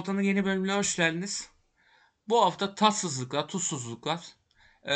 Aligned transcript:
Orta'nın 0.00 0.22
yeni 0.22 0.44
bölümüne 0.44 0.72
hoş 0.72 0.96
geldiniz. 0.96 1.50
Bu 2.28 2.44
hafta 2.44 2.74
tatsızlıklar, 2.74 3.48
tuzsuzluklar, 3.48 4.20
ee, 4.84 4.94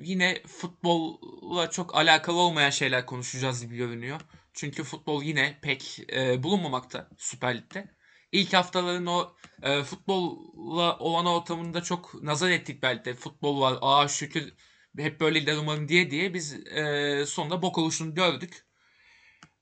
yine 0.00 0.42
futbolla 0.46 1.70
çok 1.70 1.96
alakalı 1.96 2.36
olmayan 2.36 2.70
şeyler 2.70 3.06
konuşacağız 3.06 3.62
gibi 3.62 3.76
görünüyor. 3.76 4.20
Çünkü 4.52 4.84
futbol 4.84 5.22
yine 5.22 5.58
pek 5.62 6.00
e, 6.12 6.42
bulunmamakta 6.42 7.10
Süper 7.18 7.56
Lig'de. 7.56 7.94
İlk 8.32 8.52
haftaların 8.52 9.06
o 9.06 9.36
e, 9.62 9.82
futbolla 9.82 10.98
olan 10.98 11.26
ortamında 11.26 11.82
çok 11.82 12.22
nazar 12.22 12.50
ettik 12.50 12.82
belki 12.82 13.04
de. 13.04 13.14
Futbol 13.14 13.60
var, 13.60 13.78
aa 13.80 14.08
şükür 14.08 14.54
hep 14.98 15.20
böyleler 15.20 15.56
umarım 15.56 15.88
diye 15.88 16.10
diye 16.10 16.34
biz 16.34 16.54
e, 16.54 17.24
sonunda 17.26 17.62
bok 17.62 17.78
oluşunu 17.78 18.14
gördük. 18.14 18.67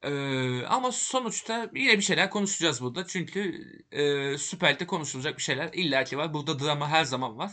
Ee, 0.06 0.66
ama 0.66 0.92
sonuçta 0.92 1.70
yine 1.74 1.96
bir 1.96 2.02
şeyler 2.02 2.30
konuşacağız 2.30 2.83
burada. 2.83 3.06
Çünkü 3.06 3.62
e, 3.92 4.38
Süper 4.38 4.74
Lig'de 4.74 4.87
konuşulacak 4.87 5.37
bir 5.37 5.42
şeyler 5.42 5.70
illaki 5.73 6.19
var. 6.19 6.34
Burada 6.34 6.59
drama 6.59 6.88
her 6.88 7.05
zaman 7.05 7.38
var. 7.38 7.51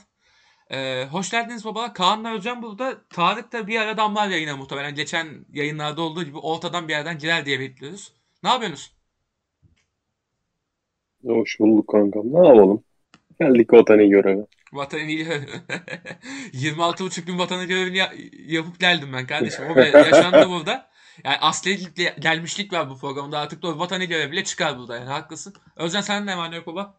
Ee, 0.71 1.05
hoş 1.11 1.31
geldiniz 1.31 1.65
baba. 1.65 1.93
Kaan'la 1.93 2.33
hocam 2.33 2.61
burada. 2.61 3.07
Tarık 3.09 3.51
da 3.51 3.67
bir 3.67 3.79
ara 3.79 3.97
damlar 3.97 4.27
yayına 4.29 4.57
muhtemelen. 4.57 4.95
Geçen 4.95 5.45
yayınlarda 5.53 6.01
olduğu 6.01 6.23
gibi 6.23 6.37
ortadan 6.37 6.87
bir 6.87 6.93
yerden 6.93 7.17
girer 7.17 7.45
diye 7.45 7.59
bekliyoruz. 7.59 8.13
Ne 8.43 8.49
yapıyorsunuz? 8.49 8.93
Hoş 11.25 11.59
bulduk 11.59 11.87
kankam. 11.87 12.33
Ne 12.33 12.47
yapalım? 12.47 12.83
Geldik 13.39 13.73
vatani 13.73 14.09
görevi. 14.09 14.45
Vatanı 14.73 15.01
iyi. 15.01 15.25
26,5 16.53 17.25
gün 17.25 17.39
vatanı 17.39 17.65
görevini 17.65 17.97
ya- 17.97 18.13
yapıp 18.47 18.79
geldim 18.79 19.09
ben 19.13 19.27
kardeşim. 19.27 19.65
O 19.75 19.79
yaşandı 19.97 20.49
burada. 20.49 20.92
Yani 21.23 21.37
aslilikle 21.41 22.15
gelmişlik 22.19 22.73
var 22.73 22.89
bu 22.89 22.97
programda. 22.97 23.39
Artık 23.39 23.63
da 23.63 23.67
o 23.67 23.79
vatanı 23.79 24.03
görevi 24.03 24.31
bile 24.31 24.43
çıkar 24.43 24.77
burada. 24.77 24.95
Yani 24.95 25.09
haklısın. 25.09 25.53
Özcan 25.75 26.01
sen 26.01 26.25
ne 26.25 26.37
var 26.37 26.51
ne 26.51 26.55
yok 26.55 26.67
baba? 26.67 26.93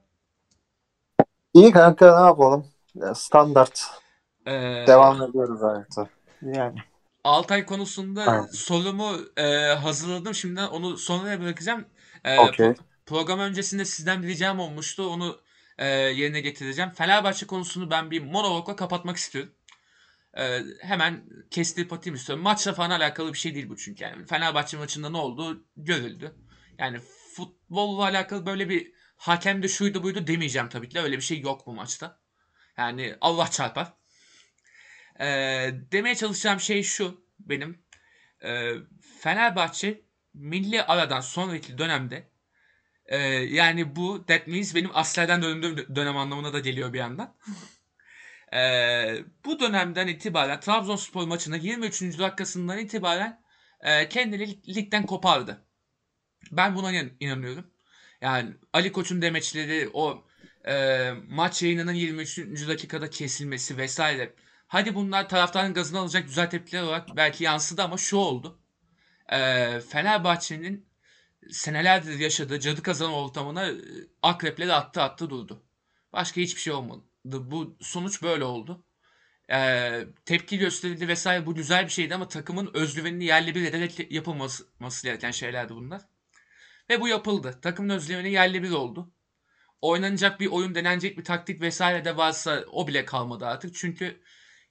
İyi 1.54 1.72
kanka 1.72 2.20
ne 2.20 2.26
yapalım? 2.26 2.66
Ya, 2.94 3.14
standart. 3.14 3.86
Ee, 4.46 4.84
Devam 4.86 5.22
ediyoruz 5.22 5.62
hayata. 5.62 6.08
Yani. 6.42 6.78
Altay 7.24 7.66
konusunda 7.66 8.22
Aynen. 8.26 8.46
sorumu 8.46 9.16
e, 9.36 9.44
hazırladım. 9.66 10.34
Şimdiden 10.34 10.66
onu 10.66 10.96
sonraya 10.96 11.40
bırakacağım. 11.40 11.84
E, 12.24 12.38
Okey. 12.38 12.66
pro- 12.66 12.76
program 13.06 13.38
öncesinde 13.40 13.84
sizden 13.84 14.22
bir 14.22 14.28
ricam 14.28 14.60
olmuştu. 14.60 15.08
Onu 15.08 15.40
e, 15.78 15.86
yerine 15.88 16.40
getireceğim. 16.40 16.90
Fenerbahçe 16.90 17.46
konusunu 17.46 17.90
ben 17.90 18.10
bir 18.10 18.22
monologla 18.24 18.76
kapatmak 18.76 19.16
istiyorum. 19.16 19.52
E, 20.36 20.60
hemen 20.80 21.24
kestirip 21.50 21.92
atayım 21.92 22.14
istiyorum. 22.14 22.42
Maçla 22.42 22.72
falan 22.72 22.90
alakalı 22.90 23.32
bir 23.32 23.38
şey 23.38 23.54
değil 23.54 23.68
bu 23.68 23.76
çünkü. 23.76 24.04
Yani 24.04 24.26
Fenerbahçe 24.26 24.76
maçında 24.76 25.10
ne 25.10 25.16
oldu 25.16 25.66
görüldü. 25.76 26.34
Yani 26.78 27.00
futbolla 27.36 28.02
alakalı 28.02 28.46
böyle 28.46 28.68
bir 28.68 28.92
hakem 29.16 29.62
de 29.62 29.68
şuydu 29.68 30.02
buydu 30.02 30.26
demeyeceğim 30.26 30.68
tabii 30.68 30.88
ki. 30.88 31.00
Öyle 31.00 31.16
bir 31.16 31.22
şey 31.22 31.40
yok 31.40 31.66
bu 31.66 31.74
maçta. 31.74 32.20
Yani 32.76 33.16
Allah 33.20 33.50
çarpar. 33.50 33.92
E, 35.20 35.26
demeye 35.92 36.14
çalışacağım 36.14 36.60
şey 36.60 36.82
şu 36.82 37.24
benim. 37.38 37.84
E, 38.44 38.72
Fenerbahçe 39.20 40.04
milli 40.34 40.82
aradan 40.82 41.20
sonraki 41.20 41.78
dönemde 41.78 42.28
e, 43.06 43.16
yani 43.28 43.96
bu 43.96 44.26
that 44.26 44.46
means 44.46 44.74
benim 44.74 44.90
askerden 44.94 45.42
döndüğüm 45.42 45.96
dönem 45.96 46.16
anlamına 46.16 46.52
da 46.52 46.58
geliyor 46.58 46.92
bir 46.92 46.98
yandan. 46.98 47.36
E, 48.54 49.24
bu 49.44 49.60
dönemden 49.60 50.06
itibaren 50.08 50.60
Trabzonspor 50.60 51.26
maçında 51.26 51.56
23. 51.56 52.18
dakikasından 52.18 52.78
itibaren 52.78 53.42
e, 53.80 54.08
kendini 54.08 54.74
ligden 54.74 55.06
kopardı. 55.06 55.64
Ben 56.52 56.76
buna 56.76 56.92
inan- 56.92 57.12
inanıyorum. 57.20 57.70
Yani 58.20 58.54
Ali 58.72 58.92
Koç'un 58.92 59.22
demeçleri, 59.22 59.90
o 59.92 60.24
e, 60.68 61.10
maç 61.28 61.62
yayınının 61.62 61.92
23. 61.92 62.68
dakikada 62.68 63.10
kesilmesi 63.10 63.76
vesaire. 63.78 64.34
Hadi 64.66 64.94
bunlar 64.94 65.28
taraftarın 65.28 65.74
gazını 65.74 65.98
alacak 65.98 66.26
güzel 66.26 66.50
tepkiler 66.50 66.82
olarak 66.82 67.16
belki 67.16 67.44
yansıdı 67.44 67.82
ama 67.82 67.96
şu 67.96 68.16
oldu. 68.16 68.58
E, 69.32 69.80
Fenerbahçe'nin 69.80 70.88
senelerdir 71.50 72.18
yaşadığı 72.18 72.60
cadı 72.60 72.82
kazan 72.82 73.12
ortamına 73.12 73.66
e, 73.66 73.74
akrepleri 74.22 74.72
attı 74.72 75.02
attı 75.02 75.30
durdu. 75.30 75.62
Başka 76.12 76.40
hiçbir 76.40 76.60
şey 76.60 76.72
olmadı. 76.72 77.04
Bu 77.24 77.76
sonuç 77.80 78.22
böyle 78.22 78.44
oldu. 78.44 78.84
E, 79.50 80.00
tepki 80.24 80.58
gösterildi 80.58 81.08
vesaire 81.08 81.46
bu 81.46 81.54
güzel 81.54 81.84
bir 81.84 81.90
şeydi 81.90 82.14
ama 82.14 82.28
takımın 82.28 82.70
özgüvenini 82.74 83.24
yerle 83.24 83.54
bir 83.54 83.64
ederek 83.64 84.12
yapılması 84.12 85.02
gereken 85.02 85.30
şeylerdi 85.30 85.74
bunlar. 85.74 86.02
Ve 86.90 87.00
bu 87.00 87.08
yapıldı. 87.08 87.58
Takımın 87.62 87.88
özgüveni 87.90 88.32
yerle 88.32 88.62
bir 88.62 88.70
oldu. 88.70 89.12
Oynanacak 89.80 90.40
bir 90.40 90.46
oyun, 90.46 90.74
denenecek 90.74 91.18
bir 91.18 91.24
taktik 91.24 91.60
vesaire 91.60 92.04
de 92.04 92.16
varsa 92.16 92.64
o 92.72 92.88
bile 92.88 93.04
kalmadı 93.04 93.46
artık. 93.46 93.74
Çünkü 93.74 94.22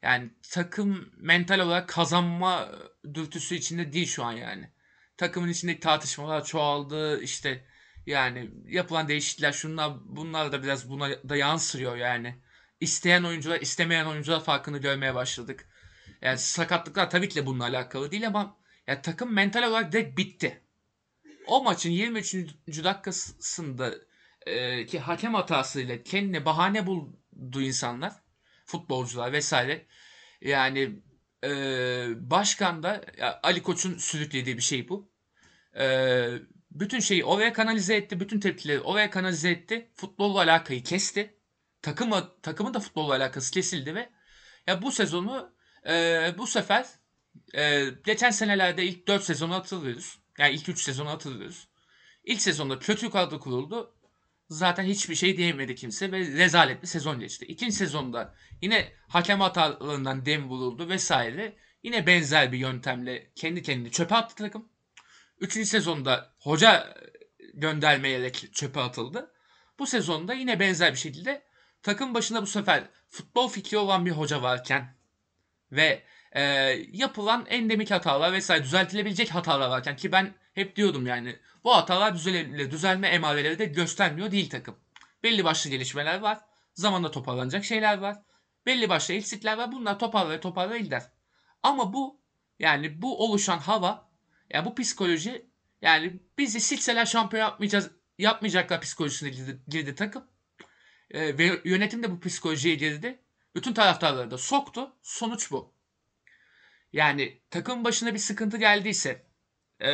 yani 0.02 0.32
takım 0.52 1.10
mental 1.18 1.60
olarak 1.60 1.90
kazanma 1.90 2.72
dürtüsü 3.14 3.56
içinde 3.56 3.94
değil 3.94 4.08
şu 4.08 4.24
an 4.24 4.32
yani. 4.32 4.72
Takımın 5.18 5.50
içindeki 5.50 5.80
tartışmalar 5.80 6.46
çoğaldı. 6.46 7.22
İşte 7.22 7.66
yani 8.06 8.52
yapılan 8.68 9.08
değişiklikler 9.08 9.52
şunlar 9.52 9.94
bunlar 10.06 10.52
da 10.52 10.64
biraz 10.64 10.90
buna 10.90 11.10
da 11.30 11.36
yansıyor 11.36 11.98
yani. 11.98 12.36
İsteyen 12.80 13.24
oyuncular, 13.24 13.62
istemeyen 13.62 14.06
oyuncular 14.06 14.44
farkını 14.44 14.78
görmeye 14.78 15.16
başladık. 15.16 15.70
Yani 16.22 16.38
sakatlıklar 16.38 17.10
tabii 17.10 17.30
ki 17.30 17.36
de 17.36 17.46
bununla 17.46 17.64
alakalı 17.64 18.12
değil 18.12 18.28
ama 18.28 18.58
ya 18.88 19.02
takım 19.02 19.34
mental 19.34 19.64
olarak 19.64 19.92
direkt 19.92 20.18
bitti. 20.18 20.62
O 21.48 21.64
maçın 21.64 21.90
23. 21.90 22.36
dakikasında 22.68 23.96
e, 24.46 24.86
ki 24.86 25.00
hakem 25.00 25.34
hatasıyla 25.34 26.04
kendine 26.04 26.46
bahane 26.46 26.88
buldu 26.88 27.62
insanlar, 27.62 28.14
futbolcular 28.66 29.32
vesaire. 29.32 29.86
Yani 30.42 31.02
e, 31.44 31.50
başkan 32.18 32.84
da 32.84 33.06
Ali 33.44 33.64
Koç'un 33.64 33.98
sürüklediği 33.98 34.58
bir 34.58 34.62
şey 34.62 34.90
bu. 34.90 35.12
E, 35.80 35.86
bütün 36.74 37.00
şeyi 37.00 37.26
oraya 37.26 37.54
kanalize 37.54 37.96
etti, 37.96 38.20
bütün 38.20 38.40
tepkileri 38.40 38.82
oraya 38.82 39.10
kanalize 39.10 39.50
etti. 39.50 39.90
Futbolla 39.96 40.40
alakayı 40.40 40.84
kesti. 40.84 41.34
Takımı 41.82 42.42
takımın 42.42 42.74
da 42.74 42.80
futbolla 42.80 43.16
alakası 43.16 43.52
kesildi 43.52 43.96
ve 43.96 44.10
ya 44.68 44.82
bu 44.82 44.92
sezonu 44.92 45.56
e, 45.90 46.34
bu 46.38 46.48
sefer 46.48 46.86
e, 47.56 47.86
geçen 48.06 48.32
senelerde 48.32 48.86
ilk 48.86 49.08
4 49.08 49.24
sezonu 49.24 49.54
hatırlıyoruz. 49.54 50.20
Yani 50.38 50.56
ilk 50.56 50.70
3 50.70 50.82
sezonu 50.82 51.10
hatırlıyoruz. 51.10 51.68
İlk 52.24 52.42
sezonda 52.42 52.80
kötü 52.80 53.10
kadro 53.10 53.40
kuruldu. 53.40 53.96
Zaten 54.50 54.84
hiçbir 54.84 55.16
şey 55.16 55.38
diyemedi 55.38 55.76
kimse 55.76 56.12
ve 56.12 56.20
rezalet 56.20 56.82
bir 56.82 56.88
sezon 56.88 57.20
geçti. 57.20 57.46
İkinci 57.46 57.76
sezonda 57.76 58.36
yine 58.62 58.94
hakem 59.08 59.40
hatalarından 59.40 60.26
dem 60.26 60.50
vuruldu 60.50 60.90
vesaire. 60.90 61.56
Yine 61.84 62.08
benzer 62.08 62.52
bir 62.52 62.58
yöntemle 62.58 63.32
kendi 63.36 63.62
kendini 63.62 63.92
çöpe 63.92 64.16
attı 64.16 64.36
takım. 64.36 64.70
Üçüncü 65.40 65.70
sezonda 65.70 66.33
hoca 66.44 66.98
göndermeyerek 67.54 68.54
çöpe 68.54 68.80
atıldı. 68.80 69.34
Bu 69.80 69.88
sezonda 69.88 70.34
yine 70.34 70.60
benzer 70.60 70.92
bir 70.92 70.98
şekilde 70.98 71.44
takım 71.82 72.14
başında 72.14 72.42
bu 72.42 72.48
sefer 72.48 72.84
futbol 73.10 73.50
fikri 73.50 73.78
olan 73.78 74.06
bir 74.06 74.12
hoca 74.12 74.42
varken 74.42 74.96
ve 75.72 76.04
e, 76.32 76.42
yapılan 76.92 77.46
endemik 77.50 77.92
hatalar 77.92 78.34
vesaire 78.34 78.64
düzeltilebilecek 78.64 79.36
hatalar 79.36 79.70
varken 79.70 79.96
ki 79.96 80.12
ben 80.12 80.36
hep 80.54 80.76
diyordum 80.76 81.08
yani 81.08 81.40
bu 81.64 81.76
hatalar 81.76 82.16
düzelebilir, 82.16 82.72
düzelme 82.72 83.08
emareleri 83.08 83.60
de 83.60 83.66
göstermiyor 83.66 84.32
değil 84.32 84.50
takım. 84.50 84.80
Belli 85.24 85.44
başlı 85.44 85.70
gelişmeler 85.70 86.20
var. 86.20 86.40
Zamanla 86.74 87.12
toparlanacak 87.12 87.66
şeyler 87.66 87.98
var. 87.98 88.18
Belli 88.66 88.90
başlı 88.90 89.14
eksikler 89.14 89.58
var. 89.58 89.72
Bunlar 89.72 90.00
toparlar 90.00 90.42
toparlar 90.42 90.76
gider. 90.76 91.04
Ama 91.64 91.94
bu 91.94 92.22
yani 92.60 93.02
bu 93.02 93.24
oluşan 93.24 93.58
hava 93.58 94.10
yani 94.50 94.66
bu 94.66 94.76
psikoloji 94.76 95.53
yani 95.84 96.20
bizi 96.38 96.60
silseler 96.60 97.06
şampiyon 97.06 97.44
yapmayacağız 97.44 97.92
yapmayacaklar 98.18 98.82
psikolojisine 98.82 99.30
girdi, 99.30 99.62
girdi 99.68 99.96
takım. 99.96 100.28
E, 101.12 101.38
ve 101.38 101.62
yönetim 101.66 102.04
de 102.04 102.12
bu 102.12 102.20
psikolojiye 102.20 102.76
girdi. 102.76 103.20
Bütün 103.56 103.74
taraftarları 103.74 104.32
da 104.32 104.38
soktu. 104.38 104.96
Sonuç 105.02 105.52
bu. 105.52 105.74
Yani 106.94 107.42
takım 107.50 107.84
başına 107.84 108.14
bir 108.14 108.20
sıkıntı 108.20 108.58
geldiyse 108.58 109.26
e, 109.82 109.90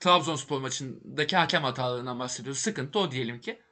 Trabzonspor 0.00 0.60
maçındaki 0.60 1.36
hakem 1.36 1.62
hatalarından 1.62 2.18
bahsediyoruz. 2.18 2.60
Sıkıntı 2.60 2.98
o 2.98 3.10
diyelim 3.10 3.40
ki. 3.40 3.62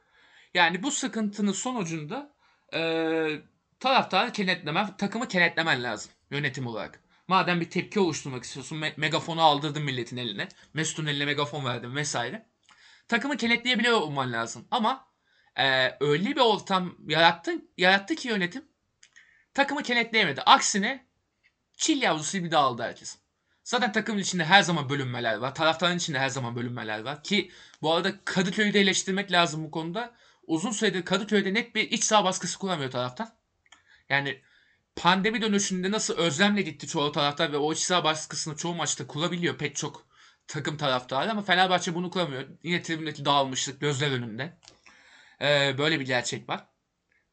Yani 0.53 0.83
bu 0.83 0.91
sıkıntının 0.91 1.51
sonucunda 1.51 2.35
e, 2.73 2.81
taraftarı 3.79 4.31
kenetlemen, 4.31 4.97
takımı 4.97 5.27
kenetlemen 5.27 5.83
lazım 5.83 6.11
yönetim 6.31 6.67
olarak. 6.67 7.00
Madem 7.31 7.61
bir 7.61 7.69
tepki 7.69 7.99
oluşturmak 7.99 8.43
istiyorsun, 8.43 8.81
me- 8.81 8.93
megafonu 8.97 9.41
aldırdın 9.41 9.83
milletin 9.83 10.17
eline, 10.17 10.47
Mesut'un 10.73 11.05
eline 11.05 11.25
megafon 11.25 11.65
verdin 11.65 11.95
vesaire. 11.95 12.49
Takımı 13.07 13.37
kenetleyebiliyor 13.37 14.01
olman 14.01 14.33
lazım. 14.33 14.67
Ama 14.71 15.07
e, 15.55 15.97
öyle 15.99 16.35
bir 16.35 16.41
ortam 16.41 16.95
yarattın, 17.07 17.71
yarattı 17.77 18.15
ki 18.15 18.27
yönetim 18.27 18.65
takımı 19.53 19.83
kenetleyemedi. 19.83 20.41
Aksine 20.41 21.07
çil 21.73 22.01
yavrusu 22.01 22.37
gibi 22.37 22.51
dağıldı 22.51 22.83
herkes. 22.83 23.17
Zaten 23.63 23.91
takımın 23.91 24.19
içinde 24.19 24.45
her 24.45 24.61
zaman 24.61 24.89
bölünmeler 24.89 25.35
var. 25.35 25.55
Taraftarın 25.55 25.97
içinde 25.97 26.19
her 26.19 26.29
zaman 26.29 26.55
bölünmeler 26.55 26.99
var. 26.99 27.23
Ki 27.23 27.51
bu 27.81 27.93
arada 27.93 28.25
Kadıköy'ü 28.25 28.73
de 28.73 28.79
eleştirmek 28.79 29.31
lazım 29.31 29.63
bu 29.63 29.71
konuda. 29.71 30.15
uzun 30.47 30.71
süredir 30.71 31.05
Kadıköy'de 31.05 31.53
net 31.53 31.75
bir 31.75 31.91
iç 31.91 32.03
saha 32.03 32.23
baskısı 32.23 32.59
kuramıyor 32.59 32.91
taraftar. 32.91 33.27
Yani 34.09 34.41
pandemi 34.95 35.41
dönüşünde 35.41 35.91
nasıl 35.91 36.17
özlemle 36.17 36.61
gitti 36.61 36.87
çoğu 36.87 37.11
taraftar 37.11 37.51
ve 37.51 37.57
o 37.57 37.73
iç 37.73 37.79
saha 37.79 38.03
baskısını 38.03 38.55
çoğu 38.55 38.75
maçta 38.75 39.07
kurabiliyor 39.07 39.57
pek 39.57 39.75
çok 39.75 40.07
takım 40.47 40.77
taraftarı 40.77 41.31
ama 41.31 41.41
Fenerbahçe 41.41 41.95
bunu 41.95 42.11
kuramıyor. 42.11 42.47
Yine 42.63 42.81
tribündeki 42.81 43.25
dağılmışlık 43.25 43.81
gözler 43.81 44.11
önünde. 44.11 44.57
Ee, 45.41 45.75
böyle 45.77 45.99
bir 45.99 46.05
gerçek 46.05 46.49
var. 46.49 46.67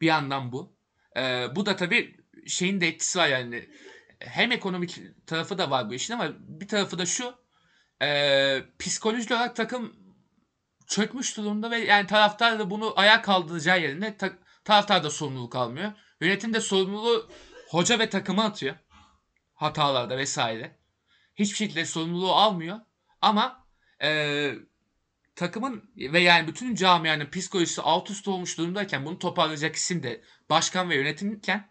Bir 0.00 0.06
yandan 0.06 0.52
bu. 0.52 0.76
Ee, 1.16 1.46
bu 1.56 1.66
da 1.66 1.76
tabii 1.76 2.16
şeyin 2.46 2.80
de 2.80 2.88
etkisi 2.88 3.18
var 3.18 3.28
yani. 3.28 3.68
Hem 4.18 4.52
ekonomik 4.52 5.00
tarafı 5.26 5.58
da 5.58 5.70
var 5.70 5.90
bu 5.90 5.94
işin 5.94 6.14
ama 6.14 6.32
bir 6.38 6.68
tarafı 6.68 6.98
da 6.98 7.06
şu. 7.06 7.34
E, 8.02 8.62
psikolojik 8.78 9.30
olarak 9.30 9.56
takım 9.56 9.96
çökmüş 10.86 11.36
durumda 11.36 11.70
ve 11.70 11.78
yani 11.78 12.06
taraftar 12.06 12.58
da 12.58 12.70
bunu 12.70 12.92
ayağa 12.96 13.22
kaldıracağı 13.22 13.80
yerine 13.80 14.16
ta- 14.16 14.38
taraftar 14.64 15.04
da 15.04 15.10
sorumluluk 15.10 15.56
almıyor. 15.56 15.92
Yönetim 16.20 16.54
de 16.54 16.60
sorumluluğu 16.60 17.30
hoca 17.68 17.98
ve 17.98 18.10
takıma 18.10 18.44
atıyor. 18.44 18.76
Hatalarda 19.54 20.18
vesaire. 20.18 20.76
Hiçbir 21.36 21.56
şekilde 21.56 21.84
sorumluluğu 21.84 22.32
almıyor. 22.32 22.80
Ama 23.20 23.66
e, 24.02 24.52
takımın 25.36 25.90
ve 25.96 26.20
yani 26.20 26.48
bütün 26.48 26.74
camianın 26.74 27.30
psikolojisi 27.30 27.82
alt 27.82 28.10
üst 28.10 28.28
olmuş 28.28 28.58
durumdayken 28.58 29.04
bunu 29.04 29.18
toparlayacak 29.18 29.76
isim 29.76 30.02
de 30.02 30.22
başkan 30.50 30.90
ve 30.90 30.96
yönetimken 30.96 31.70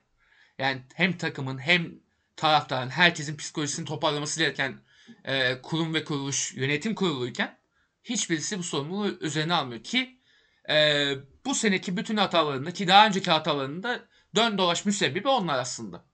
yani 0.57 0.81
hem 0.93 1.17
takımın 1.17 1.57
hem 1.57 1.91
taraftarın 2.35 2.89
herkesin 2.89 3.37
psikolojisini 3.37 3.85
toparlaması 3.85 4.39
gereken 4.39 4.79
e, 5.23 5.61
kurum 5.61 5.93
ve 5.93 6.03
kuruluş 6.03 6.53
yönetim 6.53 6.95
kuruluyken 6.95 7.57
hiçbirisi 8.03 8.59
bu 8.59 8.63
sorumluluğu 8.63 9.17
üzerine 9.21 9.53
almıyor 9.53 9.83
ki 9.83 10.19
e, 10.69 11.13
bu 11.45 11.55
seneki 11.55 11.97
bütün 11.97 12.17
hatalarında 12.17 12.71
ki 12.71 12.87
daha 12.87 13.07
önceki 13.07 13.31
hatalarında 13.31 14.07
dön 14.35 14.57
dolaş 14.57 14.85
müsebbibi 14.85 15.27
onlar 15.27 15.59
aslında. 15.59 16.05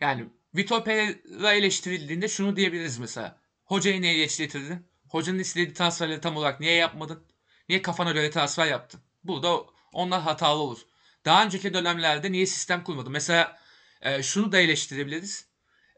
Yani 0.00 0.28
Vitor 0.56 0.84
Pereira 0.84 1.52
eleştirildiğinde 1.52 2.28
şunu 2.28 2.56
diyebiliriz 2.56 2.98
mesela. 2.98 3.40
Hocayı 3.64 4.00
niye 4.02 4.14
eleştirdin? 4.14 4.86
Hocanın 5.08 5.38
istediği 5.38 5.74
transferleri 5.74 6.20
tam 6.20 6.36
olarak 6.36 6.60
niye 6.60 6.74
yapmadın? 6.74 7.26
Niye 7.68 7.82
kafana 7.82 8.12
göre 8.12 8.30
transfer 8.30 8.66
yaptın? 8.66 9.00
Burada 9.24 9.60
onlar 9.92 10.20
hatalı 10.20 10.60
olur. 10.60 10.78
Daha 11.24 11.44
önceki 11.44 11.74
dönemlerde 11.74 12.32
niye 12.32 12.46
sistem 12.46 12.84
kurmadın? 12.84 13.12
Mesela 13.12 13.58
e, 14.00 14.22
şunu 14.22 14.52
da 14.52 14.58
eleştirebiliriz. 14.58 15.48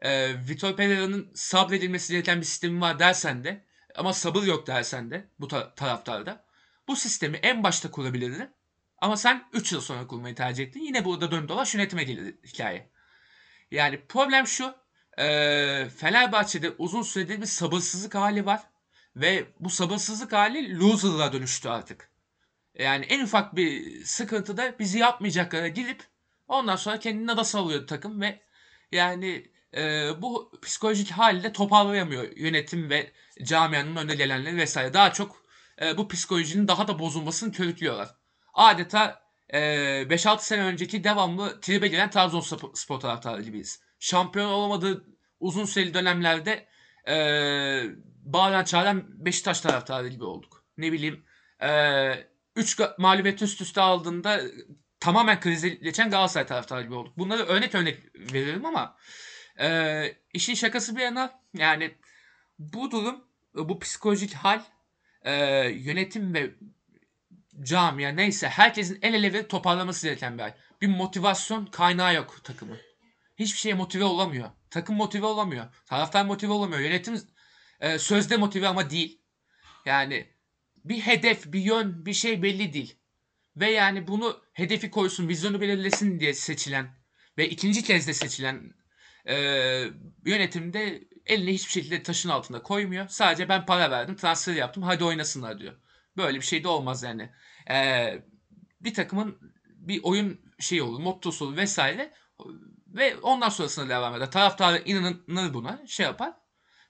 E, 0.01 0.35
Vitor 0.49 0.75
Pereira'nın 0.75 1.31
sabredilmesi 1.35 2.13
gereken 2.13 2.39
bir 2.39 2.45
sistemi 2.45 2.81
var 2.81 2.99
dersen 2.99 3.43
de 3.43 3.65
ama 3.95 4.13
sabır 4.13 4.43
yok 4.43 4.67
dersen 4.67 5.11
de 5.11 5.29
bu 5.39 5.47
ta- 5.47 5.75
taraftarda. 5.75 6.45
Bu 6.87 6.95
sistemi 6.95 7.37
en 7.37 7.63
başta 7.63 7.91
kurabilirdin. 7.91 8.49
Ama 8.97 9.17
sen 9.17 9.43
3 9.53 9.71
yıl 9.71 9.81
sonra 9.81 10.07
kurmayı 10.07 10.35
tercih 10.35 10.63
ettin. 10.63 10.79
Yine 10.79 11.05
burada 11.05 11.31
dön 11.31 11.49
dolaş 11.49 11.75
yönetime 11.75 12.03
gelir 12.03 12.35
hikaye. 12.45 12.91
Yani 13.71 14.05
problem 14.09 14.47
şu. 14.47 14.75
E, 15.17 15.89
Fenerbahçe'de 15.97 16.71
uzun 16.77 17.01
süredir 17.01 17.41
bir 17.41 17.45
sabırsızlık 17.45 18.15
hali 18.15 18.45
var. 18.45 18.61
Ve 19.15 19.45
bu 19.59 19.69
sabırsızlık 19.69 20.33
hali 20.33 20.79
loser'la 20.79 21.33
dönüştü 21.33 21.69
artık. 21.69 22.11
Yani 22.79 23.05
en 23.05 23.23
ufak 23.23 23.55
bir 23.55 24.03
sıkıntıda 24.05 24.79
bizi 24.79 24.99
yapmayacaklara 24.99 25.67
gidip 25.67 26.03
ondan 26.47 26.75
sonra 26.75 26.99
kendini 26.99 27.31
ada 27.31 27.43
salıyor 27.43 27.87
takım 27.87 28.21
ve 28.21 28.41
yani 28.91 29.51
e, 29.75 30.09
bu 30.21 30.51
psikolojik 30.61 31.11
halde 31.11 31.53
toparlayamıyor 31.53 32.37
yönetim 32.37 32.89
ve 32.89 33.11
camianın 33.43 33.95
önde 33.95 34.15
gelenleri 34.15 34.57
vesaire. 34.57 34.93
Daha 34.93 35.13
çok 35.13 35.43
e, 35.81 35.97
bu 35.97 36.07
psikolojinin 36.07 36.67
daha 36.67 36.87
da 36.87 36.99
bozulmasını 36.99 37.51
körüklüyorlar. 37.51 38.16
Adeta 38.57 39.21
e, 39.49 39.59
5-6 39.59 40.39
sene 40.39 40.63
önceki 40.63 41.03
devamlı 41.03 41.61
tribe 41.61 41.87
giren 41.87 42.09
Trabzonspor 42.09 42.99
taraftarı 42.99 43.41
gibiyiz. 43.41 43.81
Şampiyon 43.99 44.49
olamadığı 44.49 45.05
uzun 45.39 45.65
süreli 45.65 45.93
dönemlerde 45.93 46.67
e, 47.07 47.15
bağıran 48.23 48.63
çağıran 48.63 49.25
Beşiktaş 49.25 49.61
taraftarı 49.61 50.07
gibi 50.07 50.23
olduk. 50.23 50.65
Ne 50.77 50.91
bileyim 50.91 51.23
3 52.55 52.79
e, 52.79 52.83
mağlubiyet 52.97 53.41
üst 53.41 53.61
üste 53.61 53.81
aldığında 53.81 54.41
tamamen 54.99 55.39
krize 55.39 55.69
geçen 55.69 56.09
Galatasaray 56.09 56.47
taraftarı 56.47 56.83
gibi 56.83 56.95
olduk. 56.95 57.17
Bunları 57.17 57.43
örnek 57.43 57.75
örnek 57.75 57.99
veririm 58.15 58.65
ama 58.65 58.97
e, 59.59 60.15
işin 60.33 60.53
şakası 60.53 60.95
bir 60.95 61.01
yana 61.01 61.41
yani 61.53 61.95
bu 62.59 62.91
durum 62.91 63.23
bu 63.53 63.79
psikolojik 63.79 64.33
hal 64.33 64.61
e, 65.21 65.33
yönetim 65.69 66.33
ve 66.33 66.51
camia 67.63 68.09
neyse 68.09 68.49
herkesin 68.49 68.99
el 69.01 69.13
ele 69.13 69.33
verip 69.33 69.49
toparlaması 69.49 70.07
gereken 70.07 70.37
bir 70.37 70.43
hal. 70.43 70.53
Bir 70.81 70.87
motivasyon 70.87 71.65
kaynağı 71.65 72.15
yok 72.15 72.43
takımın. 72.43 72.77
Hiçbir 73.39 73.57
şeye 73.57 73.75
motive 73.75 74.03
olamıyor. 74.03 74.49
Takım 74.69 74.95
motive 74.95 75.25
olamıyor. 75.25 75.65
Taraftar 75.85 76.25
motive 76.25 76.51
olamıyor. 76.51 76.79
Yönetim 76.79 77.21
e, 77.79 77.99
sözde 77.99 78.37
motive 78.37 78.67
ama 78.67 78.89
değil. 78.89 79.21
Yani 79.85 80.27
bir 80.85 80.99
hedef, 80.99 81.45
bir 81.45 81.59
yön, 81.59 82.05
bir 82.05 82.13
şey 82.13 82.43
belli 82.43 82.73
değil. 82.73 82.99
Ve 83.55 83.71
yani 83.71 84.07
bunu 84.07 84.41
hedefi 84.53 84.91
koysun, 84.91 85.27
vizyonu 85.27 85.61
belirlesin 85.61 86.19
diye 86.19 86.33
seçilen 86.33 86.97
ve 87.37 87.49
ikinci 87.49 87.83
kez 87.83 88.07
de 88.07 88.13
seçilen 88.13 88.73
e, 89.25 89.35
yönetimde 90.25 91.07
elini 91.25 91.53
hiçbir 91.53 91.71
şekilde 91.71 92.03
taşın 92.03 92.29
altında 92.29 92.63
koymuyor. 92.63 93.07
Sadece 93.07 93.49
ben 93.49 93.65
para 93.65 93.91
verdim, 93.91 94.15
transfer 94.15 94.53
yaptım, 94.53 94.83
hadi 94.83 95.03
oynasınlar 95.03 95.59
diyor. 95.59 95.75
Böyle 96.17 96.37
bir 96.37 96.45
şey 96.45 96.63
de 96.63 96.67
olmaz 96.67 97.03
yani. 97.03 97.29
E, 97.69 98.07
bir 98.81 98.93
takımın 98.93 99.37
bir 99.65 99.99
oyun 100.03 100.41
şeyi 100.59 100.81
olur, 100.81 100.99
mottosu 100.99 101.45
olur 101.45 101.57
vesaire 101.57 102.13
ve 102.87 103.17
ondan 103.17 103.49
sonrasında 103.49 103.89
devam 103.89 104.15
eder. 104.15 104.31
Taraftar 104.31 104.81
inanır 104.85 105.53
buna, 105.53 105.87
şey 105.87 106.05
yapar, 106.05 106.33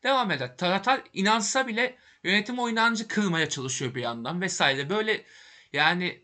devam 0.03 0.31
eder. 0.31 0.57
Taraftar 0.57 1.01
inansa 1.13 1.68
bile 1.68 1.97
yönetim 2.24 2.59
o 2.59 2.69
inancı 2.69 3.07
kırmaya 3.07 3.50
çalışıyor 3.50 3.95
bir 3.95 4.01
yandan 4.01 4.41
vesaire. 4.41 4.89
Böyle 4.89 5.25
yani 5.73 6.23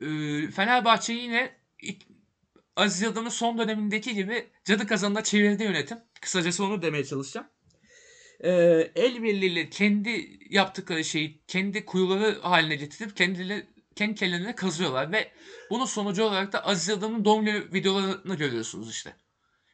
e, 0.00 0.06
Fenerbahçe 0.50 1.12
yine 1.12 1.56
Aziz 2.76 3.02
Yıldırım'ın 3.02 3.30
son 3.30 3.58
dönemindeki 3.58 4.14
gibi 4.14 4.50
cadı 4.64 4.86
kazanına 4.86 5.22
çevirdi 5.22 5.62
yönetim. 5.62 5.98
Kısacası 6.20 6.64
onu 6.64 6.82
demeye 6.82 7.04
çalışacağım. 7.04 7.46
E, 8.40 8.50
el 8.96 9.22
birliğiyle 9.22 9.70
kendi 9.70 10.38
yaptıkları 10.50 11.04
şeyi 11.04 11.44
kendi 11.46 11.84
kuyuları 11.84 12.40
haline 12.40 12.76
getirip 12.76 13.16
kendileri 13.16 13.66
kendi 13.96 14.14
kendilerine 14.14 14.54
kazıyorlar 14.54 15.12
ve 15.12 15.32
bunun 15.70 15.84
sonucu 15.84 16.24
olarak 16.24 16.52
da 16.52 16.66
Aziz 16.66 16.88
Yıldırım'ın 16.88 17.24
doğum 17.24 17.44
günü 17.44 17.72
videolarını 17.72 18.34
görüyorsunuz 18.34 18.90
işte. 18.90 19.16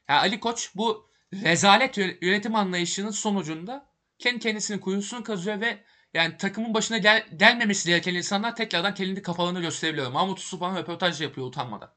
Yani 0.08 0.20
Ali 0.20 0.40
Koç 0.40 0.70
bu 0.74 1.10
rezalet 1.32 1.98
yönetim 1.98 2.54
anlayışının 2.54 3.10
sonucunda 3.10 3.90
kendi 4.18 4.38
kendisinin 4.38 4.78
kuyusunu 4.78 5.24
kazıyor 5.24 5.60
ve 5.60 5.84
yani 6.14 6.36
takımın 6.36 6.74
başına 6.74 6.98
gel 6.98 7.26
gelmemesi 7.36 7.88
gereken 7.88 8.14
insanlar 8.14 8.56
tekrardan 8.56 8.94
kendi 8.94 9.22
kafalarını 9.22 9.60
gösterebiliyor. 9.60 10.10
Mahmut 10.10 10.38
Uslupan 10.38 10.76
röportaj 10.76 11.20
yapıyor 11.20 11.46
utanmadan. 11.46 11.94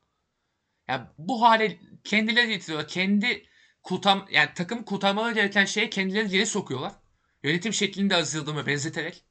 Yani 0.87 1.07
bu 1.17 1.41
hale 1.41 1.79
kendileri 2.03 2.47
getiriyorlar. 2.47 2.87
Kendi 2.87 3.45
kurtar 3.83 4.19
yani 4.31 4.49
takım 4.55 4.83
kurtarmaları 4.83 5.33
gereken 5.33 5.65
şeye 5.65 5.89
kendileri 5.89 6.29
geri 6.29 6.45
sokuyorlar. 6.45 6.91
Yönetim 7.43 7.73
şeklinde 7.73 8.15
Aziz 8.15 8.33
Yıldırım'a 8.35 8.65
benzeterek. 8.67 9.23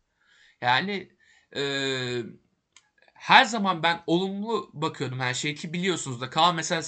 Yani 0.60 1.08
eee 1.56 2.24
her 3.14 3.44
zaman 3.44 3.82
ben 3.82 4.02
olumlu 4.06 4.70
bakıyordum 4.72 5.20
her 5.20 5.34
şeyi 5.34 5.54
ki 5.54 5.72
biliyorsunuz 5.72 6.20
da 6.20 6.30
Kaan 6.30 6.54
mesela 6.54 6.82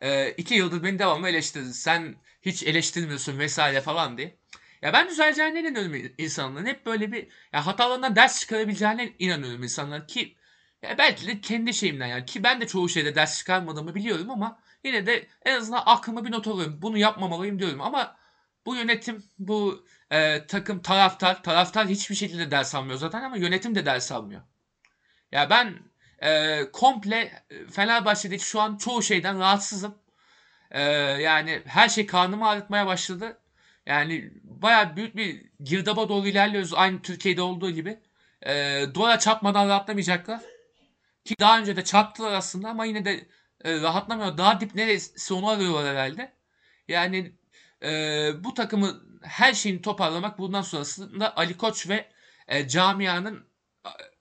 e, 0.00 0.30
iki 0.30 0.54
yıldır 0.54 0.82
beni 0.82 0.98
devamlı 0.98 1.28
eleştirdi. 1.28 1.74
Sen 1.74 2.14
hiç 2.42 2.62
eleştirmiyorsun 2.62 3.38
vesaire 3.38 3.80
falan 3.80 4.18
diye. 4.18 4.38
Ya 4.82 4.92
ben 4.92 5.08
düzeleceğine 5.08 5.60
inanıyorum 5.60 6.14
insanların. 6.18 6.66
Hep 6.66 6.86
böyle 6.86 7.12
bir 7.12 7.28
ya 7.52 7.66
hatalarından 7.66 8.16
ders 8.16 8.40
çıkarabileceğine 8.40 9.12
inanıyorum 9.18 9.62
insanların 9.62 10.06
ki 10.06 10.36
ya 10.82 10.98
belki 10.98 11.26
de 11.26 11.40
kendi 11.40 11.74
şeyimden 11.74 12.06
yani 12.06 12.26
ki 12.26 12.42
ben 12.42 12.60
de 12.60 12.66
çoğu 12.66 12.88
şeyde 12.88 13.14
ders 13.14 13.38
çıkarmadığımı 13.38 13.94
biliyorum 13.94 14.30
ama 14.30 14.60
yine 14.86 15.06
de 15.06 15.26
en 15.44 15.56
azından 15.56 15.82
aklıma 15.86 16.24
bir 16.24 16.32
not 16.32 16.46
alıyorum. 16.46 16.78
Bunu 16.82 16.98
yapmamalıyım 16.98 17.58
diyorum 17.58 17.80
ama 17.80 18.16
bu 18.66 18.76
yönetim, 18.76 19.24
bu 19.38 19.86
e, 20.10 20.46
takım, 20.46 20.82
taraftar, 20.82 21.42
taraftar 21.42 21.86
hiçbir 21.88 22.14
şekilde 22.14 22.50
ders 22.50 22.74
almıyor 22.74 22.98
zaten 22.98 23.22
ama 23.22 23.36
yönetim 23.36 23.74
de 23.74 23.86
ders 23.86 24.12
almıyor. 24.12 24.42
Ya 25.32 25.50
ben 25.50 25.74
e, 26.22 26.60
komple 26.72 27.44
Fenerbahçe'deki 27.72 28.44
şu 28.44 28.60
an 28.60 28.76
çoğu 28.76 29.02
şeyden 29.02 29.38
rahatsızım. 29.38 29.98
E, 30.70 30.82
yani 31.22 31.62
her 31.66 31.88
şey 31.88 32.06
karnımı 32.06 32.48
ağrıtmaya 32.48 32.86
başladı. 32.86 33.38
Yani 33.86 34.30
baya 34.42 34.96
büyük 34.96 35.16
bir 35.16 35.50
girdaba 35.60 36.08
doğru 36.08 36.28
ilerliyoruz. 36.28 36.74
Aynı 36.74 37.02
Türkiye'de 37.02 37.42
olduğu 37.42 37.70
gibi. 37.70 38.00
E, 38.46 38.82
duvara 38.94 39.18
çarpmadan 39.18 39.68
rahatlamayacaklar. 39.68 40.40
Ki 41.24 41.34
daha 41.40 41.58
önce 41.58 41.76
de 41.76 41.84
çarptılar 41.84 42.32
aslında 42.32 42.68
ama 42.68 42.84
yine 42.84 43.04
de 43.04 43.26
e, 43.66 43.80
rahatlamıyor. 43.80 44.38
Daha 44.38 44.60
dip 44.60 44.74
neresi 44.74 45.34
onu 45.34 45.48
arıyorlar 45.48 45.86
herhalde. 45.86 46.32
Yani 46.88 47.32
e, 47.82 47.90
bu 48.44 48.54
takımı 48.54 49.02
her 49.22 49.54
şeyini 49.54 49.82
toparlamak 49.82 50.38
bundan 50.38 50.62
sonrasında 50.62 51.36
Ali 51.36 51.56
Koç 51.56 51.88
ve 51.88 52.08
e, 52.48 52.68
camianın 52.68 53.46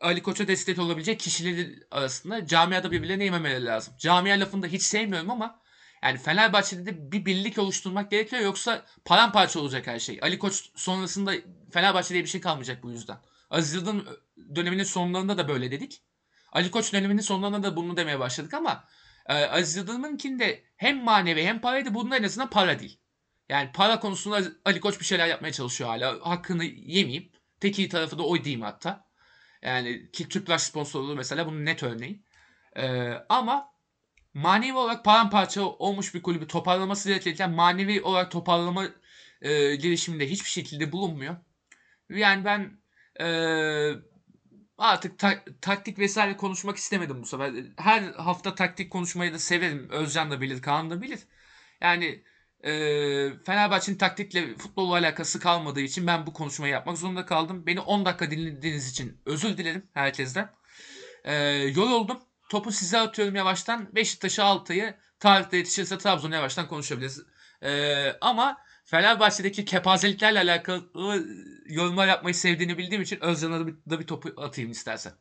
Ali 0.02 0.24
Koç'a 0.24 0.48
destek 0.48 0.80
olabilecek 0.80 1.20
kişileri 1.20 1.80
arasında 1.92 2.48
camiada 2.48 2.92
birbirlerine 2.92 3.24
yememeleri 3.24 3.66
lazım. 3.66 3.94
Camia 4.00 4.40
lafını 4.40 4.64
da 4.64 4.68
hiç 4.68 4.82
sevmiyorum 4.82 5.32
ama 5.32 5.60
yani 6.04 6.18
Fenerbahçe'de 6.18 6.86
de 6.86 7.12
bir 7.12 7.26
birlik 7.26 7.58
oluşturmak 7.58 8.12
gerekiyor 8.12 8.42
yoksa 8.42 8.86
paramparça 9.06 9.60
olacak 9.60 9.88
her 9.88 10.00
şey. 10.00 10.20
Ali 10.22 10.40
Koç 10.40 10.70
sonrasında 10.76 11.34
Fenerbahçe 11.72 12.10
diye 12.10 12.24
bir 12.24 12.30
şey 12.30 12.42
kalmayacak 12.42 12.84
bu 12.84 12.92
yüzden. 12.92 13.18
Aziz 13.50 13.74
Yıldırım 13.74 14.08
döneminin 14.56 14.84
sonlarında 14.84 15.38
da 15.38 15.48
böyle 15.48 15.72
dedik. 15.72 16.02
Ali 16.52 16.72
Koç 16.72 16.94
döneminin 16.94 17.22
sonlarında 17.22 17.64
da 17.64 17.76
bunu 17.76 17.98
demeye 17.98 18.20
başladık 18.20 18.54
ama 18.54 18.84
e, 19.30 19.34
Aziz 19.34 19.76
Yıldırım'ınkinde 19.76 20.64
hem 20.78 21.04
manevi 21.04 21.44
hem 21.44 21.62
paraydı. 21.62 21.94
Bunun 21.94 22.12
en 22.12 22.24
azından 22.24 22.50
para 22.50 22.80
değil. 22.80 23.00
Yani 23.50 23.72
para 23.74 24.00
konusunda 24.00 24.42
Ali 24.66 24.80
Koç 24.80 25.00
bir 25.00 25.06
şeyler 25.06 25.28
yapmaya 25.28 25.54
çalışıyor 25.54 25.90
hala. 25.90 26.30
Hakkını 26.30 26.64
yemeyeyim. 26.64 27.32
Tek 27.60 27.80
iyi 27.80 27.90
tarafı 27.90 28.18
da 28.18 28.24
o 28.24 28.44
diyeyim 28.44 28.62
hatta. 28.62 29.06
Yani 29.62 30.12
ki 30.12 30.30
Tüpraş 30.30 30.62
sponsorluğu 30.62 31.16
mesela 31.16 31.48
bunun 31.48 31.66
net 31.66 31.84
örneği. 31.84 32.24
Ee, 32.78 33.14
ama 33.30 33.70
manevi 34.34 34.74
olarak 34.74 35.06
paramparça 35.06 35.62
olmuş 35.62 36.14
bir 36.14 36.22
kulübü 36.22 36.48
toparlaması 36.48 37.10
gerekirken 37.10 37.52
manevi 37.52 38.02
olarak 38.02 38.32
toparlama 38.32 38.86
e, 39.42 39.76
girişiminde 39.76 40.30
hiçbir 40.30 40.50
şekilde 40.50 40.92
bulunmuyor. 40.92 41.36
Yani 42.10 42.46
ben 42.46 42.78
e, 43.20 43.28
artık 44.78 45.20
ta- 45.20 45.44
taktik 45.62 46.00
vesaire 46.00 46.38
konuşmak 46.38 46.78
istemedim 46.78 47.22
bu 47.22 47.26
sefer. 47.26 47.54
Her 47.78 48.04
hafta 48.04 48.56
taktik 48.56 48.92
konuşmayı 48.92 49.34
da 49.34 49.40
severim. 49.40 49.90
Özcan 49.90 50.32
da 50.32 50.42
bilir, 50.42 50.62
Kaan 50.62 50.90
da 50.90 51.02
bilir. 51.02 51.20
Yani 51.82 52.24
e, 52.64 52.72
Fenerbahçe'nin 53.46 53.98
taktikle 53.98 54.56
futbolla 54.56 54.94
alakası 54.94 55.40
kalmadığı 55.40 55.82
için 55.82 56.08
ben 56.08 56.26
bu 56.28 56.34
konuşmayı 56.34 56.74
yapmak 56.74 56.98
zorunda 56.98 57.26
kaldım. 57.26 57.66
Beni 57.66 57.80
10 57.80 58.06
dakika 58.06 58.32
dinlediğiniz 58.32 58.90
için 58.90 59.22
özür 59.26 59.58
dilerim 59.58 59.90
herkesten. 59.94 60.50
E, 61.24 61.36
yoruldum. 61.76 62.20
Topu 62.50 62.72
size 62.72 63.00
atıyorum 63.00 63.36
yavaştan. 63.36 63.96
Beşiktaş'ı 63.96 64.44
Altay'ı 64.44 64.96
tarihte 65.20 65.58
yetişirse 65.58 65.98
Trabzon'u 65.98 66.36
yavaştan 66.36 66.68
konuşabiliriz. 66.68 67.22
E, 67.64 68.12
ama 68.22 68.58
Fenerbahçe'deki 68.86 69.66
kepazeliklerle 69.66 70.40
alakalı 70.40 70.84
yorumlar 71.66 72.08
yapmayı 72.08 72.36
sevdiğini 72.36 72.78
bildiğim 72.78 73.02
için 73.02 73.20
Özcan'a 73.22 73.60
da 73.90 74.00
bir, 74.00 74.08
topu 74.08 74.30
atayım 74.38 74.72
istersen. 74.72 75.14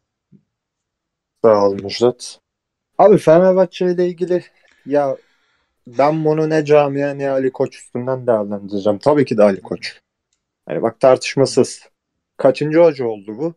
Sağ 1.44 1.66
ol 1.66 1.74
Müjdat. 1.82 2.40
Abi 2.98 3.18
Fenerbahçe 3.18 3.92
ile 3.92 4.06
ilgili 4.06 4.44
ya 4.86 5.16
ben 5.86 6.24
bunu 6.24 6.50
ne 6.50 6.64
camia 6.64 7.14
ne 7.14 7.30
Ali 7.30 7.52
Koç 7.52 7.76
üstünden 7.76 8.26
değerlendireceğim. 8.26 8.98
Tabii 8.98 9.24
ki 9.24 9.38
de 9.38 9.42
Ali 9.42 9.60
Koç. 9.60 10.00
Yani 10.68 10.82
bak 10.82 11.00
tartışmasız. 11.00 11.88
Kaçıncı 12.36 12.78
hoca 12.78 13.04
oldu 13.04 13.38
bu? 13.38 13.54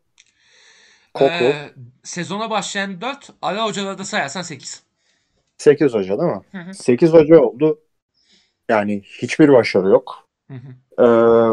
Koku. 1.14 1.34
Ee, 1.34 1.74
sezona 2.04 2.50
başlayan 2.50 3.02
4, 3.02 3.30
ara 3.42 3.66
hocaları 3.66 3.98
da 3.98 4.04
sayarsan 4.04 4.42
8. 4.42 4.84
8 5.58 5.94
hoca 5.94 6.20
değil 6.20 6.30
mi? 6.30 6.42
Hı 6.52 6.58
hı. 6.58 6.74
8 6.74 7.14
hoca 7.14 7.40
oldu. 7.40 7.80
Yani 8.70 9.02
hiçbir 9.04 9.50
başarı 9.54 9.88
yok. 9.90 10.28
Hı 10.48 10.54
hı. 10.54 11.04
Ee, 11.04 11.06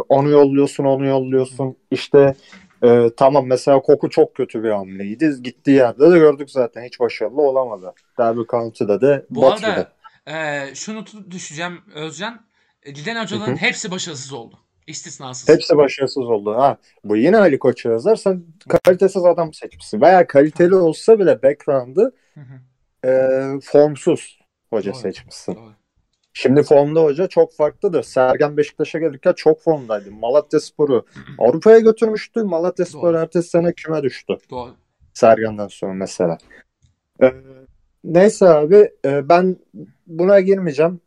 onu 0.09 0.28
yolluyorsun, 0.28 0.85
onu 0.85 1.06
yolluyorsun. 1.06 1.76
İşte 1.90 2.35
e, 2.83 3.11
tamam 3.16 3.47
mesela 3.47 3.80
Koku 3.83 4.11
çok 4.11 4.35
kötü 4.35 4.62
bir 4.62 4.71
hamleydi. 4.71 5.35
Gittiği 5.42 5.71
yerde 5.76 6.11
de 6.11 6.18
gördük 6.18 6.50
zaten 6.50 6.83
hiç 6.85 7.00
başarılı 7.00 7.42
olamadı. 7.42 7.94
Derby 8.18 8.40
County'de 8.49 9.00
de 9.00 9.26
Bu 9.30 9.42
batırdı. 9.42 9.66
arada 9.66 9.92
e, 10.26 10.75
şunu 10.75 11.04
düşeceğim 11.30 11.80
Özcan. 11.94 12.40
E, 12.83 12.90
Giden 12.90 13.23
hocaların 13.23 13.52
Hı 13.52 13.52
hı. 13.52 13.56
hepsi 13.56 13.90
başarısız 13.90 14.33
oldu. 14.33 14.59
İstisnasız. 14.87 15.49
Hepsi 15.49 15.76
başarısız 15.76 16.25
oldu. 16.25 16.54
Ha, 16.54 16.76
bu 17.04 17.16
yine 17.16 17.37
Ali 17.37 17.59
Koç'a 17.59 17.90
yazar. 17.90 18.16
Sen 18.16 18.44
kalitesiz 18.85 19.25
adam 19.25 19.52
seçmişsin. 19.52 20.00
Veya 20.00 20.26
kaliteli 20.26 20.75
olsa 20.75 21.18
bile 21.18 21.42
background'ı 21.42 22.12
e, 23.04 23.30
formsuz 23.62 24.38
hoca 24.71 24.92
Doğru. 24.92 25.00
seçmişsin. 25.00 25.54
Doğru. 25.54 25.73
Şimdi 26.37 26.62
formda 26.62 27.03
hoca 27.03 27.26
çok 27.26 27.55
farklıdır. 27.55 28.03
Sergen 28.03 28.57
Beşiktaş'a 28.57 28.99
gelirken 28.99 29.33
çok 29.33 29.62
formdaydı. 29.62 30.11
Malatya 30.11 30.61
Spor'u 30.61 31.07
Avrupa'ya 31.38 31.79
götürmüştü. 31.79 32.43
Malatya 32.43 32.87
Spor 32.87 33.14
ertesi 33.14 33.49
sene 33.49 33.73
küme 33.73 34.03
düştü. 34.03 34.37
Doğru. 34.50 34.71
Sergen'den 35.14 35.69
sonra 35.69 35.95
mesela. 35.95 36.38
Ee, 37.23 37.35
neyse 38.05 38.49
abi 38.49 38.91
e, 39.05 39.29
ben 39.29 39.57
buna 40.07 40.41
girmeyeceğim. 40.41 41.00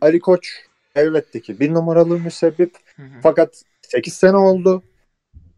Ali 0.00 0.20
Koç 0.20 0.48
elbette 0.96 1.40
ki 1.40 1.60
bir 1.60 1.74
numaralı 1.74 2.18
müsebbip. 2.18 2.76
Hı 2.96 3.02
hı. 3.02 3.06
Fakat 3.22 3.62
8 3.82 4.14
sene 4.14 4.36
oldu. 4.36 4.82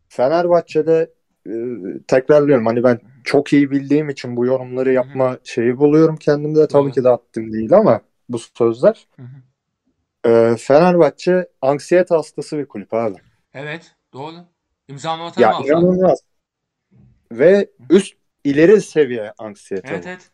Fenerbahçe'de 0.08 1.10
e, 1.46 1.52
tekrarlıyorum 2.08 2.66
hani 2.66 2.84
ben 2.84 3.00
çok 3.24 3.52
iyi 3.52 3.70
bildiğim 3.70 4.08
için 4.08 4.36
bu 4.36 4.46
yorumları 4.46 4.92
yapma 4.92 5.38
şeyi 5.44 5.78
buluyorum 5.78 6.16
kendimde. 6.16 6.68
Tabii 6.68 6.84
Doğru. 6.84 6.92
ki 6.92 7.04
de 7.04 7.08
haddim 7.08 7.52
değil 7.52 7.72
ama 7.72 8.00
bu 8.32 8.38
sözler. 8.38 9.06
Hı 9.16 9.22
hı. 9.22 10.30
E, 10.30 10.56
Fenerbahçe 10.56 11.48
anksiyete 11.62 12.14
hastası 12.14 12.58
bir 12.58 12.66
kulüp 12.66 12.94
abi. 12.94 13.16
Evet. 13.54 13.96
Doğru. 14.12 14.34
İmzamı 14.88 15.24
atarım 15.24 15.50
Ya 15.50 15.58
inanılmaz. 15.66 16.20
Ve 17.32 17.70
üst 17.90 18.14
ileri 18.44 18.80
seviye 18.80 19.32
anksiyete. 19.38 19.88
Evet 19.88 20.06
evet. 20.06 20.30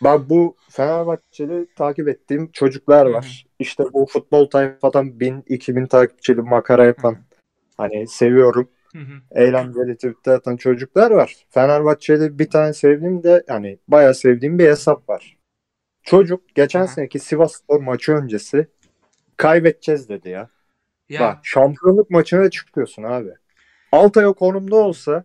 Bak 0.00 0.30
bu 0.30 0.56
Fenerbahçeli 0.70 1.66
takip 1.76 2.08
ettiğim 2.08 2.52
çocuklar 2.52 3.06
var. 3.06 3.46
İşte 3.58 3.84
bu 3.92 4.06
futbol 4.06 4.50
tayfadan 4.50 5.06
1000-2000 5.06 5.88
takipçili 5.88 6.42
makara 6.42 6.84
yapan 6.84 7.16
hani 7.76 8.08
seviyorum. 8.08 8.68
Hı 8.92 8.98
hı. 8.98 9.40
Eğlenceli 9.40 9.94
tweetler 9.94 10.34
atan 10.34 10.56
çocuklar 10.56 11.10
var. 11.10 11.36
Fenerbahçe'de 11.50 12.38
bir 12.38 12.50
tane 12.50 12.72
sevdiğim 12.72 13.22
de 13.22 13.44
yani 13.48 13.78
bayağı 13.88 14.14
sevdiğim 14.14 14.58
bir 14.58 14.68
hesap 14.68 15.08
var. 15.08 15.36
Çocuk 16.02 16.54
geçen 16.54 16.80
Aha. 16.80 16.86
seneki 16.86 17.18
Sivasspor 17.18 17.80
maçı 17.80 18.12
öncesi 18.12 18.66
kaybedeceğiz 19.36 20.08
dedi 20.08 20.28
ya. 20.28 20.48
Ya. 21.08 21.20
Bak 21.20 21.38
şampiyonluk 21.42 22.10
maçına 22.10 22.50
çıkıyorsun 22.50 23.02
abi. 23.02 23.30
Altay 23.92 24.26
o 24.26 24.34
konumda 24.34 24.76
olsa 24.76 25.24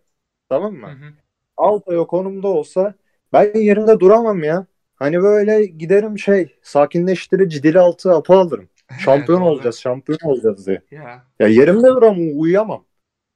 tamam 0.50 0.74
mı? 0.74 0.88
Hı 0.88 0.91
hı. 0.91 1.13
Altay 1.57 1.98
o 1.98 2.07
konumda 2.07 2.48
olsa 2.48 2.93
ben 3.34 3.60
yerimde 3.60 4.00
duramam 4.00 4.43
ya. 4.43 4.65
Hani 4.96 5.22
böyle 5.22 5.65
giderim 5.65 6.19
şey 6.19 6.60
sakinleştirici 6.62 7.63
dil 7.63 7.79
altı 7.79 8.13
apı 8.13 8.34
alırım. 8.34 8.69
Şampiyon 9.00 9.41
Evet, 9.41 9.51
olacağız, 9.51 9.79
şampiyon 9.79 10.19
olacağız 10.24 10.67
diye. 10.67 10.81
Ya. 10.91 11.24
Ya 11.39 11.48
yerimde 11.48 11.88
duramam, 11.88 12.39
uyuyamam. 12.39 12.86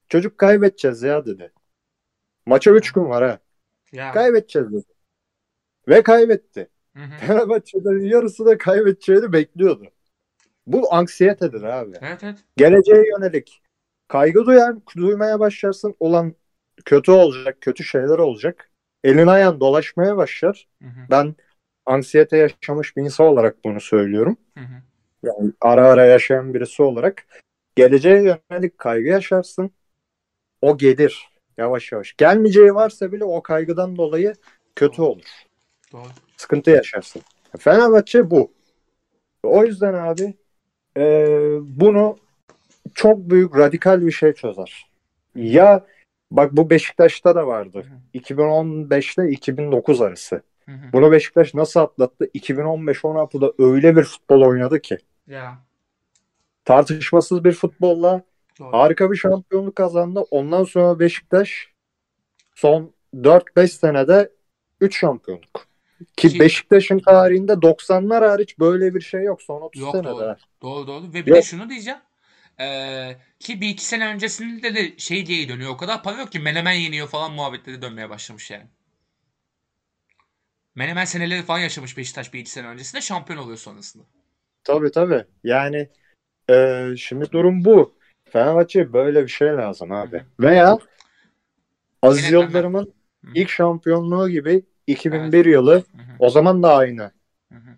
Çocuk 0.10 0.38
kaybedeceğiz 0.38 1.04
ya 1.04 1.26
dedi. 1.26 1.52
Maça 2.46 2.72
3 2.72 2.92
gün 2.92 3.10
var 3.10 3.24
ha. 3.24 3.40
Ya. 3.92 4.12
Kaybedeceğiz 4.12 4.72
dedi. 4.72 4.94
Ve 5.88 6.04
kaybetti. 6.04 6.70
Fenerbahçe'den 6.96 8.00
yarısı 8.00 8.46
da 8.46 8.58
kaybedeceğini 8.58 9.34
bekliyordu. 9.34 9.88
Bu 10.68 10.94
anksiyetedir 10.94 11.64
abi. 11.64 11.98
Evet 12.02 12.24
evet. 12.24 12.38
Geleceğe 12.58 13.04
yönelik 13.08 13.62
kaygı 14.08 14.46
duyar, 14.46 14.76
duymaya 14.98 15.40
başlarsın. 15.40 15.96
Olan 16.00 16.36
kötü 16.86 17.12
olacak, 17.12 17.58
kötü 17.62 17.84
şeyler 17.84 18.18
olacak. 18.18 18.70
Elin 19.04 19.28
ayağın 19.28 19.60
dolaşmaya 19.60 20.18
başlar. 20.18 20.68
Hı 20.82 20.88
hı. 20.88 21.02
Ben 21.10 21.36
anksiyete 21.86 22.38
yaşamış 22.38 22.98
bir 22.98 23.02
insan 23.02 23.28
olarak 23.28 23.66
bunu 23.66 23.82
söylüyorum. 23.82 24.38
Hı 24.58 24.64
hı. 24.64 24.82
Yani 25.24 25.52
ara 25.62 25.88
ara 25.88 26.06
yaşayan 26.06 26.54
birisi 26.54 26.84
olarak. 26.84 27.26
Geleceğe 27.76 28.38
yönelik 28.52 28.78
kaygı 28.78 29.08
yaşarsın. 29.08 29.72
O 30.62 30.78
gelir 30.78 31.30
yavaş 31.58 31.92
yavaş. 31.92 32.14
Gelmeyeceği 32.18 32.76
varsa 32.76 33.12
bile 33.12 33.24
o 33.24 33.42
kaygıdan 33.42 33.96
dolayı 33.96 34.34
kötü 34.76 35.02
olur. 35.02 35.26
Doğru. 35.92 36.08
Sıkıntı 36.38 36.72
yaşarsın. 36.72 37.22
Fenerbahçe 37.60 38.32
bu. 38.32 38.52
O 39.44 39.66
yüzden 39.66 39.94
abi 39.94 40.34
e, 40.98 41.04
bunu 41.62 42.18
çok 42.96 43.18
büyük 43.18 43.58
radikal 43.58 44.02
bir 44.02 44.12
şey 44.12 44.34
çözer. 44.34 44.92
Ya 45.36 45.86
bak 46.32 46.52
bu 46.52 46.70
Beşiktaş'ta 46.70 47.36
da 47.36 47.48
vardı. 47.48 47.86
2015'te 48.14 49.30
2009 49.30 50.02
arası. 50.02 50.42
Hı 50.66 50.72
hı. 50.72 50.94
Bunu 50.94 51.12
Beşiktaş 51.12 51.54
nasıl 51.54 51.80
atlattı? 51.80 52.26
2015-16'da 52.26 53.54
öyle 53.60 53.96
bir 53.96 54.04
futbol 54.04 54.42
oynadı 54.42 54.82
ki. 54.82 54.98
Ya. 55.28 55.58
Tartışmasız 56.66 57.44
bir 57.44 57.52
futbolla 57.52 58.22
Doğru. 58.60 58.74
harika 58.74 59.12
bir 59.12 59.18
şampiyonluk 59.18 59.76
kazandı. 59.76 60.20
Ondan 60.32 60.64
sonra 60.64 61.00
Beşiktaş 61.00 61.68
son 62.56 62.92
4-5 63.14 63.68
senede 63.68 64.32
3 64.82 65.00
şampiyonluk. 65.00 65.71
Ki 66.18 66.30
Ki- 66.30 66.40
Beşiktaş'ın 66.40 67.00
tarihinde 67.00 67.62
90'lar 67.62 68.24
hariç 68.24 68.60
böyle 68.60 68.96
bir 68.96 69.02
şey 69.02 69.24
yok 69.24 69.42
son 69.42 69.62
30 69.62 69.82
Yok, 69.82 69.92
senede. 69.92 70.08
doğru. 70.10 70.36
Doğru 70.62 70.88
doğru. 70.88 71.08
Ve 71.14 71.26
bir 71.26 71.28
Yok. 71.28 71.38
de 71.38 71.42
şunu 71.42 71.70
diyeceğim. 71.70 72.00
Ee, 72.60 73.18
ki 73.40 73.62
bir 73.62 73.70
iki 73.70 73.86
sene 73.86 74.08
öncesinde 74.08 74.76
de 74.76 74.98
şey 74.98 75.26
diye 75.26 75.50
dönüyor. 75.50 75.72
O 75.72 75.78
kadar 75.78 76.04
para 76.04 76.18
yok 76.18 76.32
ki 76.32 76.40
Menemen 76.40 76.72
yeniyor 76.74 77.08
falan 77.08 77.32
muhabbetleri 77.32 77.82
dönmeye 77.82 78.10
başlamış 78.10 78.52
yani. 78.52 78.68
Menemen 80.76 81.06
seneleri 81.06 81.44
falan 81.44 81.60
yaşamış 81.60 81.98
Beşiktaş 81.98 82.34
bir 82.34 82.40
iki 82.40 82.52
sene 82.52 82.68
öncesinde 82.68 83.02
şampiyon 83.02 83.40
oluyor 83.40 83.58
sonrasında. 83.58 84.04
Tabii 84.64 84.92
tabii. 84.92 85.26
Yani 85.44 85.90
e, 86.50 86.86
şimdi 86.98 87.32
durum 87.32 87.66
bu. 87.66 87.94
Fenerbahçe 88.30 88.94
böyle 88.94 89.24
bir 89.24 89.28
şey 89.30 89.48
lazım 89.48 89.92
abi. 89.92 90.24
Veya 90.40 90.78
Aziz. 92.02 92.32
Yıldırım'ın 92.32 92.94
ilk 93.36 93.50
şampiyonluğu 93.50 94.30
gibi 94.30 94.64
2001 94.92 95.46
yılı 95.46 95.74
Hı 95.74 95.78
hı, 95.78 95.84
o 96.20 96.30
zaman 96.30 96.64
da 96.64 96.76
aynı. 96.76 97.12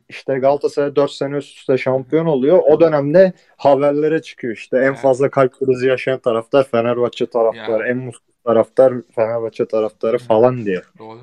İşte 0.09 0.37
Galatasaray 0.39 0.95
4 0.95 1.11
sene 1.11 1.37
üst 1.37 1.57
üste 1.57 1.77
şampiyon 1.77 2.25
oluyor. 2.25 2.59
O 2.67 2.79
dönemde 2.79 3.33
haberlere 3.57 4.21
çıkıyor 4.21 4.53
işte. 4.53 4.77
En 4.77 4.81
Evet. 4.81 4.97
fazla 4.97 5.29
kalp 5.29 5.59
krizi 5.59 5.87
yaşayan 5.87 6.19
taraftar 6.19 6.63
Fenerbahçe 6.63 7.25
taraftarı. 7.25 7.83
Ya. 7.83 7.87
En 7.87 7.97
mutsuz 7.97 8.23
taraftar 8.45 8.93
Fenerbahçe 9.15 9.65
taraftarı 9.65 10.17
falan 10.17 10.65
diye. 10.65 10.81
Doğru. 10.99 11.19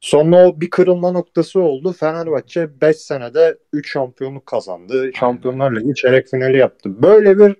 Sonra 0.00 0.48
o 0.48 0.60
bir 0.60 0.70
kırılma 0.70 1.10
noktası 1.10 1.60
oldu. 1.60 1.92
Fenerbahçe 1.92 2.80
5 2.80 2.96
senede 2.96 3.58
3 3.72 3.92
şampiyonluk 3.92 4.46
kazandı. 4.46 5.10
Şampiyonlar 5.14 5.76
Ligi 5.76 5.94
çeyrek 5.94 6.26
finali 6.28 6.56
yaptı. 6.56 7.02
Böyle 7.02 7.38
bir 7.38 7.56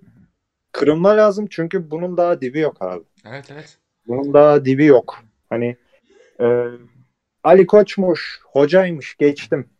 kırılma 0.72 1.16
lazım 1.16 1.46
çünkü 1.50 1.90
bunun 1.90 2.16
daha 2.16 2.40
dibi 2.40 2.58
yok 2.58 2.82
abi. 2.82 3.04
Evet 3.26 3.50
evet. 3.52 3.78
Bunun 4.06 4.34
daha 4.34 4.64
dibi 4.64 4.84
yok. 4.84 5.18
Hani 5.50 5.76
e, 6.40 6.64
Ali 7.44 7.66
Koç'muş, 7.66 8.40
hocaymış 8.44 9.16
geçtim. 9.16 9.70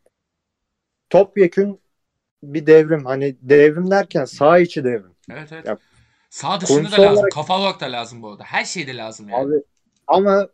Topyekün 1.11 1.81
bir 2.43 2.67
devrim. 2.67 3.05
Hani 3.05 3.37
devrim 3.43 3.91
derken 3.91 4.25
sağ 4.25 4.59
içi 4.59 4.85
devrim. 4.85 5.15
Evet 5.31 5.53
evet. 5.53 5.67
Ya, 5.67 5.79
Sağ 6.31 6.61
dışında 6.61 6.91
da 6.93 7.03
lazım. 7.03 7.17
olarak- 7.17 7.33
Kafa 7.33 7.59
olarak 7.59 7.81
da 7.81 7.93
lazım 7.93 8.23
bu 8.23 8.31
arada. 8.31 8.45
Her 8.45 8.65
şeyde 8.65 8.97
lazım 8.97 9.29
yani. 9.29 9.47
Abi 9.49 9.63
ama 10.07 10.49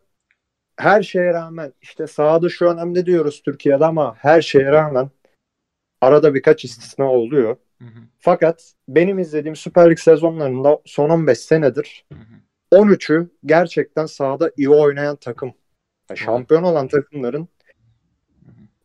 her 0.77 1.03
şeye 1.03 1.33
rağmen 1.33 1.73
işte 1.81 2.07
sağ 2.07 2.41
dışı 2.41 2.65
önemli 2.65 3.05
diyoruz 3.05 3.41
Türkiye'de 3.45 3.85
ama 3.85 4.15
her 4.19 4.41
şeye 4.41 4.71
rağmen 4.71 5.09
arada 6.01 6.33
birkaç 6.33 6.65
istisna 6.65 7.11
oluyor. 7.11 7.57
Hı 7.81 7.85
hı, 7.85 7.99
Fakat 8.19 8.73
benim 8.87 9.19
izlediğim 9.19 9.55
Süper 9.55 9.91
Lig 9.91 9.99
sezonlarında 9.99 10.79
son 10.85 11.09
15 11.09 11.37
senedir 11.39 12.05
hı 12.13 12.19
hı. 12.19 12.35
13'ü 12.71 13.29
gerçekten 13.45 14.05
sahada 14.05 14.51
iyi 14.57 14.69
oynayan 14.69 15.15
takım. 15.15 15.53
Yani 16.09 16.19
şampiyon 16.19 16.63
olan 16.63 16.87
takımların 16.87 17.47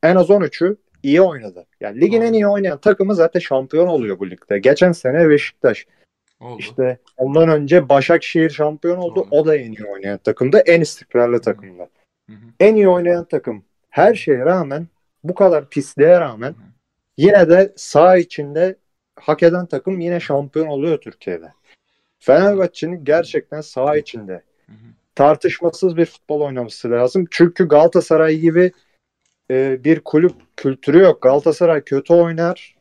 en 0.03 0.17
az 0.17 0.31
13'ü 0.31 0.77
iyi 1.03 1.23
oynadı. 1.23 1.67
Yani 1.81 2.01
ligin 2.01 2.21
Doğru. 2.21 2.27
en 2.27 2.33
iyi 2.33 2.47
oynayan 2.47 2.79
takımı 2.79 3.15
zaten 3.15 3.41
şampiyon 3.41 3.87
oluyor 3.87 4.19
bu 4.19 4.31
ligde. 4.31 4.59
Geçen 4.59 4.93
sene 4.93 5.29
Beşiktaş. 5.29 5.87
Oldu. 6.41 6.57
İşte 6.59 6.99
ondan 7.17 7.49
önce 7.49 7.89
Başakşehir 7.89 8.51
şampiyon 8.51 8.97
oldu. 8.97 9.17
Doğru. 9.17 9.29
O 9.31 9.47
da 9.47 9.57
en 9.57 9.73
iyi 9.73 9.87
oynayan 9.87 10.19
takımda. 10.19 10.61
En 10.61 10.81
istikrarlı 10.81 11.41
takımda. 11.41 11.89
Hı 12.31 12.33
hı. 12.33 12.47
En 12.61 12.75
iyi 12.75 12.89
oynayan 12.89 13.25
takım. 13.25 13.65
Her 13.91 14.15
şeye 14.15 14.39
rağmen 14.39 14.87
bu 15.25 15.35
kadar 15.35 15.69
pisliğe 15.69 16.21
rağmen 16.21 16.55
yine 17.17 17.49
de 17.49 17.73
saha 17.77 18.17
içinde 18.17 18.77
hak 19.17 19.43
eden 19.43 19.67
takım 19.67 20.01
yine 20.01 20.21
şampiyon 20.21 20.67
oluyor 20.67 20.99
Türkiye'de. 20.99 21.53
Fenerbahçe'nin 22.19 23.05
gerçekten 23.05 23.61
saha 23.61 23.97
içinde. 23.97 24.43
Tartışmasız 25.21 25.97
bir 25.97 26.07
futbol 26.07 26.41
oynaması 26.41 26.91
lazım. 26.91 27.25
Çünkü 27.31 27.69
Galatasaray 27.69 28.37
gibi 28.37 28.73
e, 29.51 29.85
bir 29.85 30.01
kulüp 30.01 30.33
kültürü 30.57 30.99
yok. 30.99 31.23
Galatasaray 31.23 31.85
kötü 31.85 32.15
oynar. 32.15 32.77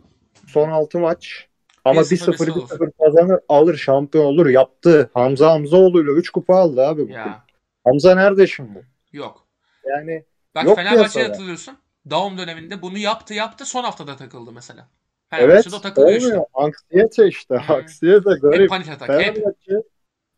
Son 0.48 0.69
6 0.69 1.00
maç. 1.00 1.48
Ama 1.86 2.01
1-0 2.01 2.31
1-0 2.31 2.48
1-0 2.48 2.51
olur. 2.51 2.69
1-0 2.69 2.91
kazanır, 3.00 3.39
alır, 3.50 3.77
şampiyon 3.77 4.25
olur. 4.25 4.46
Yaptı. 4.46 5.10
Hamza 5.13 5.51
Hamzaoğlu'yla 5.51 6.13
3 6.13 6.29
kupa 6.29 6.55
aldı 6.55 6.88
abi. 6.88 7.08
bu. 7.10 7.12
Ya 7.12 7.46
Hamza 7.84 8.15
nerede 8.15 8.48
şimdi? 8.48 8.88
yok. 9.12 9.48
Yani 9.86 10.24
Bak 10.55 10.65
Yok 10.65 10.75
Fenerbahçe'ye 10.75 11.27
hatırlıyorsun. 11.27 11.77
Daum 12.10 12.38
döneminde 12.38 12.81
bunu 12.81 12.98
yaptı 12.98 13.34
yaptı 13.34 13.65
son 13.65 13.84
haftada 13.84 14.15
takıldı 14.15 14.51
mesela. 14.51 14.88
evet 15.31 15.41
Fenerbahçe'de 15.41 15.81
takılıyor 15.81 16.22
olmuyor. 16.22 16.38
işte. 16.38 16.45
Anksiyete 16.54 17.28
işte. 17.28 17.56
Hı. 17.56 17.73
Anksiyete 17.73 18.30
Hep 18.30 18.41
garip. 18.41 18.69
panik 18.69 18.89
atak. 18.89 19.21
Hep. 19.21 19.45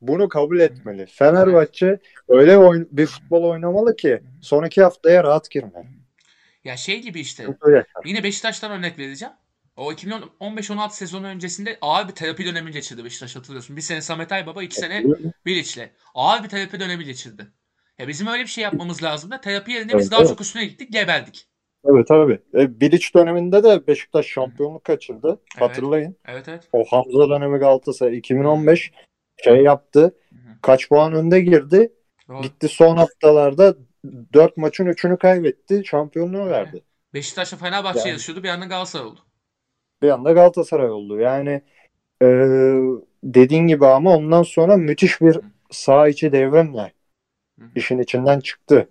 Bunu 0.01 0.29
kabul 0.29 0.59
etmeli. 0.59 1.05
Fenerbahçe 1.05 1.99
öyle 2.27 2.85
bir 2.91 3.05
futbol 3.05 3.43
oynamalı 3.43 3.95
ki 3.95 4.21
son 4.41 4.63
iki 4.63 4.83
haftaya 4.83 5.23
rahat 5.23 5.51
girmeli. 5.51 5.87
Ya 6.63 6.77
şey 6.77 7.01
gibi 7.01 7.19
işte. 7.19 7.47
Yine 8.05 8.23
Beşiktaş'tan 8.23 8.71
örnek 8.71 8.99
vereceğim. 8.99 9.33
O 9.75 9.93
2015-16 9.93 10.91
sezonu 10.91 11.27
öncesinde 11.27 11.77
ağır 11.81 12.07
bir 12.07 12.13
terapi 12.13 12.45
dönemi 12.45 12.71
geçirdi 12.71 13.03
Beşiktaş 13.03 13.35
hatırlıyorsun. 13.35 13.75
Bir 13.75 13.81
sene 13.81 14.01
Samet 14.01 14.31
Aybaba, 14.31 14.63
iki 14.63 14.75
sene 14.75 15.03
Bilic'le. 15.45 15.89
Ağır 16.15 16.43
bir 16.43 16.49
terapi 16.49 16.79
dönemi 16.79 17.05
geçirdi. 17.05 17.47
Ya 17.99 18.07
bizim 18.07 18.27
öyle 18.27 18.43
bir 18.43 18.47
şey 18.47 18.63
yapmamız 18.63 19.03
lazım 19.03 19.31
da 19.31 19.41
terapi 19.41 19.71
yerine 19.71 19.93
biz 19.93 20.01
Evet, 20.01 20.11
daha 20.11 20.19
evet. 20.19 20.29
çok 20.29 20.41
üstüne 20.41 20.65
gittik, 20.65 20.91
geberdik. 20.91 21.47
Tabii 21.85 22.05
tabii. 22.05 22.39
E, 22.53 22.79
Bilic 22.79 23.07
döneminde 23.15 23.63
de 23.63 23.87
Beşiktaş 23.87 24.25
şampiyonluk 24.25 24.83
kaçırdı. 24.83 25.27
Evet. 25.27 25.69
Hatırlayın. 25.69 26.15
Evet 26.25 26.47
evet. 26.47 26.69
O 26.71 26.83
Hamza 26.83 27.29
dönemi 27.29 27.57
Galatasaray 27.57 28.17
2015 28.17 28.91
şey 29.37 29.63
yaptı. 29.63 30.15
Kaç 30.61 30.89
puan 30.89 31.13
önde 31.13 31.41
girdi. 31.41 31.93
Doğru. 32.27 32.41
Gitti 32.41 32.67
son 32.67 32.97
haftalarda 32.97 33.75
4 34.33 34.57
maçın 34.57 34.85
3'ünü 34.85 35.17
kaybetti. 35.17 35.83
Şampiyonluğu 35.85 36.45
verdi. 36.49 36.83
Beşiktaş'la 37.13 37.57
Fenerbahçe 37.57 37.99
Yani. 37.99 38.09
yarışıyordu. 38.09 38.43
Bir 38.43 38.49
anda 38.49 38.65
Galatasaray 38.65 39.05
oldu. 39.07 39.19
Bir 40.01 40.09
anda 40.09 40.31
Galatasaray 40.31 40.89
oldu. 40.89 41.19
Yani 41.19 41.61
e, 42.21 42.27
dediğin 43.23 43.67
gibi 43.67 43.85
ama 43.85 44.15
ondan 44.15 44.43
sonra 44.43 44.77
müthiş 44.77 45.21
bir 45.21 45.39
sağ 45.71 46.07
içi 46.07 46.31
devrimle 46.31 46.93
işin 47.75 47.99
içinden 47.99 48.39
çıktı. 48.39 48.89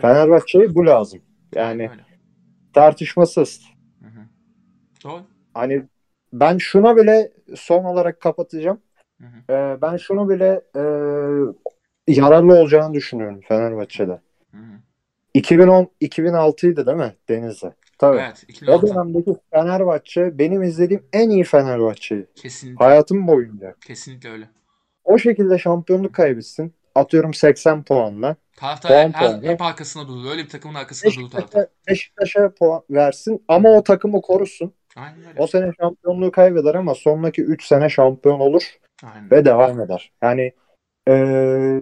Fenerbahçe'ye 0.00 0.74
bu 0.74 0.86
lazım. 0.86 1.22
Aynen 1.56 1.68
Yani 1.68 1.90
öyle. 1.90 2.04
tartışmasız. 2.72 3.62
Hı 4.00 4.06
hı. 4.06 4.20
Doğru. 5.04 5.22
Hani 5.54 5.82
ben 6.32 6.58
şuna 6.58 6.96
bile 6.96 7.32
son 7.56 7.84
olarak 7.84 8.20
kapatacağım. 8.20 8.80
Hı 9.20 9.26
hı. 9.26 9.52
Ee, 9.52 9.82
ben 9.82 9.96
şunu 9.96 10.28
bile 10.28 10.62
e, 10.76 10.82
yararlı 12.08 12.54
olacağını 12.54 12.94
düşünüyorum 12.94 13.40
Fenerbahçe'de. 13.48 14.20
Hı 14.50 14.56
hı. 14.56 14.80
2010 15.34 15.88
2006'ydı 16.00 16.86
değil 16.86 16.96
mi 16.98 17.14
Denizli? 17.28 17.72
Tabii. 17.98 18.18
Evet. 18.18 18.44
O 18.48 18.52
2016. 18.52 18.86
dönemdeki 18.86 19.36
Fenerbahçe 19.52 20.38
benim 20.38 20.62
izlediğim 20.62 21.02
en 21.12 21.30
iyi 21.30 21.44
Fenerbahçe'yi. 21.44 22.26
Kesinlikle. 22.34 22.84
Hayatım 22.84 23.26
boyunca. 23.26 23.74
Kesinlikle 23.86 24.30
öyle. 24.30 24.48
O 25.04 25.18
şekilde 25.18 25.58
şampiyonluk 25.58 26.14
kaybetsin. 26.14 26.74
Atıyorum 26.94 27.34
80 27.34 27.82
puanla. 27.82 28.36
Taraftar 28.56 28.90
Puan 28.90 29.12
her, 29.12 29.30
puanı. 29.30 29.52
hep 29.52 29.62
arkasında 29.62 30.08
durur. 30.08 30.30
Öyle 30.30 30.44
bir 30.44 30.48
takımın 30.48 30.74
arkasında 30.74 31.14
durur 31.14 31.30
taraftar. 31.30 31.66
Beşiktaş'a, 31.88 31.90
Beşiktaş'a 31.90 32.54
puan 32.54 32.82
versin 32.90 33.44
ama 33.48 33.68
o 33.68 33.82
takımı 33.82 34.22
korusun. 34.22 34.72
Aynen 34.96 35.18
öyle. 35.28 35.40
O 35.42 35.46
sene 35.46 35.72
şampiyonluğu 35.80 36.32
kaybeder 36.32 36.74
ama 36.74 36.94
sonraki 36.94 37.42
3 37.42 37.66
sene 37.66 37.88
şampiyon 37.88 38.40
olur. 38.40 38.62
Aynen. 39.04 39.30
ve 39.30 39.44
devam 39.44 39.80
eder. 39.80 40.12
Yani 40.22 40.52
eee, 41.08 41.80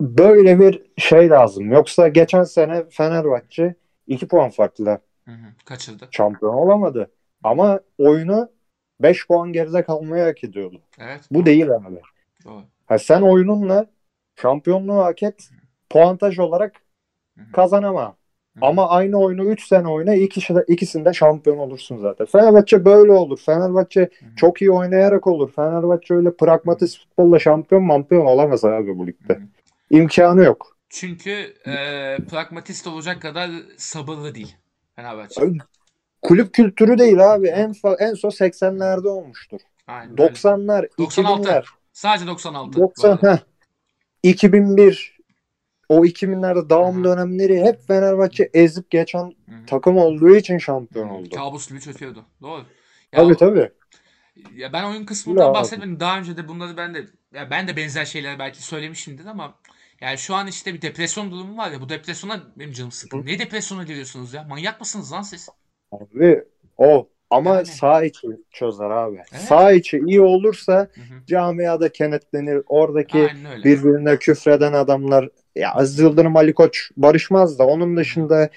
böyle 0.00 0.60
bir 0.60 0.82
şey 0.98 1.30
lazım. 1.30 1.72
Yoksa 1.72 2.08
geçen 2.08 2.42
sene 2.44 2.84
Fenerbahçe 2.90 3.74
2 4.06 4.28
puan 4.28 4.50
farklı 4.50 4.84
Hı 5.24 5.30
hı. 5.30 5.46
Kaçırdı. 5.64 6.08
şampiyon 6.10 6.54
olamadı. 6.54 7.10
Ama 7.42 7.80
oyunu 7.98 8.50
5 9.00 9.26
puan 9.26 9.52
geride 9.52 9.84
kalmayı 9.84 10.24
hak 10.24 10.44
ediyordu. 10.44 10.80
Evet. 10.98 11.20
Bu 11.30 11.46
değil 11.46 11.70
abi. 11.70 12.00
Doğru. 12.44 12.62
Ha, 12.86 12.98
sen 12.98 13.22
oyununla 13.22 13.86
şampiyonluğu 14.36 15.04
hak 15.04 15.22
et. 15.22 15.50
Puantaj 15.90 16.38
olarak 16.38 16.72
Hı 17.38 17.40
hı. 17.44 17.52
kazanama. 17.52 18.16
Ama 18.60 18.88
aynı 18.88 19.20
oyunu 19.20 19.44
3 19.44 19.66
sene 19.66 19.88
oyna 19.88 20.14
ikisi 20.14 20.54
de, 20.54 20.64
ikisinde 20.68 21.12
şampiyon 21.12 21.58
olursun 21.58 21.98
zaten. 21.98 22.26
Fenerbahçe 22.26 22.84
böyle 22.84 23.12
olur. 23.12 23.38
Fenerbahçe 23.46 24.00
Hı 24.00 24.36
çok 24.36 24.62
iyi 24.62 24.70
oynayarak 24.70 25.26
olur. 25.26 25.52
Fenerbahçe 25.52 26.14
öyle 26.14 26.36
pragmatist 26.36 26.98
futbolla 27.00 27.38
şampiyon 27.38 27.82
mampiyon 27.84 28.26
olamaz 28.26 28.64
abi 28.64 28.98
bu 28.98 29.06
ligde. 29.06 29.34
hı. 29.34 29.40
İmkanı 29.90 30.44
yok. 30.44 30.76
Çünkü 30.88 31.30
e, 31.66 31.74
pragmatist 32.30 32.86
olacak 32.86 33.22
kadar 33.22 33.50
sabırlı 33.76 34.34
değil 34.34 34.56
Fenerbahçe. 34.96 35.40
Kulüp 36.22 36.54
kültürü 36.54 36.98
değil 36.98 37.34
abi. 37.34 37.48
En 37.48 37.74
en 37.98 38.14
son 38.14 38.30
80'lerde 38.30 39.08
olmuştur. 39.08 39.60
Aynen 39.86 40.20
öyle. 40.20 40.32
90'lar, 40.32 40.88
96. 40.98 41.42
2000'ler, 41.42 41.64
Sadece 41.92 42.26
96. 42.26 42.80
90 42.80 43.10
bu 43.10 43.14
arada. 43.14 43.32
heh. 43.32 43.38
2001 44.22 45.15
o 45.88 46.04
2000'lerde 46.04 46.70
devam 46.70 47.00
Hı. 47.00 47.04
dönemleri 47.04 47.62
hep 47.64 47.86
Fenerbahçe 47.86 48.50
ezip 48.54 48.90
geçen 48.90 49.18
Hı 49.18 49.26
hı. 49.26 49.66
takım 49.66 49.96
olduğu 49.96 50.36
için 50.36 50.58
şampiyon 50.58 51.08
oldu. 51.08 51.30
Kabus 51.34 51.68
gibi 51.68 51.80
çöküyordu. 51.80 52.24
Doğru. 52.42 52.64
Ya, 53.12 53.22
Tabii 53.22 53.36
tabii. 53.36 53.70
ya 54.54 54.72
ben 54.72 54.84
oyun 54.84 55.04
kısmından 55.04 55.54
bahsetmedim. 55.54 56.00
Daha 56.00 56.18
önce 56.18 56.36
de 56.36 56.48
bunları 56.48 56.76
ben 56.76 56.94
de 56.94 57.06
ya 57.34 57.50
ben 57.50 57.68
de 57.68 57.76
benzer 57.76 58.04
şeyler 58.04 58.38
belki 58.38 58.62
söylemişimdir 58.62 59.26
ama 59.26 59.54
yani 60.00 60.18
şu 60.18 60.34
an 60.34 60.46
işte 60.46 60.74
bir 60.74 60.82
depresyon 60.82 61.30
durumu 61.30 61.56
var 61.56 61.70
ya 61.70 61.80
bu 61.80 61.88
depresyona 61.88 62.42
benim 62.56 62.72
canım 62.72 62.92
sıkın. 62.92 63.26
Ne 63.26 63.38
depresyona 63.38 63.82
giriyorsunuz 63.82 64.34
ya? 64.34 64.44
Manyak 64.44 64.80
mısınız 64.80 65.12
lan 65.12 65.22
siz? 65.22 65.48
Abi 65.92 66.44
o 66.76 67.08
ama 67.30 67.54
Yani. 67.54 67.66
sağ 67.66 68.04
içi 68.04 68.26
çözer 68.50 68.90
abi. 68.90 69.16
Evet. 69.16 69.42
Sağ 69.42 69.72
içi 69.72 69.98
iyi 70.06 70.20
olursa 70.20 70.72
Hı 70.94 71.00
hı. 71.00 71.26
camiada 71.26 71.92
kenetlenir. 71.92 72.62
Oradaki 72.66 73.28
birbirine 73.64 74.18
küfreden 74.18 74.72
adamlar 74.72 75.28
ya 75.56 75.72
Aziz 75.74 75.98
Yıldırım 75.98 76.36
Ali 76.36 76.54
Koç 76.54 76.90
barışmaz 76.96 77.58
da 77.58 77.66
onun 77.66 77.96
dışında 77.96 78.50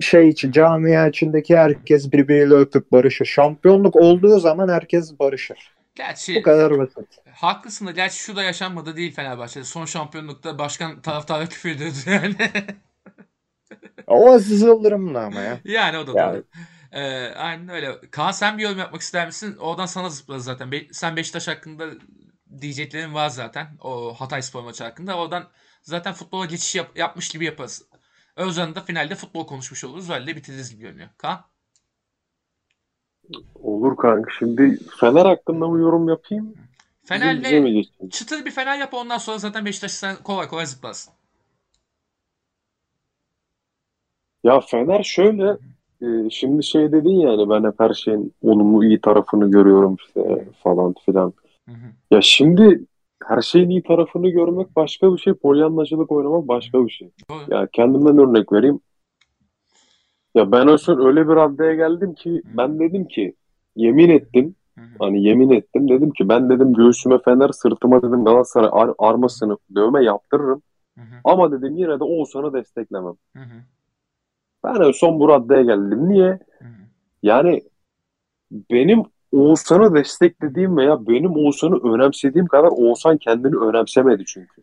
şey 0.00 0.28
için 0.28 0.52
camia 0.52 1.08
içindeki 1.08 1.56
herkes 1.56 2.12
birbiriyle 2.12 2.54
öpüp 2.54 2.92
barışır. 2.92 3.24
Şampiyonluk 3.24 3.96
olduğu 3.96 4.38
zaman 4.38 4.68
herkes 4.68 5.18
barışır. 5.18 5.74
Gerçi 5.94 6.34
Bu 6.36 6.42
kadar 6.42 6.78
basit. 6.78 6.98
haklısın 7.34 7.86
da 7.86 7.90
gerçi 7.90 8.16
şu 8.18 8.36
da 8.36 8.42
yaşanmadı 8.42 8.96
değil 8.96 9.14
Fenerbahçe'de. 9.14 9.64
Son 9.64 9.84
şampiyonlukta 9.84 10.58
başkan 10.58 11.02
taraftara 11.02 11.46
küfür 11.46 11.70
ediyordu 11.70 11.96
yani. 12.06 12.34
O 14.06 14.32
Aziz 14.32 14.62
Yıldırım'la 14.62 15.20
ama 15.24 15.40
ya. 15.40 15.58
yani 15.64 15.98
o 15.98 16.06
da 16.06 16.18
Yani. 16.20 16.34
doğru. 16.36 16.44
Ee, 16.92 17.28
aynen 17.36 17.68
öyle. 17.68 18.00
Kaan 18.10 18.30
sen 18.30 18.58
bir 18.58 18.62
yorum 18.62 18.78
yapmak 18.78 19.00
ister 19.02 19.26
misin? 19.26 19.56
Oradan 19.56 19.86
sana 19.86 20.08
zıpladı 20.10 20.40
zaten. 20.40 20.72
Be- 20.72 20.86
sen 20.92 21.16
Beşiktaş 21.16 21.48
hakkında 21.48 21.86
diyeceklerin 22.60 23.14
var 23.14 23.28
zaten. 23.28 23.66
O 23.80 24.14
Hatay 24.14 24.42
Spor 24.42 24.62
maçı 24.62 24.84
hakkında. 24.84 25.18
Oradan 25.18 25.44
zaten 25.82 26.12
futbola 26.14 26.46
geçiş 26.46 26.74
yap- 26.74 26.96
yapmış 26.96 27.28
gibi 27.28 27.44
yaparız. 27.44 27.88
Özcan'ın 28.36 28.74
da 28.74 28.80
finalde 28.80 29.14
futbol 29.14 29.46
konuşmuş 29.46 29.84
oluruz. 29.84 30.10
Öyle 30.10 30.36
bitiririz 30.36 30.70
gibi 30.70 30.80
görünüyor. 30.82 31.08
Kaan? 31.18 31.44
Olur 33.54 33.96
kanka. 33.96 34.30
Şimdi 34.38 34.78
Fener 35.00 35.26
hakkında 35.26 35.68
mı 35.68 35.80
yorum 35.80 36.08
yapayım? 36.08 36.54
Fener 37.04 37.42
Bize 37.42 37.60
mi 37.60 37.68
ve 37.68 37.72
geçeyim? 37.72 38.10
çıtır 38.10 38.44
bir 38.44 38.50
Fener 38.50 38.78
yap 38.78 38.94
ondan 38.94 39.18
sonra 39.18 39.38
zaten 39.38 39.64
Beşiktaş 39.64 39.92
sen 39.92 40.16
kolay 40.16 40.48
kolay 40.48 40.66
zıplarsın. 40.66 41.14
Ya 44.44 44.60
Fener 44.60 45.02
şöyle 45.02 45.56
e, 46.02 46.30
şimdi 46.30 46.64
şey 46.64 46.92
dedin 46.92 47.20
yani 47.20 47.50
ben 47.50 47.64
hep 47.64 47.80
her 47.80 47.94
şeyin 47.94 48.34
olumlu 48.42 48.84
iyi 48.84 49.00
tarafını 49.00 49.50
görüyorum 49.50 49.96
işte 50.06 50.48
falan 50.62 50.94
filan. 51.06 51.32
Hı 51.68 51.72
hı. 51.72 51.92
Ya 52.10 52.20
şimdi 52.22 52.84
her 53.26 53.42
şeyin 53.42 53.70
iyi 53.70 53.82
tarafını 53.82 54.28
görmek 54.28 54.76
başka 54.76 55.12
bir 55.14 55.18
şey. 55.18 55.32
Polyanlacılık 55.34 56.12
oynamak 56.12 56.48
başka 56.48 56.86
bir 56.86 56.90
şey. 56.90 57.10
Doğru. 57.30 57.54
Ya 57.54 57.68
kendimden 57.72 58.18
örnek 58.18 58.52
vereyim. 58.52 58.80
Ya 60.34 60.52
ben 60.52 60.66
o 60.66 60.78
son 60.78 61.06
öyle 61.06 61.28
bir 61.28 61.34
raddeye 61.34 61.74
geldim 61.74 62.14
ki 62.14 62.42
ben 62.44 62.78
dedim 62.78 63.04
ki 63.08 63.34
yemin 63.76 64.08
ettim 64.08 64.54
Hı 64.78 64.80
hı. 64.84 64.88
hani 64.98 65.24
yemin 65.24 65.50
ettim 65.50 65.88
dedim 65.88 66.10
ki 66.10 66.28
ben 66.28 66.50
dedim 66.50 66.74
göğsüme 66.74 67.18
Fener 67.24 67.48
sırtıma 67.48 68.02
dedim 68.02 68.24
Galatasaray 68.24 68.68
ar- 68.72 68.94
armasını 68.98 69.58
dövme 69.74 70.04
yaptırırım 70.04 70.62
Hı 70.94 71.00
hı. 71.00 71.20
ama 71.24 71.52
dedim 71.52 71.76
yine 71.76 72.00
de 72.00 72.04
Oğuzhan'ı 72.04 72.52
desteklemem. 72.52 73.14
Hı 73.36 73.42
hı. 73.42 73.62
Ben 74.64 74.80
en 74.80 74.92
son 74.92 75.20
bu 75.20 75.28
raddeye 75.28 75.62
geldim. 75.62 76.08
Niye? 76.08 76.38
Hı 76.58 76.64
hı. 76.64 76.82
Yani 77.22 77.62
benim 78.70 79.02
Oğuzhan'ı 79.32 79.94
desteklediğim 79.94 80.76
veya 80.76 81.06
benim 81.06 81.36
Oğuzhan'ı 81.36 81.94
önemsediğim 81.94 82.46
kadar 82.46 82.68
Oğuzhan 82.68 83.18
kendini 83.18 83.56
önemsemedi 83.56 84.24
çünkü. 84.26 84.62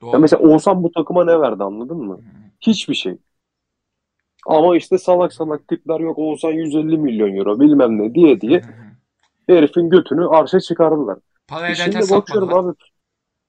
Doğru. 0.00 0.10
Ya 0.12 0.18
mesela 0.18 0.42
Oğuzhan 0.42 0.82
bu 0.82 0.92
takıma 0.92 1.24
ne 1.24 1.40
verdi 1.40 1.64
anladın 1.64 1.96
mı? 1.96 2.14
Hı. 2.14 2.20
Hiçbir 2.60 2.94
şey. 2.94 3.18
Ama 4.46 4.76
işte 4.76 4.98
salak 4.98 5.32
salak 5.32 5.68
tipler 5.68 6.00
yok 6.00 6.18
Oğuzhan 6.18 6.52
150 6.52 6.98
milyon 6.98 7.36
euro 7.36 7.60
bilmem 7.60 7.98
ne 7.98 8.14
diye 8.14 8.40
diye 8.40 8.60
Hı 8.60 8.88
herifin 9.48 9.90
götünü 9.90 10.26
arşa 10.26 10.60
çıkardılar. 10.60 11.18
Para 11.48 11.68
E 11.68 11.72
ederken 11.72 12.00
şimdi 12.00 12.10
bakıyorum 12.14 12.48
satmadılar. 12.48 12.70
abi. 12.72 12.78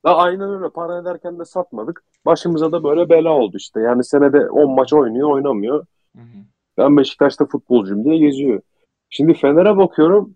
Ha, 0.03 0.15
aynen 0.15 0.49
öyle 0.49 0.69
para 0.69 0.97
ederken 1.01 1.39
de 1.39 1.45
satmadık. 1.45 2.03
Başımıza 2.25 2.71
da 2.71 2.83
böyle 2.83 3.09
bela 3.09 3.29
oldu 3.31 3.57
işte. 3.57 3.79
Yani 3.81 4.03
senede 4.03 4.49
10 4.49 4.75
maç 4.75 4.93
oynuyor 4.93 5.29
oynamıyor. 5.29 5.85
Hı 6.15 6.21
hı. 6.21 6.37
Ben 6.77 6.97
Beşiktaş'ta 6.97 7.45
futbolcuyum 7.45 8.03
diye 8.05 8.17
geziyor. 8.17 8.61
Şimdi 9.09 9.33
Fener'e 9.33 9.77
bakıyorum. 9.77 10.35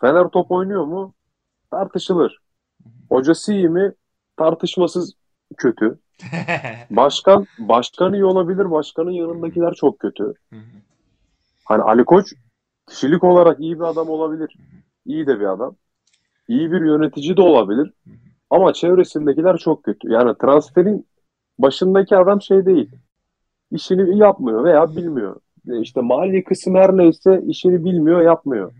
Fener 0.00 0.28
top 0.28 0.50
oynuyor 0.50 0.84
mu? 0.84 1.14
Tartışılır. 1.70 2.38
Hocası 3.08 3.52
iyi 3.52 3.68
mi? 3.68 3.92
Tartışmasız 4.36 5.14
kötü. 5.56 5.98
Başkan 6.90 7.46
başkan 7.58 8.12
iyi 8.14 8.24
olabilir. 8.24 8.70
Başkanın 8.70 9.10
yanındakiler 9.10 9.74
çok 9.74 9.98
kötü. 9.98 10.32
Hani 11.64 11.82
Ali 11.82 12.04
Koç 12.04 12.32
kişilik 12.88 13.24
olarak 13.24 13.60
iyi 13.60 13.78
bir 13.78 13.84
adam 13.84 14.08
olabilir. 14.08 14.56
İyi 15.06 15.26
de 15.26 15.40
bir 15.40 15.46
adam. 15.46 15.76
İyi 16.48 16.72
bir 16.72 16.80
yönetici 16.80 17.36
de 17.36 17.42
olabilir. 17.42 17.92
Ama 18.50 18.72
çevresindekiler 18.72 19.56
çok 19.56 19.84
kötü. 19.84 20.12
Yani 20.12 20.34
transferin 20.38 21.06
başındaki 21.58 22.16
adam 22.16 22.42
şey 22.42 22.66
değil. 22.66 22.90
İşini 23.70 24.18
yapmıyor 24.18 24.64
veya 24.64 24.96
bilmiyor. 24.96 25.36
E 25.68 25.80
İşte 25.80 26.00
mali 26.00 26.44
kısım 26.44 26.74
her 26.74 26.96
neyse 26.96 27.42
işini 27.46 27.84
bilmiyor, 27.84 28.20
yapmıyor. 28.20 28.72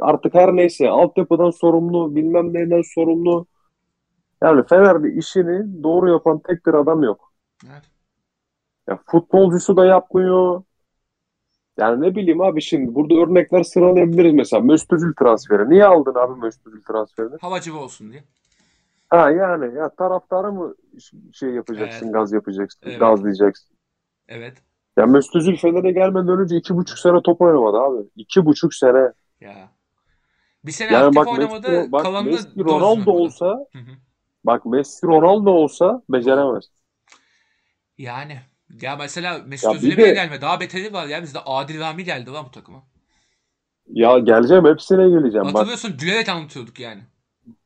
Artık 0.00 0.34
her 0.34 0.56
neyse 0.56 0.90
altyapıdan 0.90 1.50
sorumlu, 1.50 2.16
bilmem 2.16 2.54
neyden 2.54 2.82
sorumlu. 2.94 3.46
Yani 4.42 4.66
Fener'de 4.66 5.12
işini 5.12 5.82
doğru 5.82 6.10
yapan 6.10 6.38
tek 6.38 6.66
bir 6.66 6.74
adam 6.74 7.02
yok. 7.02 7.32
Evet. 7.66 7.82
Ya 8.88 8.98
futbolcusu 9.06 9.76
da 9.76 9.84
yapmıyor. 9.86 10.62
Yani 11.78 12.00
ne 12.00 12.14
bileyim 12.14 12.40
abi 12.40 12.62
şimdi 12.62 12.94
burada 12.94 13.14
örnekler 13.14 13.62
sıralayabiliriz 13.62 14.34
mesela. 14.34 14.62
Mesut 14.62 14.92
Özil 14.92 15.12
transferi. 15.18 15.70
Niye 15.70 15.84
aldın 15.84 16.14
abi 16.14 16.40
Mesut 16.40 16.66
Özil 16.66 16.82
transferini? 16.82 17.36
Havacı 17.40 17.76
olsun 17.78 18.12
diye. 18.12 18.24
Ha 19.08 19.30
yani 19.30 19.74
ya 19.78 19.88
taraftarı 19.88 20.52
mı 20.52 20.74
şey 21.32 21.50
yapacaksın, 21.50 22.04
Evet. 22.06 22.14
gaz 22.14 22.32
yapacaksın, 22.32 22.80
Evet. 22.84 23.00
gazlayacaksın. 23.00 23.76
Evet. 24.28 24.62
Ya 24.96 25.06
Mesut 25.06 25.36
Özil 25.36 25.56
Fener'e 25.56 25.90
gelmeden 25.92 26.38
önce 26.40 26.56
iki 26.56 26.76
buçuk 26.76 26.98
sene 26.98 27.22
top 27.22 27.40
oynamadı 27.40 27.76
abi. 27.76 28.08
İki 28.16 28.44
buçuk 28.46 28.74
sene. 28.74 29.12
Ya. 29.40 29.72
Bir 30.64 30.72
sene 30.72 30.92
Yani 30.92 31.06
aktif 31.06 31.16
bak 31.16 31.32
oynamadı. 31.32 31.68
Messi, 31.72 31.92
bak 31.92 32.02
kalanını 32.02 32.20
Messi 32.20 32.64
Ronaldo 32.64 33.10
olsa, 33.12 33.66
Hı 33.72 33.78
hı. 33.78 33.98
bak 34.44 34.66
Messi 34.66 35.06
Ronaldo 35.06 35.50
olsa 35.50 36.02
beceremez. 36.10 36.64
Yani. 37.98 38.40
Ya 38.82 38.96
mesela 38.96 39.38
Mesut 39.38 39.72
Ya 39.72 39.72
Özil'e 39.72 39.96
de- 39.96 39.98
bile 39.98 40.10
gelme. 40.10 40.40
Daha 40.40 40.60
beteri 40.60 40.92
var 40.92 41.06
ya. 41.06 41.22
Bizde 41.22 41.38
Adil 41.40 41.80
Rami 41.80 42.04
geldi 42.04 42.30
lan 42.30 42.46
bu 42.46 42.50
takıma. 42.50 42.82
Ya 43.88 44.18
geleceğim 44.18 44.64
hepsine 44.64 45.08
geleceğim. 45.08 45.54
Bak 45.54 45.54
Hatırlıyorsun 45.56 45.96
gülerek 45.98 46.28
anlatıyorduk 46.28 46.80
yani. 46.80 47.02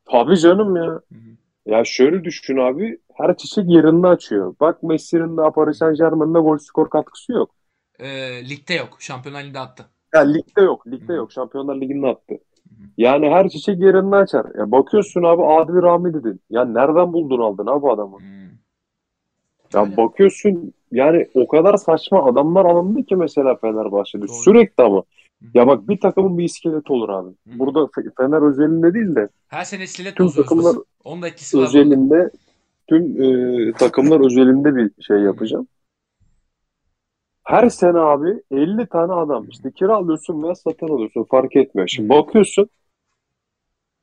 tabii 0.04 0.36
canım 0.38 0.76
ya. 0.76 1.00
Hı 1.12 1.18
hı. 1.18 1.36
Ya 1.68 1.84
şöyle 1.84 2.24
düşün 2.24 2.56
abi. 2.56 2.98
Her 3.14 3.36
çiçek 3.36 3.64
yerini 3.68 4.06
açıyor. 4.06 4.54
Bak 4.60 4.82
Messi'nin 4.82 5.36
de 5.36 5.50
Paris 5.54 5.78
Saint-Germain'de 5.78 6.38
gol 6.38 6.58
skor 6.58 6.90
katkısı 6.90 7.32
yok. 7.32 7.50
Ee, 7.98 8.48
ligde 8.50 8.74
yok. 8.74 8.96
Şampiyonlar 8.98 9.42
Ligi'nde 9.42 9.58
attı. 9.58 9.86
Ya 10.14 10.20
ligde 10.20 10.60
yok. 10.60 10.86
Ligde 10.86 11.12
Hı. 11.12 11.16
yok. 11.16 11.32
Şampiyonlar 11.32 11.80
Ligi'nde 11.80 12.06
attı. 12.06 12.34
Yani 12.98 13.30
her 13.30 13.48
çiçek 13.48 13.80
yerini 13.80 14.16
açar. 14.16 14.46
Ya 14.58 14.72
bakıyorsun 14.72 15.22
abi 15.22 15.42
Adil 15.42 15.82
Rami 15.82 16.14
dedin. 16.14 16.40
Ya 16.50 16.64
nereden 16.64 17.12
buldun 17.12 17.40
aldın 17.40 17.66
abi 17.66 17.90
adamı? 17.90 18.18
Hı. 18.18 18.22
Ya 19.74 19.82
Öyle. 19.84 19.96
bakıyorsun 19.96 20.72
yani 20.92 21.26
o 21.34 21.48
kadar 21.48 21.76
saçma 21.76 22.24
adamlar 22.24 22.64
alındı 22.64 23.02
ki 23.02 23.16
mesela 23.16 23.56
Fenerbahçe'de. 23.56 24.28
Doğru. 24.28 24.36
Sürekli 24.36 24.84
ama. 24.84 25.02
Ya 25.54 25.66
bak 25.66 25.88
bir 25.88 26.00
takımın 26.00 26.38
bir 26.38 26.44
iskeleti 26.44 26.92
olur 26.92 27.08
abi. 27.08 27.28
Hı. 27.30 27.58
Burada 27.58 27.78
Fe- 27.78 28.12
Fener 28.16 28.42
özelinde 28.50 28.94
değil 28.94 29.14
de 29.16 29.28
Her 29.48 29.64
sene 29.64 29.82
iskelet 29.84 30.16
Tüm 30.16 30.30
takımlar. 30.30 30.76
Onun 31.04 31.22
da 31.22 31.28
etkisi 31.28 31.58
var. 31.58 31.62
özelinde 31.64 32.30
tüm 32.88 33.22
e, 33.22 33.72
takımlar 33.72 34.26
özelinde 34.26 34.76
bir 34.76 35.02
şey 35.02 35.16
yapacağım. 35.18 35.68
Her 37.44 37.68
sene 37.68 37.98
abi 37.98 38.42
50 38.50 38.86
tane 38.86 39.12
adam 39.12 39.48
işte 39.48 39.72
kiralıyorsun 39.72 40.42
veya 40.42 40.54
satın 40.54 40.88
alıyorsun 40.88 41.24
fark 41.30 41.56
etmiyor. 41.56 41.88
Şimdi 41.88 42.08
bakıyorsun 42.08 42.68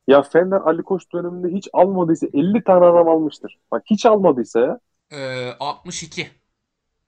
ya 0.08 0.22
Fener 0.22 0.58
Ali 0.62 0.82
Koç 0.84 1.04
döneminde 1.14 1.48
hiç 1.58 1.68
almadıysa 1.74 2.28
50 2.34 2.64
tane 2.64 2.86
adam 2.86 3.08
almıştır. 3.10 3.58
Bak 3.72 3.84
hiç 3.86 4.06
almadıysa 4.06 4.60
ya. 4.60 4.80
Ee, 5.12 5.52
62. 5.60 6.28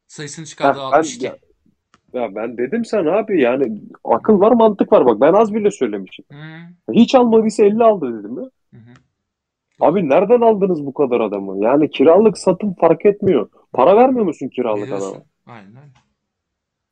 Sayısını 0.08 0.46
çıkardı 0.46 0.78
ben- 0.80 0.84
62. 0.84 1.26
ya- 1.26 1.38
Ya 2.14 2.36
ben 2.36 2.58
dedim 2.58 2.86
sana 2.86 3.12
abi 3.12 3.42
yani 3.42 3.82
akıl 4.04 4.40
var 4.40 4.52
mantık 4.52 4.92
var 4.92 5.06
bak 5.06 5.22
ben 5.22 5.34
az 5.34 5.54
bile 5.54 5.72
söylemişim. 5.72 6.26
Hı. 6.32 6.38
Hiç 6.94 7.16
almadıysa 7.16 7.64
50 7.64 7.84
aldı 7.84 8.20
dedim 8.20 8.38
ya. 8.38 8.44
Hı 8.74 8.78
hı. 8.78 8.94
Abi 9.80 10.10
nereden 10.10 10.42
aldınız 10.42 10.86
bu 10.86 10.94
kadar 10.94 11.20
adamı? 11.20 11.64
Yani 11.64 11.90
kiralık 11.90 12.38
satın 12.38 12.74
fark 12.74 13.06
etmiyor. 13.06 13.50
Para 13.74 13.98
vermiyor 13.98 14.26
musun 14.26 14.48
kiralık 14.50 14.84
Biliyorsun. 14.84 15.08
adama? 15.08 15.24
Aynen. 15.46 15.90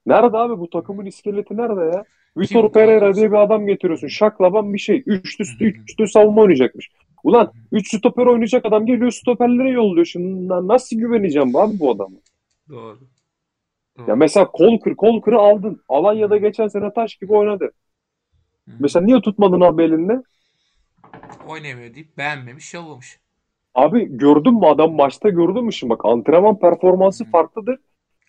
Nerede 0.06 0.38
abi 0.38 0.60
bu 0.60 0.70
takımın 0.70 1.06
iskeleti 1.06 1.58
nerede 1.58 1.82
ya? 1.82 2.04
Vitor 2.38 2.72
Pereira 2.72 3.16
diye 3.16 3.32
bir 3.32 3.38
adam 3.38 3.68
getiriyorsun. 3.68 4.08
Şaklaban 4.08 4.74
bir 4.74 4.80
şey. 4.80 5.04
Üçlü, 5.06 5.44
üçlü 5.60 6.08
savunma 6.08 6.42
oynayacakmış. 6.42 6.90
Ulan 7.24 7.52
üç 7.72 7.96
stoper 7.98 8.26
oynayacak 8.26 8.66
adam 8.66 8.86
geliyor 8.86 9.12
stoperlere 9.12 9.70
yolluyor. 9.70 10.06
Şimdi 10.06 10.48
na- 10.48 10.68
nasıl 10.68 10.98
güveneceğim 10.98 11.56
abi 11.56 11.80
bu 11.80 11.92
adama? 11.92 12.18
Doğru. 12.70 13.00
Ya 14.08 14.16
mesela 14.16 14.52
Kolkır, 14.52 14.96
Kolkır'ı 14.96 15.38
aldın. 15.40 15.82
Alanya'da 15.90 16.38
geçen 16.38 16.68
sene 16.68 16.94
taş 16.94 17.16
gibi 17.16 17.34
oynadı. 17.34 17.72
Hı 18.68 18.72
hı. 18.72 18.76
Mesela 18.80 19.06
niye 19.06 19.22
tutmadın 19.22 19.62
abi 19.62 19.84
elinde? 19.84 20.22
Oynayamıyor 21.48 21.94
deyip 21.96 22.18
beğenmemiş, 22.18 22.74
yollamış. 22.74 23.20
Abi 23.76 24.18
gördün 24.18 24.54
mü 24.54 24.66
adam 24.66 24.94
maçta 24.96 25.30
gördün 25.30 25.66
mü 25.66 25.74
şimdi 25.74 25.90
bak 25.92 26.06
antrenman 26.06 26.60
performansı 26.60 27.24
Hı. 27.24 27.30
farklıdır. 27.32 27.80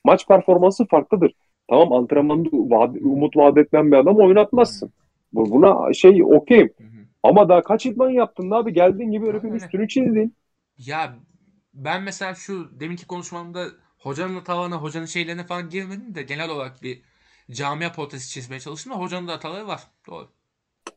Maç 0.05 0.27
performansı 0.29 0.87
farklıdır. 0.87 1.33
Tamam 1.71 1.93
antrenmanda 1.93 2.49
vaat- 2.53 2.97
umut 3.03 3.37
vaat 3.37 3.59
etmeyen 3.59 3.93
bir 3.93 3.97
adam 3.97 4.17
oynatmazsın. 4.17 4.93
Bu- 5.33 5.51
Buna 5.51 5.93
şey 5.93 6.25
okeyim. 6.25 6.71
Hı 6.79 6.85
hı. 6.85 7.07
Ama 7.23 7.49
daha 7.49 7.63
kaç 7.63 7.87
idman 7.87 8.11
yaptın 8.11 8.51
abi? 8.51 8.73
Geldiğin 8.73 9.11
gibi 9.11 9.27
herifin 9.29 9.53
üstünü 9.53 9.89
çizdin. 9.89 10.35
Ya 10.79 11.17
ben 11.75 12.03
mesela 12.03 12.35
şu 12.35 12.81
deminki 12.81 13.07
konuşmamda 13.07 13.67
hocanın 14.07 14.35
hatalarına, 14.35 14.77
hocanın 14.77 15.07
şeylerine 15.07 15.45
falan 15.45 15.69
girmedim 15.71 16.15
de 16.15 16.23
genel 16.23 16.51
olarak 16.51 16.83
bir 16.83 17.01
camia 17.51 17.93
portresi 17.93 18.31
çizmeye 18.31 18.61
çalıştım 18.61 18.93
da 18.93 18.97
hocanın 18.97 19.29
da 19.29 19.33
hataları 19.33 19.67
var. 19.67 19.81
Doğru. 20.07 20.29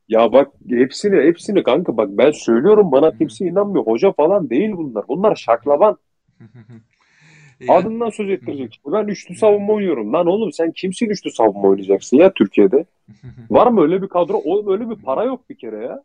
Ya 0.10 0.32
bak 0.32 0.48
hepsini 0.70 1.28
hepsini 1.28 1.64
kanka 1.64 1.98
bak 1.98 2.10
ben 2.12 2.32
söylüyorum 2.32 2.92
bana 2.92 3.18
kimse 3.18 3.46
inanmıyor. 3.46 3.86
Hoca 3.86 4.12
falan 4.12 4.50
değil 4.50 4.72
bunlar. 4.72 5.08
Bunlar 5.08 5.36
şaklaban. 5.36 5.98
Adından 7.70 8.10
söz 8.10 8.30
ettirecek. 8.30 8.82
Ben 8.86 9.08
üçlü 9.08 9.36
savunma 9.36 9.74
oynuyorum. 9.74 10.14
Lan 10.14 10.28
oğlum 10.28 10.52
sen 10.52 10.72
kimsin 10.72 11.10
üçlü 11.10 11.32
savunma 11.32 11.68
oynayacaksın 11.68 12.18
ya 12.18 12.34
Türkiye'de? 12.34 12.86
Var 13.50 13.68
mı 13.68 13.82
öyle 13.82 14.02
bir 14.02 14.08
kadro? 14.08 14.38
Oğlum 14.38 14.72
öyle 14.72 14.90
bir 14.90 14.96
para 14.96 15.24
yok 15.24 15.50
bir 15.50 15.56
kere 15.56 15.86
ya. 15.86 16.04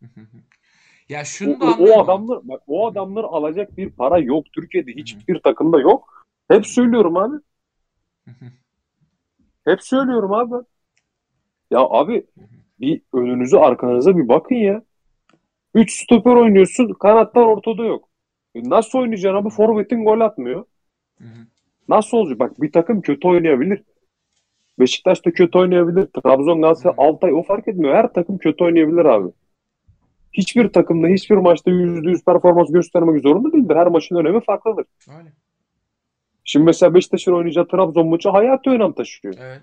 ya 1.08 1.20
O, 1.20 1.24
şunu 1.24 1.60
da 1.60 1.64
o, 1.64 1.84
o 1.84 2.02
adamlar 2.02 2.38
bak 2.42 2.62
o 2.66 2.86
adamlar 2.86 3.24
alacak 3.24 3.76
bir 3.76 3.90
para 3.90 4.18
yok 4.18 4.44
Türkiye'de 4.52 4.92
hiçbir 4.92 5.38
takımda 5.38 5.80
yok. 5.80 6.23
Hep 6.48 6.66
söylüyorum 6.66 7.16
abi. 7.16 7.36
Hep 9.64 9.82
söylüyorum 9.82 10.32
abi. 10.32 10.54
Ya 11.70 11.80
abi 11.80 12.26
bir 12.80 13.02
önünüze 13.12 13.58
arkanıza 13.58 14.16
bir 14.16 14.28
bakın 14.28 14.54
ya. 14.54 14.82
Üç 15.74 16.02
stoper 16.02 16.34
oynuyorsun 16.36 16.92
kanatlar 16.92 17.42
ortada 17.42 17.84
yok. 17.84 18.08
E 18.54 18.68
Nasıl 18.68 18.98
oynayacaksın 18.98 19.38
abi? 19.38 19.50
Forvet'in 19.50 20.04
gol 20.04 20.20
atmıyor. 20.20 20.64
Nasıl 21.88 22.16
olacak? 22.16 22.38
Bak 22.38 22.62
bir 22.62 22.72
takım 22.72 23.00
kötü 23.00 23.28
oynayabilir. 23.28 23.82
Beşiktaş 24.78 25.26
da 25.26 25.30
kötü 25.32 25.58
oynayabilir. 25.58 26.06
Trabzon, 26.06 26.62
Galatasaray, 26.62 26.94
Altay 26.98 27.32
o 27.32 27.42
fark 27.42 27.68
etmiyor. 27.68 27.94
Her 27.94 28.12
takım 28.12 28.38
kötü 28.38 28.64
oynayabilir 28.64 29.04
abi. 29.04 29.32
Hiçbir 30.32 30.68
takımda 30.68 31.06
hiçbir 31.06 31.36
maçta 31.36 31.70
%100 31.70 32.24
performans 32.24 32.72
göstermek 32.72 33.22
zorunda 33.22 33.52
değildir. 33.52 33.76
Her 33.76 33.86
maçın 33.86 34.16
önemi 34.16 34.40
farklıdır. 34.40 34.84
Öyle. 35.18 35.32
Şimdi 36.44 36.64
mesela 36.66 36.94
Beşiktaş'ın 36.94 37.32
oynayacağı 37.32 37.68
Trabzon 37.68 38.08
maçı 38.08 38.28
hayati 38.28 38.70
önem 38.70 38.92
taşıyor. 38.92 39.34
Evet. 39.40 39.62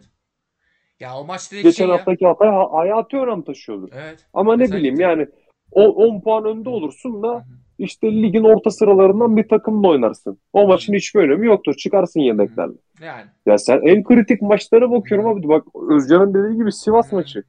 Ya 1.00 1.17
o 1.17 1.26
maç 1.26 1.52
direkt 1.52 1.63
Geçen 1.63 1.86
şey 1.86 1.88
ya. 1.88 1.94
haftaki 2.00 2.26
Hatay 2.28 2.50
ha- 2.50 2.74
hayati 2.74 3.17
önem 3.17 3.41
taşıyordu. 3.41 3.89
Evet. 3.94 4.26
Ama 4.34 4.56
ne 4.56 4.63
Özellikle. 4.63 4.80
bileyim 4.80 5.00
yani 5.00 5.28
o 5.72 5.82
10 5.88 6.22
puan 6.22 6.46
önde 6.46 6.70
olursun 6.70 7.24
da 7.24 7.46
işte 7.80 8.12
ligin 8.12 8.44
orta 8.44 8.72
sıralarından 8.72 9.38
bir 9.38 9.48
takımla 9.48 9.88
oynarsın. 9.88 10.38
O 10.54 10.67
maçın 10.67 10.94
hiçbir 10.94 11.20
önemi 11.20 11.48
yoktur. 11.48 11.74
Çıkarsın 11.74 12.20
yedeklerle. 12.20 12.74
Yani. 13.02 13.26
Ya 13.46 13.58
sen 13.58 13.82
en 13.88 14.04
kritik 14.04 14.41
maçlara 14.41 14.91
bakıyorum 14.91 15.28
abi. 15.28 15.48
Bak 15.48 15.63
Özcan'ın 15.89 16.34
dediği 16.34 16.58
gibi 16.58 16.72
Sivas 16.72 17.12
maçı. 17.12 17.44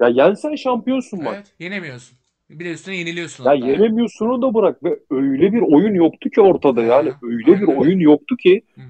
Ya 0.00 0.08
yensen 0.08 0.54
şampiyonsun 0.54 1.24
bak. 1.24 1.34
Evet. 1.34 1.52
Yenemiyorsun. 1.58 2.18
Bir 2.50 2.64
de 2.64 2.72
üstüne 2.72 2.96
yeniliyorsun 2.96 3.44
Ya 3.44 3.50
hatta. 3.50 3.66
yenemiyorsun 3.66 4.42
da 4.42 4.54
bırak. 4.54 4.84
Ve 4.84 4.98
öyle 5.10 5.52
bir 5.52 5.60
oyun 5.62 5.94
yoktu 5.94 6.30
ki 6.30 6.40
ortada 6.40 6.82
yani. 6.82 7.12
Öyle 7.22 7.46
bir 7.60 7.68
Aynen. 7.68 7.80
oyun 7.80 7.98
yoktu 8.00 8.36
ki 8.36 8.62
Hı 8.74 8.80
hı. 8.80 8.86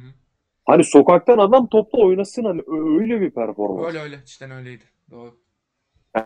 hani 0.64 0.85
sokaktan 0.85 1.38
adam 1.38 1.66
topla 1.66 1.99
oynasın 2.03 2.45
hani 2.45 2.62
öyle 2.66 3.21
bir 3.21 3.31
performans. 3.31 3.87
Öyle 3.88 3.99
öyle. 3.99 4.21
Cidden 4.25 4.51
öyleydi. 4.51 4.85
Doğru. 5.11 5.35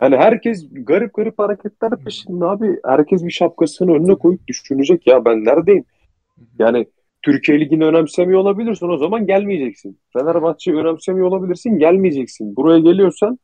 Yani 0.01 0.17
herkes 0.17 0.67
garip 0.71 1.13
garip 1.13 1.39
hareketler 1.39 1.91
peşinde 2.05 2.45
abi. 2.45 2.79
Herkes 2.85 3.23
bir 3.25 3.31
şapkasını 3.31 3.91
önüne 3.95 4.15
koyup 4.15 4.47
düşünecek 4.47 5.07
ya 5.07 5.25
ben 5.25 5.45
neredeyim? 5.45 5.85
Yani 6.59 6.85
Türkiye 7.21 7.59
Ligi'ni 7.59 7.85
önemsemiyor 7.85 8.39
olabilirsin 8.39 8.89
o 8.89 8.97
zaman 8.97 9.25
gelmeyeceksin. 9.27 9.99
Fenerbahçe'yi 10.13 10.77
önemsemiyor 10.77 11.27
olabilirsin 11.27 11.79
gelmeyeceksin. 11.79 12.55
Buraya 12.55 12.79
geliyorsan 12.79 13.39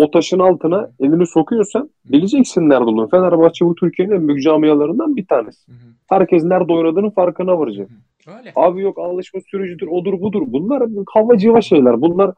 o 0.00 0.10
taşın 0.10 0.38
altına 0.38 0.90
elini 1.00 1.26
sokuyorsan 1.26 1.90
bileceksin 2.04 2.68
nerede 2.68 2.84
olduğunu. 2.84 3.08
Fenerbahçe 3.08 3.64
bu 3.66 3.74
Türkiye'nin 3.74 4.12
en 4.12 4.28
büyük 4.28 4.42
camialarından 4.42 5.16
bir 5.16 5.26
tanesi. 5.26 5.68
Hı 5.68 5.72
hı. 5.72 5.90
Herkes 6.08 6.44
nerede 6.44 6.72
oynadığının 6.72 7.10
farkına 7.10 7.58
varacak. 7.58 7.90
Hı. 7.90 8.30
Öyle. 8.38 8.52
Abi 8.56 8.80
yok 8.82 8.98
alışma 8.98 9.40
sürecidir, 9.50 9.86
odur 9.86 10.20
budur. 10.20 10.42
Bunlar 10.46 10.82
hava 11.12 11.38
civa 11.38 11.60
şeyler. 11.60 12.00
Bunlar 12.00 12.34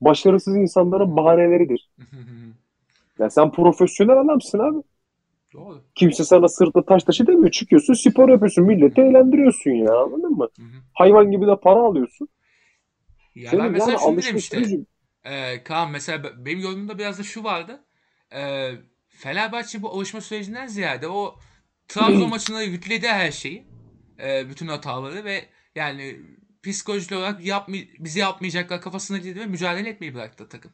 başarısız 0.00 0.56
insanların 0.56 1.16
bahaneleridir. 1.16 1.90
Ya 3.18 3.30
sen 3.30 3.52
profesyonel 3.52 4.20
adamsın 4.20 4.58
abi. 4.58 4.82
Doğru. 5.54 5.80
Kimse 5.94 6.24
sana 6.24 6.48
sırtla 6.48 6.82
taş 6.82 7.04
taşı 7.04 7.26
demiyor. 7.26 7.50
Çıkıyorsun, 7.50 7.94
spor 7.94 8.28
yapıyorsun, 8.28 8.64
milleti 8.64 9.00
eğlendiriyorsun 9.00 9.70
ya. 9.70 9.98
Anladın 9.98 10.32
mı? 10.32 10.48
Hayvan 10.94 11.30
gibi 11.30 11.46
de 11.46 11.56
para 11.56 11.80
alıyorsun. 11.80 12.28
Ya 13.34 13.50
Senin 13.50 13.64
ben 13.64 13.72
mesela 13.72 13.90
yani 13.90 14.00
şunu 14.00 14.22
demiştim. 14.22 14.86
Ee, 15.24 15.64
Kaan 15.64 15.90
mesela 15.90 16.24
be- 16.24 16.44
benim 16.44 16.60
yorumumda 16.60 16.98
biraz 16.98 17.18
da 17.18 17.22
şu 17.22 17.44
vardı. 17.44 17.84
Ee, 18.34 18.70
Fenerbahçe 19.08 19.82
bu 19.82 19.90
alışma 19.90 20.20
sürecinden 20.20 20.66
ziyade 20.66 21.08
o 21.08 21.34
Trabzon 21.88 22.28
maçında 22.30 22.62
yükledi 22.62 23.08
her 23.08 23.30
şeyi. 23.32 23.66
Ee, 24.20 24.50
bütün 24.50 24.68
hataları 24.68 25.24
ve 25.24 25.44
yani 25.74 26.16
psikolojik 26.62 27.12
olarak 27.12 27.46
yapmay 27.46 27.88
bizi 27.98 28.18
yapmayacaklar 28.18 28.80
kafasına 28.80 29.18
girdi 29.18 29.40
ve 29.40 29.46
mücadele 29.46 29.88
etmeyi 29.88 30.14
bıraktı 30.14 30.48
takım. 30.48 30.70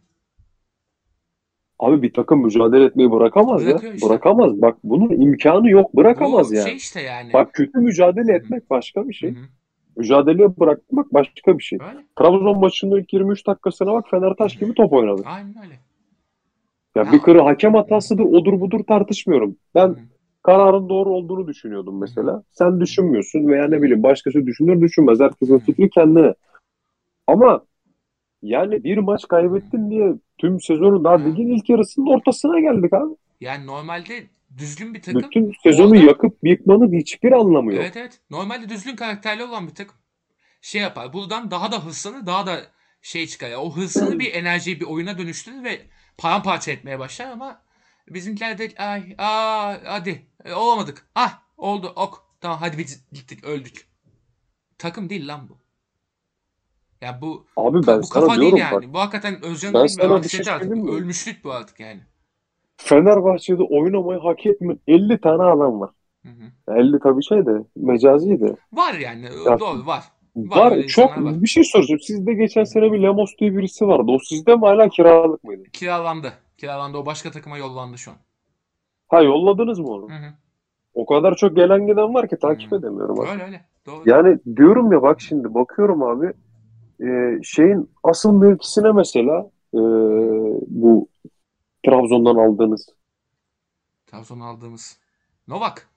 Abi 1.78 2.02
bir 2.02 2.12
takım 2.12 2.42
mücadele 2.42 2.84
etmeyi 2.84 3.10
bırakamaz 3.10 3.62
ya. 3.62 3.68
Bırakıyor 3.70 3.94
işte. 3.94 4.08
Bırakamaz. 4.08 4.62
Bak 4.62 4.78
bunun 4.84 5.20
imkanı 5.20 5.70
yok. 5.70 5.96
Bırakamaz 5.96 6.50
Bu 6.50 6.54
yani. 6.54 6.64
şey 6.64 6.76
işte 6.76 7.00
yani. 7.00 7.32
Bak 7.32 7.52
kötü 7.54 7.78
mücadele 7.78 8.32
etmek 8.32 8.70
başka 8.70 9.08
bir 9.08 9.12
şey. 9.14 9.30
hı. 9.30 9.48
Mücadeleye 9.96 10.60
bırakmak 10.60 11.14
başka 11.14 11.58
bir 11.58 11.62
şey. 11.62 11.78
Öyle. 11.88 12.04
Trabzon 12.18 12.58
maçının 12.60 13.00
ilk 13.00 13.12
23 13.12 13.46
dakikasına 13.46 13.92
bak 13.92 14.04
Fener 14.10 14.34
taş 14.38 14.56
gibi 14.56 14.74
top 14.74 14.92
oynadı. 14.92 15.22
Aynen 15.24 15.54
öyle. 15.64 15.74
Ya 16.96 17.02
Ya- 17.02 17.12
bir 17.12 17.22
kere 17.22 17.40
hakem 17.40 17.74
hatasıdır, 17.74 18.24
odur 18.24 18.60
budur 18.60 18.80
tartışmıyorum. 18.88 19.56
Ben 19.74 19.88
Hı. 19.88 19.96
kararın 20.42 20.88
doğru 20.88 21.10
olduğunu 21.10 21.46
düşünüyordum 21.48 22.00
mesela. 22.00 22.42
Sen 22.52 22.80
düşünmüyorsun 22.80 23.46
veya 23.48 23.68
ne 23.68 23.82
bileyim 23.82 24.02
başkası 24.02 24.46
düşünür 24.46 24.80
düşünmez. 24.80 25.20
Herkesin 25.20 25.58
fikri 25.58 25.90
kendine. 25.90 26.34
Ama 27.26 27.64
yani 28.42 28.84
bir 28.84 28.98
maç 28.98 29.28
kaybettin 29.28 29.90
diye 29.90 30.14
tüm 30.38 30.60
sezonu 30.60 31.04
daha 31.04 31.18
Hı. 31.18 31.24
ligin 31.24 31.48
ilk 31.48 31.68
yarısının 31.70 32.06
ortasına 32.06 32.60
geldik 32.60 32.92
abi. 32.92 33.14
Yani 33.40 33.66
normalde 33.66 34.12
düzgün 34.58 34.94
bir 34.94 35.02
takım. 35.02 35.22
Bütün 35.22 35.52
sezonu 35.62 35.90
Orada- 35.90 36.04
yakıp 36.04 36.38
yıkmanın 36.42 36.92
hiçbir 36.92 37.32
anlamı 37.32 37.72
yok. 37.74 37.82
Evet 37.82 37.96
evet. 37.96 38.20
Normalde 38.30 38.68
düzgün 38.68 38.96
karakterli 38.96 39.44
olan 39.44 39.68
bir 39.68 39.74
takım 39.74 39.96
şey 40.60 40.82
yapar. 40.82 41.12
Buradan 41.12 41.50
daha 41.50 41.72
da 41.72 41.84
hırslanır, 41.84 42.26
daha 42.26 42.46
da 42.46 42.60
şey 43.02 43.26
çıkar. 43.26 43.48
Yani 43.48 43.56
o 43.56 43.76
hırsını 43.76 44.18
bir 44.18 44.34
enerjiyi 44.34 44.80
bir 44.80 44.86
oyuna 44.86 45.18
dönüştürür 45.18 45.64
ve 45.64 45.80
paramparça 46.18 46.72
etmeye 46.72 46.98
başlar 46.98 47.30
ama 47.30 47.62
bizimkiler 48.08 48.58
de 48.58 48.68
ay 48.78 49.14
aa 49.18 49.76
hadi 49.84 50.26
e, 50.44 50.52
olamadık. 50.52 51.06
Ah 51.14 51.42
oldu 51.56 51.92
ok. 51.96 52.24
Tamam 52.40 52.58
hadi 52.60 52.78
biz 52.78 53.04
gittik 53.12 53.44
öldük. 53.44 53.88
Takım 54.78 55.10
değil 55.10 55.28
lan 55.28 55.48
bu. 55.48 55.58
Ya 57.00 57.20
bu 57.20 57.46
Abi 57.56 57.86
ben 57.86 58.02
bu 58.02 58.06
sana 58.06 58.26
kafa 58.26 58.40
değil 58.40 58.56
diyorum 58.56 58.72
yani. 58.72 58.86
bak 58.86 58.94
Bu 58.94 58.98
hakikaten 58.98 59.44
Özcan'ın 59.44 59.84
bir 60.22 60.28
şey 60.28 60.52
artık. 60.52 60.72
Ölmüşlük 60.72 61.44
bu 61.44 61.52
artık 61.52 61.80
yani. 61.80 62.00
Fenerbahçe'de 62.76 63.62
oynamayı 63.62 64.20
hak 64.20 64.46
etmeyen 64.46 64.78
50 64.88 65.20
tane 65.20 65.42
adam 65.42 65.80
var. 65.80 65.90
Hı 66.22 66.28
hı. 66.28 66.74
50 66.80 66.98
tabii 66.98 67.22
şey 67.24 67.46
de 67.46 67.50
mecazi 67.76 68.40
de. 68.40 68.56
Var 68.72 68.94
yani 68.94 69.24
Ya- 69.46 69.60
doğru 69.60 69.86
var. 69.86 70.04
Var, 70.36 70.72
Var, 70.72 70.82
çok 70.82 71.10
var. 71.10 71.42
bir 71.42 71.46
şey 71.46 71.64
soracağım. 71.64 72.00
Sizde 72.00 72.34
geçen 72.34 72.64
sene 72.64 72.92
bir 72.92 73.02
Lemos 73.02 73.30
diye 73.40 73.56
birisi 73.56 73.86
vardı. 73.86 74.12
O 74.12 74.18
sizde 74.18 74.54
mi 74.56 74.60
hala 74.60 74.88
kiralık 74.88 75.44
mıydı? 75.44 75.62
Kiralandı. 75.72 76.32
Kiralandı. 76.58 76.98
O 76.98 77.06
başka 77.06 77.30
takıma 77.30 77.58
yollandı 77.58 77.98
şu 77.98 78.10
an. 78.10 78.16
Ha 79.08 79.22
yolladınız 79.22 79.78
mı 79.78 79.88
onu? 79.88 80.10
Hı 80.10 80.14
hı. 80.14 80.32
O 80.94 81.06
kadar 81.06 81.34
çok 81.34 81.56
gelen 81.56 81.86
giden 81.86 82.14
var 82.14 82.28
ki 82.28 82.36
takip 82.38 82.72
Hı. 82.72 82.76
edemiyorum. 82.76 83.26
Öyle 83.32 83.42
öyle. 83.44 83.60
Doğru. 83.86 84.02
Yani 84.06 84.38
diyorum 84.56 84.92
ya 84.92 85.02
bak 85.02 85.20
şimdi 85.20 85.54
bakıyorum 85.54 86.02
abi 86.02 86.32
e, 87.04 87.38
şeyin 87.42 87.90
asıl 88.02 88.32
mevkisine 88.32 88.92
mesela 88.92 89.50
e, 89.74 89.78
bu 90.68 91.08
Trabzon'dan 91.84 92.36
aldığınız. 92.36 92.88
Trabzon 94.06 94.40
aldığımız. 94.40 94.98
Novak. 95.48 95.88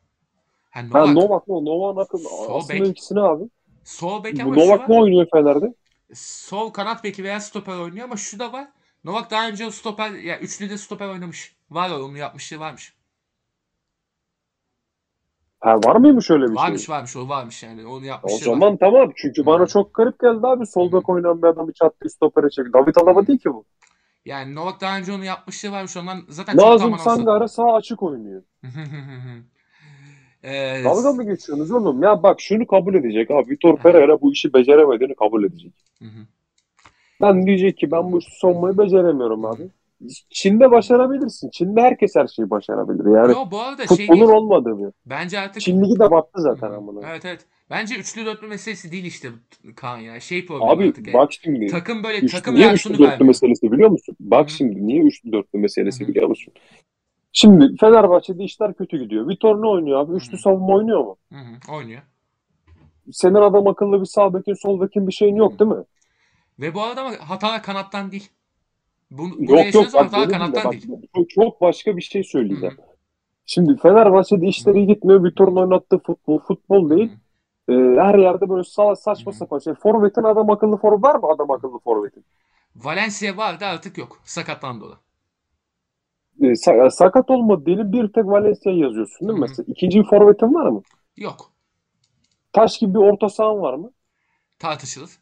Ha 0.69 0.81
Ha 0.91 1.05
Novak. 1.05 1.15
Novak 1.15 1.47
mı? 1.47 1.65
Novak'ın 1.65 2.25
akıl, 2.25 2.69
bek. 2.69 2.81
mevkisine 2.81 3.19
abi. 3.19 3.43
Sol 3.83 4.23
bek 4.23 4.39
ama 4.39 4.55
Novak 4.55 4.89
ne 4.89 4.99
oynuyor 4.99 5.27
Fener'de? 5.33 5.73
Sol 6.13 6.69
kanat 6.69 7.03
beki 7.03 7.23
veya 7.23 7.39
stoper 7.39 7.77
oynuyor 7.77 8.05
ama 8.05 8.17
şu 8.17 8.39
da 8.39 8.53
var. 8.53 8.67
Novak 9.03 9.31
daha 9.31 9.47
önce 9.49 9.71
stoper 9.71 10.11
ya 10.11 10.21
yani 10.21 10.43
üçlü 10.43 10.69
de 10.69 10.77
stoper 10.77 11.07
oynamış. 11.07 11.55
Var 11.69 11.89
onu 11.89 12.17
yapmışlığı 12.17 12.59
varmış. 12.59 12.93
Ha 15.59 15.75
var 15.83 15.95
mıymış 15.95 16.29
öyle 16.31 16.45
bir 16.51 16.55
Varmış 16.55 16.85
şey? 16.85 16.95
varmış 16.95 17.15
o 17.15 17.29
varmış 17.29 17.63
yani. 17.63 17.87
Onu 17.87 17.95
O 17.99 18.03
yapmışlığı 18.05 18.51
var. 18.51 18.59
zaman 18.59 18.77
tamam. 18.77 19.11
Çünkü 19.15 19.41
Hı. 19.41 19.45
bana 19.45 19.65
çok 19.67 19.93
garip 19.93 20.19
geldi 20.19 20.47
abi. 20.47 20.65
Sol 20.65 20.91
bek 20.91 21.09
oynayan 21.09 21.41
bir 21.41 21.47
adamı 21.47 21.73
çattı 21.73 22.09
stopere 22.09 22.49
çekti. 22.49 22.73
David 22.73 22.95
Alaba 22.95 23.27
değil 23.27 23.39
ki 23.39 23.49
bu. 23.53 23.65
Yani 24.27 24.55
Novak 24.55 24.81
daha 24.81 24.97
önce 24.97 25.13
onu 25.13 25.25
yapmışlığı 25.25 25.71
varmış. 25.71 25.97
Ondan 25.97 26.21
zaten 26.29 26.57
Nazım. 26.57 26.97
Sangare 26.99 27.47
sağ 27.47 27.73
açık 27.73 28.03
oynuyor. 28.03 28.43
Ee, 30.43 30.81
Dalga 30.83 31.11
mı 31.11 31.23
geçiyorsunuz 31.23 31.71
oğlum? 31.71 32.03
Ya 32.03 32.23
bak 32.23 32.41
şunu 32.41 32.67
kabul 32.67 32.95
edecek 32.95 33.31
abi. 33.31 33.51
Vitor 33.51 33.77
Pereira 33.77 34.21
bu 34.21 34.31
işi 34.31 34.53
beceremediğini 34.53 35.15
kabul 35.15 35.43
edecek. 35.43 35.73
Ben 37.21 37.45
diyecek 37.45 37.77
ki 37.77 37.91
ben 37.91 38.11
bu 38.11 38.19
işi 38.19 38.29
sonmayı 38.39 38.77
beceremiyorum 38.77 39.45
abi. 39.45 39.69
Çin'de 40.29 40.71
başarabilirsin. 40.71 41.49
Çin'de 41.49 41.81
herkes 41.81 42.15
her 42.15 42.27
şeyi 42.27 42.49
başarabilir. 42.49 43.15
Yani 43.15 43.31
Yo 43.31 43.51
bu 43.51 43.59
arada 43.59 43.87
şey 43.87 43.97
futbolun 43.97 44.19
değil. 44.19 44.31
olmadığı 44.31 44.77
bir. 44.77 44.93
Bence 45.05 45.39
artık 45.39 45.61
Çin 45.61 45.83
Ligi 45.83 45.99
de 45.99 46.11
battı 46.11 46.41
zaten 46.41 46.71
amına. 46.71 47.09
Evet 47.09 47.25
evet. 47.25 47.45
Bence 47.69 47.95
üçlü 47.95 48.25
dörtlü 48.25 48.47
meselesi 48.47 48.91
değil 48.91 49.05
işte 49.05 49.31
Kaan 49.75 49.97
ya. 49.97 50.19
Şey 50.19 50.45
problemi 50.45 50.71
Abi 50.71 50.83
artık 50.83 51.07
yani. 51.07 51.13
bak 51.13 51.33
şimdi. 51.33 51.65
Takım 51.65 52.03
böyle 52.03 52.25
Üç- 52.25 52.31
takım 52.31 52.55
niye 52.55 52.71
üçlü 52.73 52.99
dörtlü 52.99 53.03
vermiyor. 53.09 53.27
meselesi 53.27 53.71
biliyor 53.71 53.89
musun? 53.89 54.15
Bak 54.19 54.49
Hı 54.49 54.53
hı. 54.53 54.57
şimdi 54.57 54.87
niye 54.87 55.01
üçlü 55.01 55.31
dörtlü 55.31 55.59
meselesi 55.59 56.03
Hı 56.03 56.07
hı. 56.07 56.11
biliyor 56.11 56.27
musun? 56.27 56.53
Şimdi 57.31 57.75
Fenerbahçe'de 57.79 58.43
işler 58.43 58.73
kötü 58.73 58.97
gidiyor. 58.99 59.29
Vitor 59.29 59.61
ne 59.61 59.67
oynuyor 59.67 59.99
abi? 59.99 60.15
Üçlü 60.15 60.37
Hı. 60.37 60.41
savunma 60.41 60.75
oynuyor 60.75 60.99
mu? 60.99 61.17
Hı 61.33 61.39
hı, 61.39 61.71
oynuyor. 61.71 62.01
Senin 63.11 63.35
adam 63.35 63.67
akıllı 63.67 64.01
bir 64.01 64.05
sağ 64.05 64.33
bekin, 64.33 64.53
sol 64.53 64.81
bekin 64.81 65.07
bir 65.07 65.13
şeyin 65.13 65.35
yok 65.35 65.59
değil 65.59 65.71
mi? 65.71 65.83
Ve 66.59 66.73
bu 66.73 66.83
arada 66.83 67.29
hatalar 67.29 67.63
kanattan 67.63 68.11
değil. 68.11 68.29
Bu, 69.11 69.31
bunu 69.47 69.59
Yok 69.59 69.73
yok 69.73 69.85
bak 69.93 70.03
hatalar 70.03 70.29
dedim 70.29 70.29
de 70.29 70.39
kanattan 70.39 70.63
bak 70.63 70.71
değil. 70.71 70.87
çok, 71.29 71.61
başka 71.61 71.97
bir 71.97 72.01
şey 72.01 72.23
Hı 72.49 72.53
söyleyeceğim. 72.53 72.75
hı. 72.75 72.77
Şimdi 73.45 73.77
Fenerbahçe'de 73.77 74.47
işleri 74.47 74.87
gitmiyor. 74.87 75.23
Vitor'un 75.23 75.55
oynattığı 75.55 75.99
futbol 75.99 76.39
futbol 76.39 76.89
değil. 76.89 77.09
Ee, 77.69 77.73
her 77.73 78.15
yerde 78.15 78.49
böyle 78.49 78.63
sağ, 78.63 78.95
saçma 78.95 79.31
Hı 79.31 79.35
hı. 79.35 79.35
sapan 79.35 79.59
şey. 79.59 79.73
Forvet'in 79.73 80.23
adam 80.23 80.49
akıllı 80.51 80.77
forvet 80.77 81.03
var 81.03 81.15
mı 81.15 81.27
adam 81.27 81.51
akıllı 81.51 81.79
forvetin? 81.79 82.25
Valencia 82.75 83.37
vardı 83.37 83.65
artık 83.65 83.97
yok. 83.97 84.21
Sakattan 84.25 84.81
dolayı. 84.81 84.97
Ee, 86.41 86.55
sa- 86.55 86.89
sakat 86.91 87.29
olmadı 87.29 87.65
diyelim 87.65 87.91
bir 87.93 88.07
tek 88.13 88.25
Valencia'yı 88.25 88.77
yazıyorsun 88.79 89.27
değil 89.27 89.33
mi 89.39 89.41
Hı 89.41 89.41
hı. 89.41 89.41
mesela? 89.41 89.65
İkinci 89.69 89.99
bir 89.99 90.05
forvetin 90.05 90.53
var 90.53 90.65
mı? 90.69 90.83
Yok. 91.17 91.53
Taş 92.53 92.77
gibi 92.79 92.93
bir 92.93 92.99
orta 92.99 93.29
sahan 93.29 93.61
var 93.61 93.73
mı? 93.73 93.91
Tartışılır. 94.59 95.19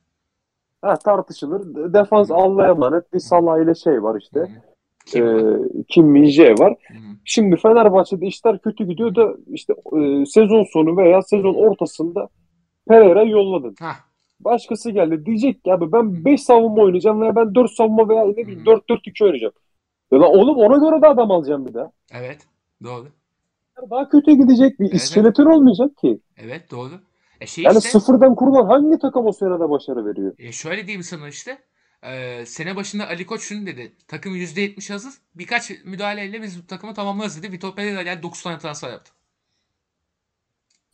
Ha, 0.81 0.95
tartışılır. 0.97 1.75
De- 1.75 1.93
Defans 1.93 2.31
Allah'a 2.31 2.67
emanet. 2.67 3.13
Bir 3.13 3.19
Salah 3.19 3.59
ile 3.63 3.75
şey 3.75 4.03
var 4.03 4.15
işte. 4.21 4.39
hı. 4.39 4.74
Kim? 5.05 5.25
Ee, 5.27 5.57
Kim 5.89 6.05
Min-jae 6.15 6.59
var. 6.59 6.71
Hı. 6.87 6.93
Şimdi 7.25 7.55
Fenerbahçe'de 7.55 8.25
işler 8.25 8.59
kötü 8.59 8.87
gidiyor 8.87 9.15
da 9.15 9.33
işte 9.51 9.73
e, 9.73 10.25
sezon 10.25 10.63
sonu 10.73 10.97
veya 10.97 11.21
sezon 11.21 11.53
ortasında 11.53 12.29
Pereira 12.87 13.23
yolladın. 13.23 13.75
Başkası 14.39 14.91
geldi 14.91 15.25
diyecek 15.25 15.63
ki 15.63 15.73
abi 15.73 15.91
ben 15.91 16.25
5 16.25 16.43
savunma 16.43 16.81
oynayacağım 16.83 17.21
veya 17.21 17.35
ben 17.35 17.55
4 17.55 17.71
savunma 17.71 18.09
veya 18.09 18.25
ne 18.25 18.37
bileyim 18.37 18.59
Hı. 18.65 18.69
4-4-2 18.69 19.23
oynayacağım. 19.23 19.53
Ya 20.11 20.21
lan 20.21 20.29
oğlum 20.29 20.57
ona 20.57 20.77
göre 20.89 21.01
de 21.01 21.07
adam 21.07 21.31
alacağım 21.31 21.65
bir 21.65 21.73
daha. 21.73 21.91
Evet. 22.13 22.37
Doğru. 22.83 23.07
Daha 23.91 24.09
kötü 24.09 24.31
gidecek 24.31 24.79
bir 24.79 24.85
Evet. 24.85 24.95
iskeleton 24.95 25.45
olmayacak 25.45 25.97
ki. 25.97 26.19
Evet 26.37 26.71
doğru. 26.71 26.91
E 27.41 27.45
şey 27.45 27.63
Yani 27.63 27.77
işte 27.77 27.89
sıfırdan 27.89 28.35
kurulan 28.35 28.65
hangi 28.65 28.99
takım 28.99 29.25
o 29.25 29.31
senede 29.31 29.69
başarı 29.69 30.05
veriyor? 30.05 30.33
e 30.39 30.51
şöyle 30.51 30.87
diyeyim 30.87 31.03
sana 31.03 31.27
işte. 31.27 31.57
E, 32.11 32.45
sene 32.45 32.75
başında 32.75 33.07
Ali 33.07 33.25
Koç 33.25 33.41
şunu 33.41 33.65
dedi. 33.65 33.93
Takım 34.07 34.35
%70 34.35 34.93
hazır. 34.93 35.13
Birkaç 35.35 35.71
müdahaleyle 35.85 36.41
biz 36.41 36.63
bu 36.63 36.67
takımı 36.67 36.93
tamamlarız 36.93 37.43
dedi. 37.43 37.51
Vitor 37.51 37.75
Pereira 37.75 38.03
geldi 38.03 38.23
9 38.23 38.41
tane 38.43 38.59
transfer 38.59 38.89
yaptı. 38.91 39.11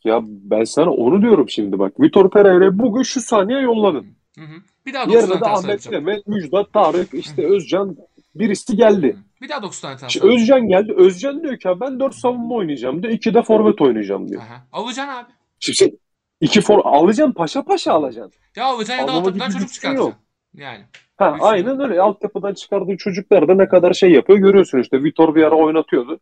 Ya 0.04 0.20
ben 0.24 0.64
sana 0.64 0.90
onu 0.90 1.22
diyorum 1.22 1.48
şimdi 1.48 1.78
bak. 1.78 2.00
Vitor 2.00 2.30
Pereira'yı 2.30 2.78
bugün 2.78 3.02
şu 3.02 3.20
saniye 3.20 3.60
yolladın. 3.60 4.06
Hı 4.38 4.44
hı. 4.44 4.54
Bir 4.86 4.94
daha 4.94 5.04
9 5.08 5.14
Yerine 5.14 5.28
tane 5.28 5.40
de 5.40 5.44
transfer 5.44 5.90
Ahmet. 5.92 6.06
Mehmet, 6.06 6.26
Müjdat, 6.26 6.72
Tarık, 6.72 7.14
işte 7.14 7.46
Özcan 7.46 7.96
birisi 8.34 8.76
geldi. 8.76 9.16
Bir 9.42 9.48
daha 9.48 9.62
9 9.62 9.80
tane 9.80 9.96
transfer. 9.96 10.30
Özcan 10.30 10.68
geldi. 10.68 10.94
Özcan 10.96 11.42
diyor 11.42 11.58
ki 11.58 11.68
"Ya 11.68 11.80
ben 11.80 12.00
4 12.00 12.14
savunma 12.14 12.54
oynayacağım 12.54 13.02
diyor. 13.02 13.12
2 13.14 13.34
de 13.34 13.42
forvet 13.42 13.80
oynayacağım 13.82 14.28
diyor. 14.28 14.42
Aha. 14.42 14.66
Alacaksın 14.72 15.14
abi. 15.14 15.30
Şimdi 15.60 15.96
iki 16.40 16.60
for 16.60 16.80
alacaksın 16.84 17.32
paşa 17.32 17.62
paşa 17.64 17.92
alacaksın. 17.92 18.40
Ya 18.56 18.64
alacaksın 18.64 19.06
ya 19.06 19.24
da 19.24 19.30
gibi 19.30 19.52
çocuk 19.52 19.70
şey 19.70 19.92
yok. 19.92 20.14
Yani. 20.54 20.84
Ha 21.16 21.36
aynen 21.40 21.80
öyle. 21.80 22.00
Altyapıdan 22.00 22.54
çıkardığı 22.54 22.96
çocuklar 22.96 23.48
da 23.48 23.54
ne 23.54 23.68
kadar 23.68 23.92
şey 23.92 24.12
yapıyor 24.12 24.38
görüyorsun 24.38 24.78
işte. 24.78 25.02
Vitor 25.04 25.34
bir 25.34 25.42
ara 25.42 25.54
oynatıyordu. 25.54 26.20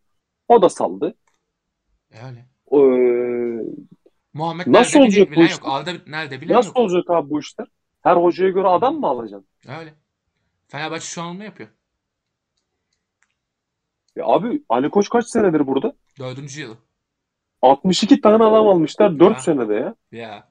O 0.49 0.62
da 0.62 0.69
saldı. 0.69 1.14
E 2.11 2.19
öyle. 2.27 2.47
Ee, 2.73 3.62
Muhammed 4.33 4.66
Nasıl 4.66 5.01
olacak 5.01 5.29
bu 5.37 5.43
işler? 5.43 5.51
yok. 5.51 5.61
Arda 5.64 5.90
nerede 6.07 6.40
bilen 6.40 6.57
nasıl 6.57 6.69
yok. 6.69 6.77
olacak 6.77 7.11
abi 7.11 7.31
bu 7.31 7.40
işler? 7.40 7.66
Her 8.03 8.16
hocaya 8.16 8.51
göre 8.51 8.69
adam 8.69 9.01
mı 9.01 9.07
alacaksın? 9.07 9.49
Öyle. 9.81 9.95
Fenerbahçe 10.69 11.05
şu 11.07 11.23
an 11.23 11.29
onu 11.37 11.45
yapıyor. 11.45 11.69
Ya 14.16 14.25
abi 14.27 14.62
Ali 14.69 14.90
Koç 14.90 15.09
kaç 15.09 15.27
senedir 15.27 15.66
burada? 15.66 15.93
Dördüncü 16.19 16.61
yılı. 16.61 16.77
62 17.62 18.21
tane 18.21 18.45
adam 18.45 18.69
almışlar 18.69 19.19
4 19.21 19.37
Ha. 19.37 19.40
senede 19.40 19.75
ya. 19.75 19.95
Ya. 20.12 20.50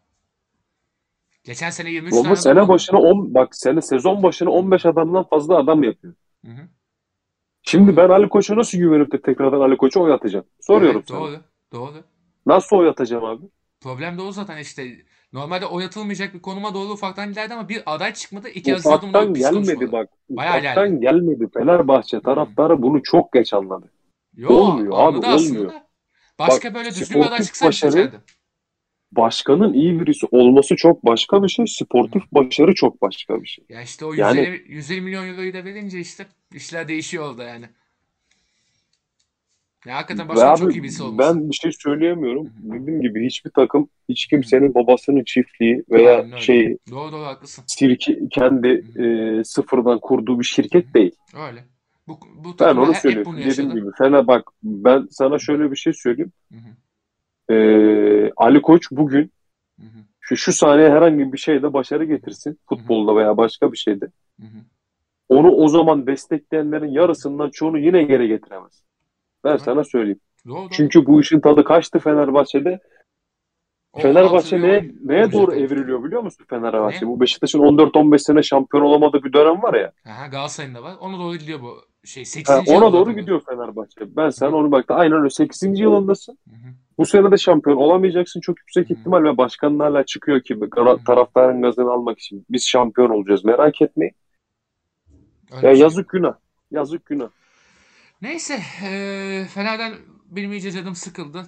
Geçen 1.50 1.70
sene 1.70 1.90
23 1.92 2.14
Baba 2.14 2.24
tane 2.24 2.36
sene 2.36 2.68
başına 2.68 3.00
10 3.00 3.34
bak 3.34 3.56
sene 3.56 3.82
sezon 3.82 4.24
başına 4.24 4.50
15 4.50 4.86
adamdan 4.86 5.24
fazla 5.24 5.58
adam 5.58 5.84
yapıyor. 5.84 6.14
Hı 6.46 6.52
hı. 6.52 6.62
Şimdi 7.64 7.98
ben 7.98 8.10
Ali 8.10 8.30
Koç'a 8.30 8.56
nasıl 8.56 8.78
güvenip 8.78 9.12
de 9.12 9.22
tekrardan 9.22 9.62
Ali 9.62 9.78
Koç'a 9.78 10.00
oy 10.00 10.14
atacağım? 10.14 10.46
Soruyorum 10.62 10.98
Evet, 10.98 11.08
sana. 11.10 11.20
doğru. 11.20 11.40
Doğru. 11.74 12.04
Nasıl 12.46 12.76
oy 12.76 12.90
atacağım 12.90 13.26
abi? 13.26 13.46
Problem 13.82 14.18
de 14.18 14.22
o 14.22 14.32
zaten 14.32 14.58
işte. 14.58 14.88
Normalde 15.34 15.66
oynatılmayacak 15.66 16.34
bir 16.34 16.42
konuma 16.42 16.74
doğru 16.74 16.94
ufaktan 16.94 17.30
giderdi 17.30 17.54
ama 17.54 17.70
bir 17.70 17.84
aday 17.86 18.14
çıkmadı. 18.14 18.50
İki 18.50 18.70
Yıldırım'ın 18.70 18.98
Ufaktan 18.98 19.34
gelmedi 19.34 19.92
bak. 19.92 20.10
Bayağı 20.30 20.60
Ufaktan 20.60 21.02
gelmedi. 21.02 21.48
Fenerbahçe 21.54 22.22
taraftarı 22.22 22.82
bunu 22.82 23.04
çok 23.04 23.34
geç 23.34 23.54
anladı. 23.54 23.92
Yo, 24.36 24.50
Olmuyor 24.50 24.94
abi, 24.96 25.18
aslında. 25.18 25.36
olmuyor. 25.36 25.72
Başka 26.40 26.70
Bak, 26.70 26.76
böyle 26.76 26.90
düzgün 26.90 27.22
bir 27.22 27.28
aday 27.28 27.44
çıksaydı 27.44 27.70
başarı-. 27.70 28.12
Başkanın 29.12 29.74
iyi 29.74 30.00
birisi 30.00 30.26
olması 30.32 30.76
çok 30.76 31.06
başka 31.06 31.44
bir 31.44 31.50
şey. 31.50 31.68
Sportif 31.68 32.24
başarı 32.32 32.74
çok 32.74 33.02
başka 33.02 33.42
bir 33.42 33.48
şey. 33.48 33.66
Ya 33.70 33.82
işte 33.82 34.06
o 34.06 34.14
Yani- 34.14 34.40
150, 34.40 34.64
150 34.74 35.02
milyon 35.02 35.28
euroyu 35.28 35.54
da 35.54 35.66
verince 35.66 36.00
işte 36.00 36.26
işler 36.54 36.88
değişiyor 36.88 37.30
orada 37.32 37.44
yani. 37.44 37.66
Ya 39.86 39.96
hakikaten 39.96 40.30
başkan 40.30 40.56
çok 40.56 40.68
abi 40.68 40.78
iyi 40.78 40.84
birisi 40.84 41.04
olmuş. 41.04 41.20
ben 41.26 41.50
bir 41.50 41.56
şey 41.56 41.72
söyleyemiyorum. 41.72 42.46
Hı. 42.46 42.52
Dediğim 42.64 43.02
gibi 43.02 43.26
hiçbir 43.26 43.50
takım 43.52 43.90
hiç 44.10 44.28
kimsenin 44.28 44.76
babasının 44.76 45.24
çiftliği 45.24 45.84
veya 45.92 46.12
Aynen 46.18 46.32
öyle. 46.32 46.42
şey 46.42 46.78
Doğru 46.92 47.12
doğru 47.12 47.26
haklısın. 47.26 47.64
sirki 47.68 48.20
kendi 48.32 48.68
e, 49.00 49.44
sıfırdan 49.44 50.00
kurduğu 50.00 50.40
bir 50.40 50.46
şirket 50.46 50.94
değil. 50.94 51.12
Öyle. 51.48 51.66
Bu, 52.08 52.20
bu 52.36 52.60
Ben 52.60 52.76
onu 52.76 52.94
söylüyorum. 52.94 53.38
Dediğim 53.38 53.76
gibi 53.76 53.88
Fener 53.98 54.28
bak 54.28 54.44
ben 54.64 55.08
sana 55.12 55.40
şöyle 55.40 55.72
bir 55.72 55.76
şey 55.76 55.94
söyleyeyim. 55.94 56.32
Hı 56.52 56.58
hı, 56.58 56.70
Ee, 57.50 58.32
Ali 58.38 58.62
Koç 58.62 58.88
bugün 58.92 59.32
hı 59.80 59.86
hı, 59.86 60.00
şu, 60.20 60.38
şu 60.38 60.54
saniye 60.54 60.90
herhangi 60.90 61.34
bir 61.34 61.38
şeyde 61.38 61.74
başarı 61.74 62.06
getirsin. 62.06 62.60
Futbolda 62.70 63.16
veya 63.16 63.38
başka 63.38 63.72
bir 63.72 63.78
şeyde. 63.78 64.06
hı 64.40 64.46
hı. 64.48 64.60
Onu 65.30 65.52
o 65.52 65.68
zaman 65.68 66.08
destekleyenlerin 66.08 66.88
yarısından 66.92 67.50
çoğunu 67.50 67.80
yine 67.80 68.04
geri 68.04 68.28
getiremez. 68.28 68.84
Ben 69.44 69.50
Evet. 69.50 69.62
sana 69.62 69.84
söyleyeyim. 69.84 70.20
Doğru. 70.48 70.70
Çünkü 70.72 71.06
bu 71.06 71.22
işin 71.22 71.40
tadı 71.40 71.64
kaçtı 71.64 72.00
Fenerbahçe'de. 72.00 72.80
O 73.94 74.00
Fenerbahçe 74.00 74.62
neye, 74.62 74.92
neye 75.04 75.32
doğru 75.32 75.54
evriliyor 75.56 76.04
biliyor 76.04 76.22
musun 76.22 76.46
Fenerbahçe? 76.50 77.06
Ne? 77.06 77.10
Bu 77.10 77.20
Beşiktaş'ın 77.20 77.60
14-15 77.60 78.20
sene 78.20 78.44
şampiyon 78.44 78.84
olamadığı 78.84 79.24
bir 79.24 79.34
dönem 79.34 79.62
var 79.64 79.74
ya. 79.74 79.92
Aha, 80.08 80.28
Galatasaray'ın 80.28 80.76
da 80.76 80.84
var. 80.84 80.96
Ona 81.00 81.20
doğru 81.20 81.36
gidiyor 81.36 81.62
bu 81.62 81.82
şey. 82.04 82.26
8. 82.26 82.50
Ha, 82.50 82.62
ona 82.68 82.94
doğru 82.94 83.12
gidiyor 83.16 83.42
Fenerbahçe. 83.46 84.16
Ben 84.16 84.30
sana 84.30 84.56
onu 84.56 84.72
bak 84.72 84.86
aynen 84.88 85.18
öyle 85.20 85.30
8. 85.30 85.80
yılındasın. 85.80 86.38
Hı 86.50 86.56
hı. 86.56 86.70
Bu 86.98 87.06
sene 87.06 87.32
de 87.32 87.38
şampiyon 87.38 87.78
olamayacaksın 87.78 88.40
çok 88.42 88.60
yüksek 88.60 88.92
ihtimal 88.92 89.24
ve 89.24 89.38
başkanın 89.38 89.80
hala 89.80 90.06
çıkıyor 90.06 90.42
ki 90.42 90.60
taraftarın 91.06 91.62
gazını 91.62 91.92
almak 91.92 92.20
için. 92.20 92.46
Biz 92.50 92.68
şampiyon 92.68 93.10
olacağız 93.10 93.46
merak 93.46 93.82
etmeyin. 93.82 94.14
Öyle 95.52 95.68
Ya 95.68 95.74
şey. 95.74 95.82
yazık 95.82 96.10
günah. 96.10 96.34
Yazık 96.72 97.06
günah. 97.06 97.30
Neyse. 98.22 98.60
eee 98.84 99.46
Fener'den 99.46 99.94
benim 100.32 100.52
iyice 100.52 100.72
canım 100.72 100.96
sıkıldı. 100.96 101.44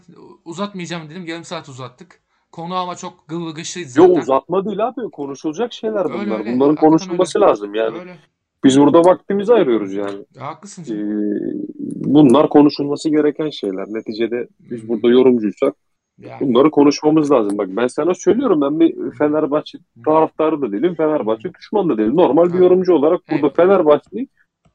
Uzatmayacağım 0.45 1.09
dedim. 1.09 1.25
Yarım 1.27 1.43
saat 1.43 1.69
uzattık. 1.69 2.21
Konu 2.51 2.75
ama 2.75 2.95
çok 2.95 3.27
gılgışlıydı 3.27 3.89
zaten. 3.89 4.09
uzatma 4.21 4.65
değil 4.65 4.87
abi. 4.87 5.01
Konuşulacak 5.11 5.73
şeyler 5.73 6.05
bunlar. 6.05 6.19
Öyle 6.19 6.33
öyle. 6.33 6.43
Bunların 6.55 6.59
Hakikaten 6.59 6.89
konuşulması 6.89 7.39
öyle. 7.39 7.47
lazım 7.47 7.75
yani. 7.75 7.99
Öyle. 7.99 8.17
Biz 8.63 8.79
burada 8.79 8.99
vaktimizi 8.99 9.53
ayırıyoruz 9.53 9.93
yani. 9.93 10.25
Ya, 10.35 10.47
haklısın 10.47 10.83
Ee, 10.83 11.73
bunlar 12.05 12.49
konuşulması 12.49 13.09
gereken 13.09 13.49
şeyler. 13.49 13.85
Neticede 13.87 14.47
biz 14.59 14.89
burada 14.89 15.09
yorumcuysak 15.09 15.75
Yani. 16.17 16.39
bunları 16.41 16.71
konuşmamız 16.71 17.31
lazım. 17.31 17.57
Bak 17.57 17.67
ben 17.71 17.87
sana 17.87 18.13
söylüyorum 18.13 18.61
ben 18.61 18.79
bir 18.79 19.11
Fenerbahçe 19.17 19.77
taraftarı 20.05 20.61
da 20.61 20.71
değilim. 20.71 20.95
Fenerbahçe 20.95 21.53
düşman 21.53 21.89
da 21.89 21.97
değilim. 21.97 22.15
Normal 22.17 22.45
bir 22.45 22.49
Evet. 22.51 22.61
yorumcu 22.61 22.93
olarak 22.93 23.21
burada 23.31 23.47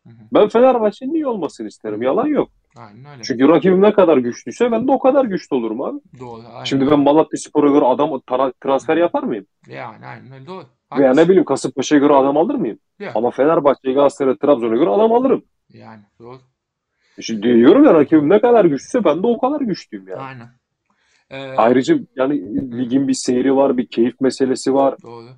Hı 0.07 0.11
hı. 0.11 0.15
ben 0.35 0.49
Fenerbahçe'nin 0.49 1.15
iyi 1.15 1.27
olmasını 1.27 1.69
isterim. 1.69 2.03
Yalan 2.03 2.27
yok. 2.27 2.49
Aynen 2.77 3.13
öyle. 3.13 3.23
Çünkü 3.23 3.49
rakibim 3.49 3.83
ne 3.83 3.93
kadar 3.93 4.17
güçlüyse 4.19 4.73
ben 4.73 4.89
de 4.89 4.93
o 4.93 4.99
kadar 4.99 5.25
güçlü 5.25 5.57
olurum 5.57 5.83
abi. 5.83 6.01
Doğru. 6.21 6.41
Aynen. 6.53 6.65
Şimdi 6.65 6.91
ben 6.91 6.99
Malatya 7.01 7.39
Spor'a 7.39 7.71
göre 7.71 7.85
adam 7.85 8.21
transfer 8.61 8.97
yapar 8.97 9.23
mıyım? 9.23 9.47
Yani 9.69 10.07
aynen 10.07 10.33
öyle. 10.33 10.47
Doğru. 10.47 10.65
Veya 10.93 11.09
Haklısın. 11.09 11.23
ne 11.25 11.29
bileyim 11.29 11.45
Kasımpaşa'ya 11.45 12.01
göre 12.01 12.13
adam 12.13 12.37
alır 12.37 12.55
mıyım? 12.55 12.79
Yok. 12.99 13.13
Ama 13.15 13.31
Fenerbahçe, 13.31 13.93
Galatasaray, 13.93 14.37
Trabzon'a 14.39 14.77
göre 14.77 14.91
adam 14.91 15.13
alırım. 15.13 15.45
Yani 15.69 16.03
doğru. 16.19 16.41
Şimdi 17.21 17.43
diyorum 17.43 17.85
ya 17.85 17.95
rakibim 17.95 18.29
ne 18.29 18.41
kadar 18.41 18.65
güçlüyse 18.65 19.05
ben 19.05 19.23
de 19.23 19.27
o 19.27 19.39
kadar 19.39 19.61
güçlüyüm 19.61 20.09
yani. 20.09 20.21
Aynen. 20.21 20.49
Ee, 21.31 21.55
Ayrıca 21.57 21.99
yani 22.17 22.35
ligin 22.79 23.09
bir 23.09 23.15
seyri 23.15 23.57
var, 23.57 23.77
bir 23.77 23.87
keyif 23.87 24.21
meselesi 24.21 24.75
var. 24.75 24.95
Doğru. 25.03 25.29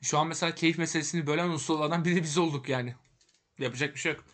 Şu 0.00 0.18
an 0.18 0.26
mesela 0.26 0.54
keyif 0.54 0.78
meselesini 0.78 1.26
bölen 1.26 1.48
unsurlardan 1.48 2.04
biri 2.04 2.22
biz 2.22 2.38
olduk 2.38 2.68
yani. 2.68 2.94
Yapacak 3.58 3.94
bir 3.94 3.98
şey 3.98 4.12
yok. 4.12 4.24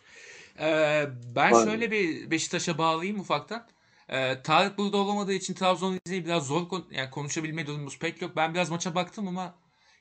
Ee, 0.59 1.05
ben 1.35 1.53
Aynen. 1.53 1.65
şöyle 1.65 1.91
bir 1.91 2.31
Beşiktaş'a 2.31 2.77
bağlayayım 2.77 3.19
ufaktan. 3.19 3.67
Ee, 4.09 4.41
Tarık 4.43 4.77
burada 4.77 4.97
olamadığı 4.97 5.33
için 5.33 5.53
Trabzon'u 5.53 5.95
izleyi 6.05 6.25
biraz 6.25 6.47
zor 6.47 6.69
kon- 6.69 6.87
yani 6.91 7.09
konuşabilme 7.09 7.67
durumumuz 7.67 7.99
pek 7.99 8.21
yok. 8.21 8.31
Ben 8.35 8.53
biraz 8.53 8.69
maça 8.71 8.95
baktım 8.95 9.27
ama 9.27 9.55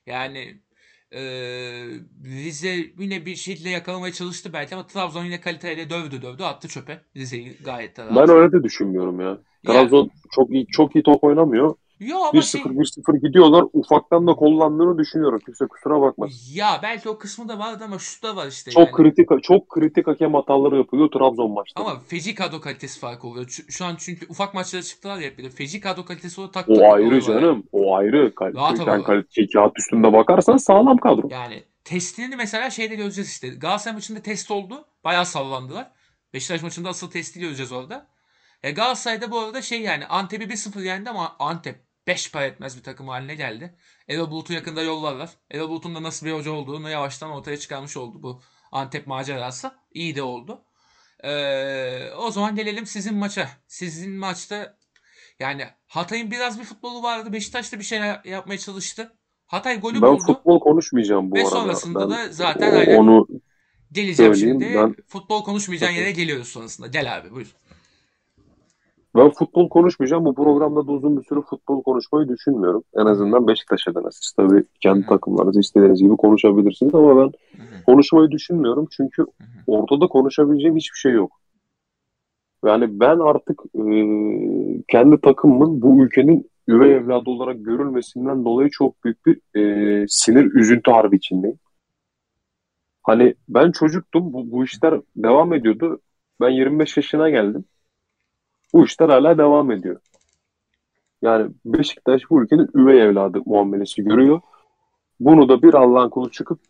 yani 0.09 0.61
e, 1.13 1.21
Rize 2.25 2.77
yine 2.99 3.27
bir 3.27 3.37
şekilde 3.37 3.69
yakalamaya 3.69 4.13
çalıştı 4.13 4.53
belki 4.53 4.75
ama 4.75 4.87
Trabzon 4.87 5.25
yine 5.25 5.41
kaliteyle 5.41 5.91
dövdü 5.91 6.23
dövdü 6.23 6.43
attı 6.43 6.69
çöpe. 6.69 7.01
Rize'yi 7.17 7.57
gayet 7.65 7.97
de 7.97 8.07
rahat. 8.07 8.29
Ben 8.29 8.37
öyle 8.37 8.53
de 8.53 8.63
düşünmüyorum 8.63 9.21
ya. 9.21 9.39
Trabzon 9.67 10.11
çok 10.31 10.51
iyi 10.51 10.67
çok 10.67 10.97
iyi 10.97 11.03
top 11.03 11.25
oynamıyor. 11.25 11.75
Yo 12.01 12.19
ama 12.19 12.43
şey 12.43 12.61
1-0 12.61 12.65
1-0 12.69 13.27
gidiyorlar. 13.27 13.65
Ufaktan 13.73 14.27
da 14.27 14.35
kullandığını 14.35 14.99
düşünüyorum. 14.99 15.41
Kimse 15.45 15.67
kusura 15.67 16.01
bakmasın. 16.01 16.37
ya 16.55 16.81
belki 16.83 17.09
o 17.09 17.19
kısmı 17.19 17.49
da 17.49 17.59
vardı 17.59 17.85
ama 17.85 17.99
şu 17.99 18.23
da 18.23 18.37
var 18.37 18.47
işte 18.47 18.71
Çok 18.71 18.87
yani. 18.87 18.97
kritik 18.97 19.29
çok 19.43 19.69
kritik 19.69 20.07
hakem 20.07 20.35
hataları 20.35 20.77
yapıyor 20.77 21.11
Trabzon 21.11 21.51
maçta. 21.51 21.81
Ama 21.81 22.01
feci 22.07 22.35
kadro 22.35 22.61
kalitesi 22.61 23.01
farkı 23.01 23.27
oluyor. 23.27 23.49
Şu, 23.69 23.85
an 23.85 23.97
çünkü 23.99 24.27
ufak 24.29 24.55
maçlara 24.55 24.83
çıktılar 24.83 25.17
ya 25.19 25.23
hep 25.23 25.39
bir 25.39 25.45
de. 25.45 25.51
Feci 25.51 25.81
kadro 25.81 26.05
kalitesi 26.05 26.41
olarak 26.41 26.55
takdir 26.55 26.81
O 26.81 26.93
ayrı 26.93 27.21
canım. 27.21 27.65
O 27.73 27.97
ayrı. 27.97 28.35
Kal- 28.35 28.55
Rahat 28.55 29.05
kalite 29.05 29.47
kağıt 29.53 29.79
üstünde 29.79 30.13
bakarsan 30.13 30.57
sağlam 30.57 30.97
kadro. 30.97 31.29
Yani 31.31 31.63
testini 31.85 32.37
mesela 32.37 32.71
şeyde 32.71 32.95
göreceğiz 32.95 33.31
işte. 33.31 33.49
Galatasaray 33.49 33.95
maçında 33.95 34.21
test 34.21 34.51
oldu. 34.51 34.85
Bayağı 35.05 35.27
sallandılar. 35.27 35.91
Beşiktaş 36.35 36.63
maçında 36.63 36.89
asıl 36.89 37.11
testi 37.11 37.41
göreceğiz 37.41 37.73
orada. 37.73 38.07
E 38.63 38.71
Galatasaray'da 38.71 39.31
bu 39.31 39.39
arada 39.39 39.63
şey 39.63 39.81
yani 39.81 40.07
Antep'i 40.07 40.45
1-0 40.45 40.83
yendi 40.85 41.11
ama 41.11 41.37
Antep 41.39 41.88
5 42.09 42.33
para 42.33 42.45
etmez 42.47 42.77
bir 42.79 42.83
takım 42.83 43.09
haline 43.09 43.35
geldi. 43.35 43.75
Erol 44.09 44.31
Bulut'u 44.31 44.53
yakında 44.53 44.83
yollarlar. 44.83 45.31
Erol 45.51 45.69
Bulut'un 45.69 45.95
da 45.95 46.03
nasıl 46.03 46.27
bir 46.27 46.33
hoca 46.33 46.51
olduğunu 46.51 46.91
yavaştan 46.91 47.31
ortaya 47.31 47.57
çıkarmış 47.57 47.97
oldu 47.97 48.23
bu 48.23 48.43
Antep 48.73 49.07
macerası. 49.07 49.73
İyi 49.93 50.17
de 50.17 50.23
oldu. 50.23 50.65
Ee, 51.25 52.11
o 52.19 52.31
zaman 52.31 52.57
gelelim 52.57 52.87
sizin 52.87 53.15
maça. 53.17 53.49
Sizin 53.67 54.11
maçta 54.13 54.77
yani 55.41 55.67
Hatay'ın 55.87 56.31
biraz 56.31 56.59
bir 56.61 56.65
futbolu 56.65 57.03
vardı. 57.03 57.33
Beşiktaş 57.33 57.73
da 57.73 57.79
bir 57.79 57.85
şeyler 57.85 58.21
yapmaya 58.25 58.59
çalıştı. 58.59 59.13
Hatay 59.47 59.81
golü 59.81 60.03
Ben 60.03 60.13
buldu. 60.13 60.23
futbol 60.27 60.61
konuşmayacağım 60.61 61.31
bu 61.31 61.35
Ve 61.35 61.41
arada. 61.41 61.51
sonrasında 61.51 62.01
Ben 62.01 62.11
da 62.11 62.33
zaten 62.33 62.95
o- 62.97 63.01
onu 63.01 63.29
geleceğim 63.93 64.35
söyleyeyim. 64.35 64.61
şimdi. 64.61 64.75
Ben- 64.79 64.97
Futbol 65.07 65.45
konuşmayacağın 65.45 65.91
yere 65.93 66.11
geliyoruz 66.11 66.49
sonrasında. 66.49 66.87
Gel 66.87 67.17
abi 67.17 67.31
buyur. 67.31 67.55
Ben 69.19 69.31
futbol 69.31 69.69
konuşmayacağım. 69.69 70.25
Bu 70.25 70.35
programda 70.35 70.87
da 70.87 70.93
uzun 70.93 71.17
bir 71.17 71.25
süre 71.25 71.41
futbol 71.41 71.83
konuşmayı 71.83 72.29
düşünmüyorum. 72.29 72.83
En 72.97 73.07
azından 73.07 73.49
Beşiktaş 73.49 73.89
adına. 73.89 74.11
Siz 74.11 74.33
tabii 74.33 74.65
kendi 74.81 75.07
takımlarınızı 75.07 75.61
istediğiniz 75.61 76.01
gibi 76.03 76.17
konuşabilirsiniz 76.17 76.95
ama 76.95 77.23
ben 77.23 77.33
konuşmayı 77.87 78.31
düşünmüyorum. 78.31 78.89
Çünkü 78.91 79.25
ortada 79.67 80.07
konuşabileceğim 80.07 80.77
hiçbir 80.77 80.99
şey 80.99 81.13
yok. 81.13 81.41
Yani 82.65 83.01
ben 83.01 83.19
artık 83.19 83.63
e, 83.75 83.83
kendi 84.89 85.21
takımımın 85.21 85.83
bu 85.83 86.05
ülkenin 86.05 86.51
üvey 86.69 86.93
evladı 86.93 87.31
olarak 87.31 87.65
görülmesinden 87.65 88.45
dolayı 88.45 88.71
çok 88.71 89.05
büyük 89.05 89.27
bir 89.27 89.41
e, 89.61 90.05
sinir, 90.09 90.55
üzüntü 90.55 90.91
harbi 90.91 91.17
içindeyim. 91.17 91.59
Hani 93.03 93.35
ben 93.49 93.73
çocuktum, 93.73 94.33
bu, 94.33 94.51
bu 94.51 94.65
işler 94.65 95.01
devam 95.17 95.53
ediyordu. 95.53 96.01
Ben 96.41 96.51
25 96.51 96.97
yaşına 96.97 97.31
geldim. 97.31 97.65
Bu 98.73 98.85
işler 98.85 99.09
hala 99.09 99.39
devam 99.39 99.71
ediyor. 99.71 100.01
Yani 101.23 101.51
Beşiktaş 101.65 102.23
bu 102.31 102.43
ülkenin 102.43 102.69
üvey 102.75 103.03
evladı 103.03 103.43
muamelesi 103.47 104.05
görüyor. 104.05 104.41
Bunu 105.21 105.49
da 105.49 105.63
bir 105.63 105.75
Allah'ın 105.75 106.11
kulu 106.11 106.31
çıkıp 106.31 106.61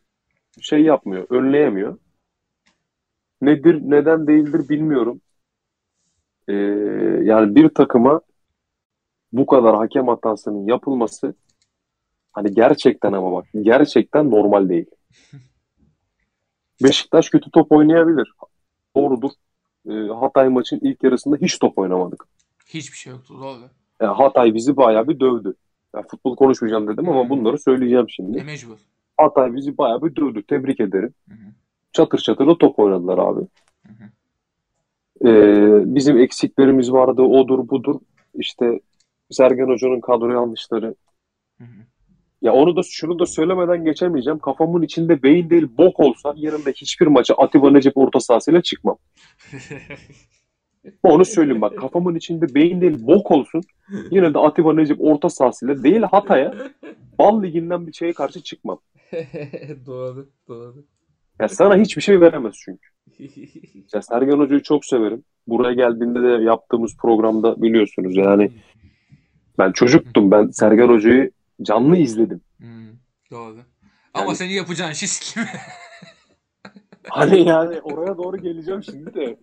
şey 0.60 0.82
yapmıyor, 0.82 1.26
önleyemiyor. 1.30 1.98
Nedir, 3.42 3.80
neden 3.82 4.26
değildir 4.26 4.68
bilmiyorum. 4.68 5.20
Ee, 6.48 6.52
yani 7.22 7.54
bir 7.54 7.68
takıma 7.68 8.20
bu 9.32 9.46
kadar 9.46 9.76
hakem 9.76 10.08
hatasının 10.08 10.66
yapılması 10.66 11.34
hani 12.32 12.54
gerçekten 12.54 13.12
ama 13.12 13.32
bak 13.32 13.46
gerçekten 13.62 14.30
normal 14.30 14.68
değil. 14.68 14.86
Beşiktaş 16.82 17.30
kötü 17.30 17.50
top 17.50 17.72
oynayabilir. 17.72 18.32
Doğrudur. 18.96 19.30
Ee, 19.86 19.92
Hatay 19.92 20.48
maçın 20.48 20.78
ilk 20.82 21.02
yarısında 21.02 21.36
hiç 21.36 21.58
top 21.58 21.78
oynamadık. 21.78 22.24
Hiçbir 22.66 22.96
şey 22.96 23.12
yoktu 23.12 23.34
doğru. 23.42 23.60
Yani 24.00 24.16
Hatay 24.16 24.54
bizi 24.54 24.76
bayağı 24.76 25.08
bir 25.08 25.20
dövdü. 25.20 25.54
Ya 25.94 26.02
futbol 26.10 26.36
konuşmayacağım 26.36 26.88
dedim 26.88 27.08
ama 27.08 27.28
bunları 27.30 27.58
söyleyeceğim 27.58 28.04
E 28.08 28.12
şimdi. 28.12 28.44
mecbur. 28.44 28.78
Hatay 29.16 29.54
bizi 29.54 29.78
bayağı 29.78 30.02
bir 30.02 30.16
dövdü. 30.16 30.42
Tebrik 30.42 30.80
ederim. 30.80 31.14
Hı 31.28 31.34
hı, 31.34 31.38
Çatır 31.92 32.18
çatır 32.18 32.46
da 32.46 32.58
top 32.58 32.78
oynadılar 32.78 33.18
abi. 33.18 33.40
hı 33.86 33.92
hı. 33.92 34.08
Ee, 35.28 35.94
bizim 35.94 36.18
eksiklerimiz 36.18 36.92
vardı. 36.92 37.22
Odur 37.22 37.68
budur. 37.68 38.00
İşte 38.34 38.80
Sergen 39.30 39.68
Hoca'nın 39.68 40.00
kadro 40.00 40.32
yanlışları. 40.32 40.94
Hı 41.58 41.64
hı. 41.64 41.68
Ya 42.42 42.52
onu 42.52 42.76
da 42.76 42.80
şunu 42.90 43.18
da 43.18 43.26
söylemeden 43.26 43.84
geçemeyeceğim. 43.84 44.38
Kafamın 44.38 44.82
içinde 44.82 45.22
beyin 45.22 45.50
değil 45.50 45.68
bok 45.78 46.00
olsa 46.00 46.34
yanımda 46.36 46.70
hiçbir 46.70 47.06
maça 47.06 47.34
Atiba 47.34 47.70
Necip 47.70 47.96
orta 47.96 48.20
sahasıyla 48.20 48.62
çıkmam. 48.62 48.96
Onu 51.02 51.24
söyleyeyim 51.24 51.60
bak. 51.60 51.78
Kafamın 51.78 52.14
içinde 52.14 52.54
beyin 52.54 52.80
değil 52.80 53.06
bok 53.06 53.30
olsun. 53.30 53.62
Yine 54.10 54.34
de 54.34 54.38
Atiba 54.38 54.74
Necip 54.74 54.96
orta 55.00 55.28
sahasıyla 55.30 55.82
değil 55.82 56.02
Hatay'a 56.02 56.54
Bal 57.18 57.42
Ligi'nden 57.42 57.86
bir 57.86 57.92
şeye 57.92 58.12
karşı 58.12 58.42
çıkmam. 58.42 58.80
doğru, 59.86 60.28
doğru. 60.48 60.84
Ya 61.40 61.48
sana 61.48 61.76
hiçbir 61.76 62.02
şey 62.02 62.20
veremez 62.20 62.54
çünkü. 62.64 62.88
Ya 63.94 64.02
Sergen 64.02 64.38
Hoca'yı 64.38 64.62
çok 64.62 64.84
severim. 64.84 65.24
Buraya 65.46 65.74
geldiğinde 65.74 66.22
de 66.22 66.44
yaptığımız 66.44 66.96
programda 66.96 67.62
biliyorsunuz 67.62 68.16
yani 68.16 68.50
ben 69.58 69.72
çocuktum. 69.72 70.30
Ben 70.30 70.46
Sergen 70.50 70.88
Hoca'yı 70.88 71.30
canlı 71.62 71.96
izledim. 71.96 72.40
Hmm, 72.58 72.88
doğru. 73.30 73.56
Ama 74.14 74.24
Yani- 74.26 74.36
senin 74.36 74.52
yapacağın 74.52 74.92
şey 74.92 75.08
sikim. 75.08 75.42
Hani 77.10 77.48
yani 77.48 77.80
oraya 77.80 78.18
doğru 78.18 78.36
geleceğim 78.36 78.82
şimdi 78.82 79.14
de. 79.14 79.38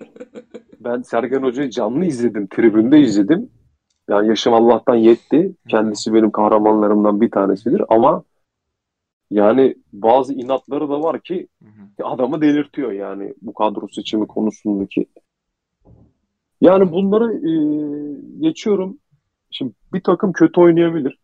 Ben 0.79 1.01
Sergen 1.01 1.43
Hoca'yı 1.43 1.69
canlı 1.69 2.05
izledim. 2.05 2.47
Tribünde 2.47 2.99
izledim. 2.99 3.49
Yani 4.09 4.27
yaşım 4.27 4.53
Allah'tan 4.53 4.95
yetti. 4.95 5.55
Kendisi 5.69 6.13
benim 6.13 6.31
kahramanlarımdan 6.31 7.21
bir 7.21 7.31
tanesidir. 7.31 7.81
Ama 7.89 8.23
yani 9.31 9.75
bazı 9.93 10.33
inatları 10.33 10.89
da 10.89 11.03
var 11.03 11.21
ki 11.21 11.47
adamı 12.03 12.41
delirtiyor 12.41 12.91
yani 12.91 13.33
bu 13.41 13.53
kadro 13.53 13.87
seçimi 13.87 14.27
konusundaki. 14.27 15.05
Yani 16.61 16.91
bunları 16.91 17.33
e, 17.33 17.51
geçiyorum. 18.39 18.97
Şimdi 19.51 19.73
bir 19.93 20.01
takım 20.01 20.33
kötü 20.33 20.61
oynayabilir. 20.61 21.19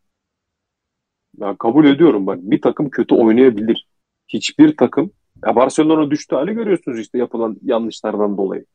Ya 1.38 1.56
kabul 1.58 1.86
ediyorum 1.86 2.28
bak 2.28 2.40
bir 2.42 2.62
takım 2.62 2.90
kötü 2.90 3.16
oynayabilir. 3.16 3.88
Hiçbir 4.28 4.78
takım 4.78 5.12
ya 5.46 5.56
Barcelona 5.56 6.12
düştü 6.12 6.36
hali 6.36 6.54
görüyorsunuz 6.54 7.00
işte 7.00 7.18
yapılan 7.18 7.58
yanlışlardan 7.64 8.38
dolayı. 8.38 8.66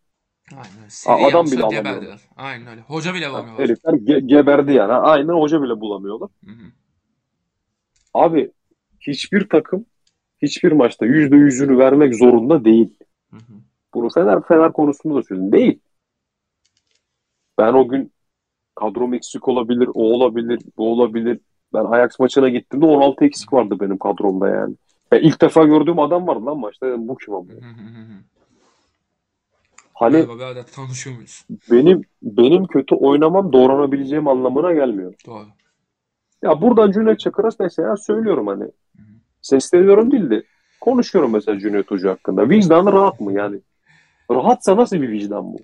Aynen. 0.52 0.88
Seri 0.88 1.14
adam 1.26 1.46
bile 1.46 1.68
geberdiler. 1.70 2.20
Aynen 2.36 2.66
öyle. 2.66 2.80
Hoca 2.80 3.14
bile 3.14 3.24
Ya 3.24 3.30
alamıyorlar. 3.30 3.64
herifler 3.64 3.92
ge- 3.92 4.26
geberdi 4.26 4.72
yani. 4.72 4.92
Aynen 4.92 5.32
hoca 5.32 5.62
bile 5.62 5.80
bulamıyorlar. 5.80 6.30
Hı 6.44 6.50
hı. 6.50 6.64
Abi 8.14 8.50
hiçbir 9.00 9.48
takım 9.48 9.86
hiçbir 10.42 10.72
maçta 10.72 11.06
yüzde 11.06 11.36
yüzünü 11.36 11.78
vermek 11.78 12.14
zorunda 12.14 12.64
değil. 12.64 12.98
Hı 13.30 13.36
hı. 13.36 13.52
Bunu 13.94 14.10
Fener, 14.10 14.42
Fener 14.42 14.72
konusunda 14.72 15.14
da 15.14 15.22
söyledim. 15.22 15.52
Değil. 15.52 15.78
Ben 17.58 17.72
o 17.72 17.88
gün 17.88 18.12
kadrom 18.74 19.14
eksik 19.14 19.48
olabilir, 19.48 19.88
o 19.94 20.02
olabilir, 20.12 20.60
bu 20.76 20.92
olabilir. 20.92 21.40
Ben 21.74 21.84
Ajax 21.84 22.18
maçına 22.20 22.48
gittiğimde 22.48 22.86
16 22.86 23.24
eksik 23.24 23.52
vardı 23.52 23.76
benim 23.80 23.98
kadromda 23.98 24.48
yani. 24.48 24.74
Ya 25.12 25.18
ilk 25.18 25.40
defa 25.40 25.64
gördüğüm 25.64 25.98
adam 25.98 26.26
vardı 26.26 26.46
lan 26.46 26.58
maçta. 26.58 26.86
Dedim, 26.86 27.08
bu 27.08 27.16
kim 27.16 27.34
ama? 27.34 27.46
Hani 29.94 30.12
Merhaba 30.12 30.36
birader 30.38 30.66
tanışıyor 30.66 31.16
muyuz? 31.16 31.44
benim 31.70 32.02
benim 32.22 32.66
kötü 32.66 32.94
oynamam 32.94 33.52
doğranabileceğim 33.52 34.28
anlamına 34.28 34.72
gelmiyor. 34.72 35.14
Doğru. 35.26 35.46
Ya 36.42 36.62
buradan 36.62 36.92
Cüneyt 36.92 37.20
Çakır'a 37.20 37.48
mesela 37.60 37.96
söylüyorum 37.96 38.46
hani. 38.46 38.64
Sesleniyorum 39.42 40.10
değil 40.10 40.30
de 40.30 40.42
konuşuyorum 40.80 41.32
mesela 41.32 41.58
Cüneyt 41.58 41.90
Hoca 41.90 42.10
hakkında. 42.10 42.50
Vicdanı 42.50 42.92
rahat 42.92 43.20
mı 43.20 43.32
yani? 43.32 43.60
Rahatsa 44.30 44.76
nasıl 44.76 44.96
bir 44.96 45.08
vicdan 45.08 45.44
bu? 45.52 45.58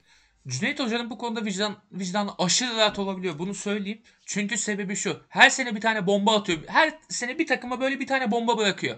Cüneyt 0.48 0.80
Hoca'nın 0.80 1.10
bu 1.10 1.18
konuda 1.18 1.44
vicdan, 1.44 1.72
vicdanı 1.92 2.30
aşırı 2.38 2.76
rahat 2.76 2.98
olabiliyor. 2.98 3.38
Bunu 3.38 3.54
söyleyeyim. 3.54 4.00
Çünkü 4.26 4.56
sebebi 4.56 4.96
şu. 4.96 5.16
Her 5.28 5.50
sene 5.50 5.74
bir 5.74 5.80
tane 5.80 6.06
bomba 6.06 6.36
atıyor. 6.36 6.58
Her 6.66 6.98
sene 7.08 7.38
bir 7.38 7.46
takıma 7.46 7.80
böyle 7.80 8.00
bir 8.00 8.06
tane 8.06 8.30
bomba 8.30 8.58
bırakıyor. 8.58 8.96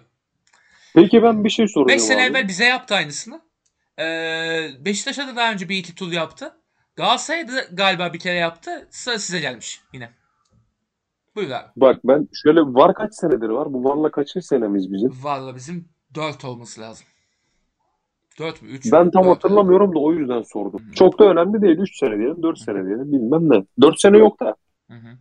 Peki 0.95 1.22
ben 1.22 1.45
bir 1.45 1.51
şey 1.51 1.64
5 1.64 1.72
soracağım 1.72 2.01
sene 2.01 2.22
abi. 2.22 2.30
evvel 2.30 2.49
bize 2.49 2.64
yaptı 2.64 2.95
aynısını. 2.95 3.40
Ee, 3.99 4.68
Beşiktaş'a 4.84 5.28
da 5.28 5.36
daha 5.36 5.53
önce 5.53 5.68
bir 5.68 5.76
iki 5.76 5.95
tur 5.95 6.12
yaptı. 6.12 6.53
Galatasaray'a 6.97 7.49
da 7.49 7.53
galiba 7.72 8.12
bir 8.12 8.18
kere 8.18 8.36
yaptı. 8.36 8.88
Sıra 8.90 9.18
size 9.18 9.40
gelmiş 9.40 9.80
yine. 9.92 10.11
Buyur 11.36 11.51
abi. 11.51 11.66
Bak 11.76 12.01
ben 12.05 12.28
şöyle 12.42 12.61
var 12.61 12.95
kaç 12.95 13.14
senedir 13.14 13.49
var? 13.49 13.72
Bu 13.72 13.84
varla 13.84 14.11
kaçıncı 14.11 14.47
senemiz 14.47 14.92
bizim? 14.92 15.12
Valla 15.22 15.55
bizim 15.55 15.88
4 16.14 16.45
olması 16.45 16.80
lazım. 16.80 17.07
4 18.38 18.62
mü? 18.62 18.68
3 18.68 18.92
Ben 18.92 19.11
tam 19.11 19.26
hatırlamıyorum 19.26 19.95
da 19.95 19.99
o 19.99 20.12
yüzden 20.12 20.42
sordum. 20.42 20.82
Çok 20.95 21.18
da 21.18 21.24
önemli 21.24 21.62
değil. 21.62 21.78
3 21.78 21.99
sene 21.99 22.18
diyelim, 22.18 22.42
4 22.42 22.59
sene 22.59 22.86
diyelim 22.86 23.12
bilmem 23.12 23.51
ne. 23.51 23.64
4 23.80 24.01
sene 24.01 24.18
yok 24.18 24.40
da. 24.40 24.57
Hı 24.90 24.95
hı. 24.95 25.18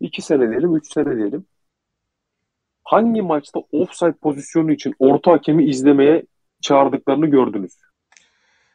2 0.00 0.22
sene 0.22 0.50
diyelim, 0.50 0.76
3 0.76 0.92
sene 0.92 1.16
diyelim. 1.16 1.46
Hangi 2.86 3.22
maçta 3.22 3.60
offside 3.72 4.12
pozisyonu 4.12 4.72
için 4.72 4.94
orta 4.98 5.32
hakemi 5.32 5.64
izlemeye 5.64 6.22
çağırdıklarını 6.60 7.26
gördünüz? 7.26 7.72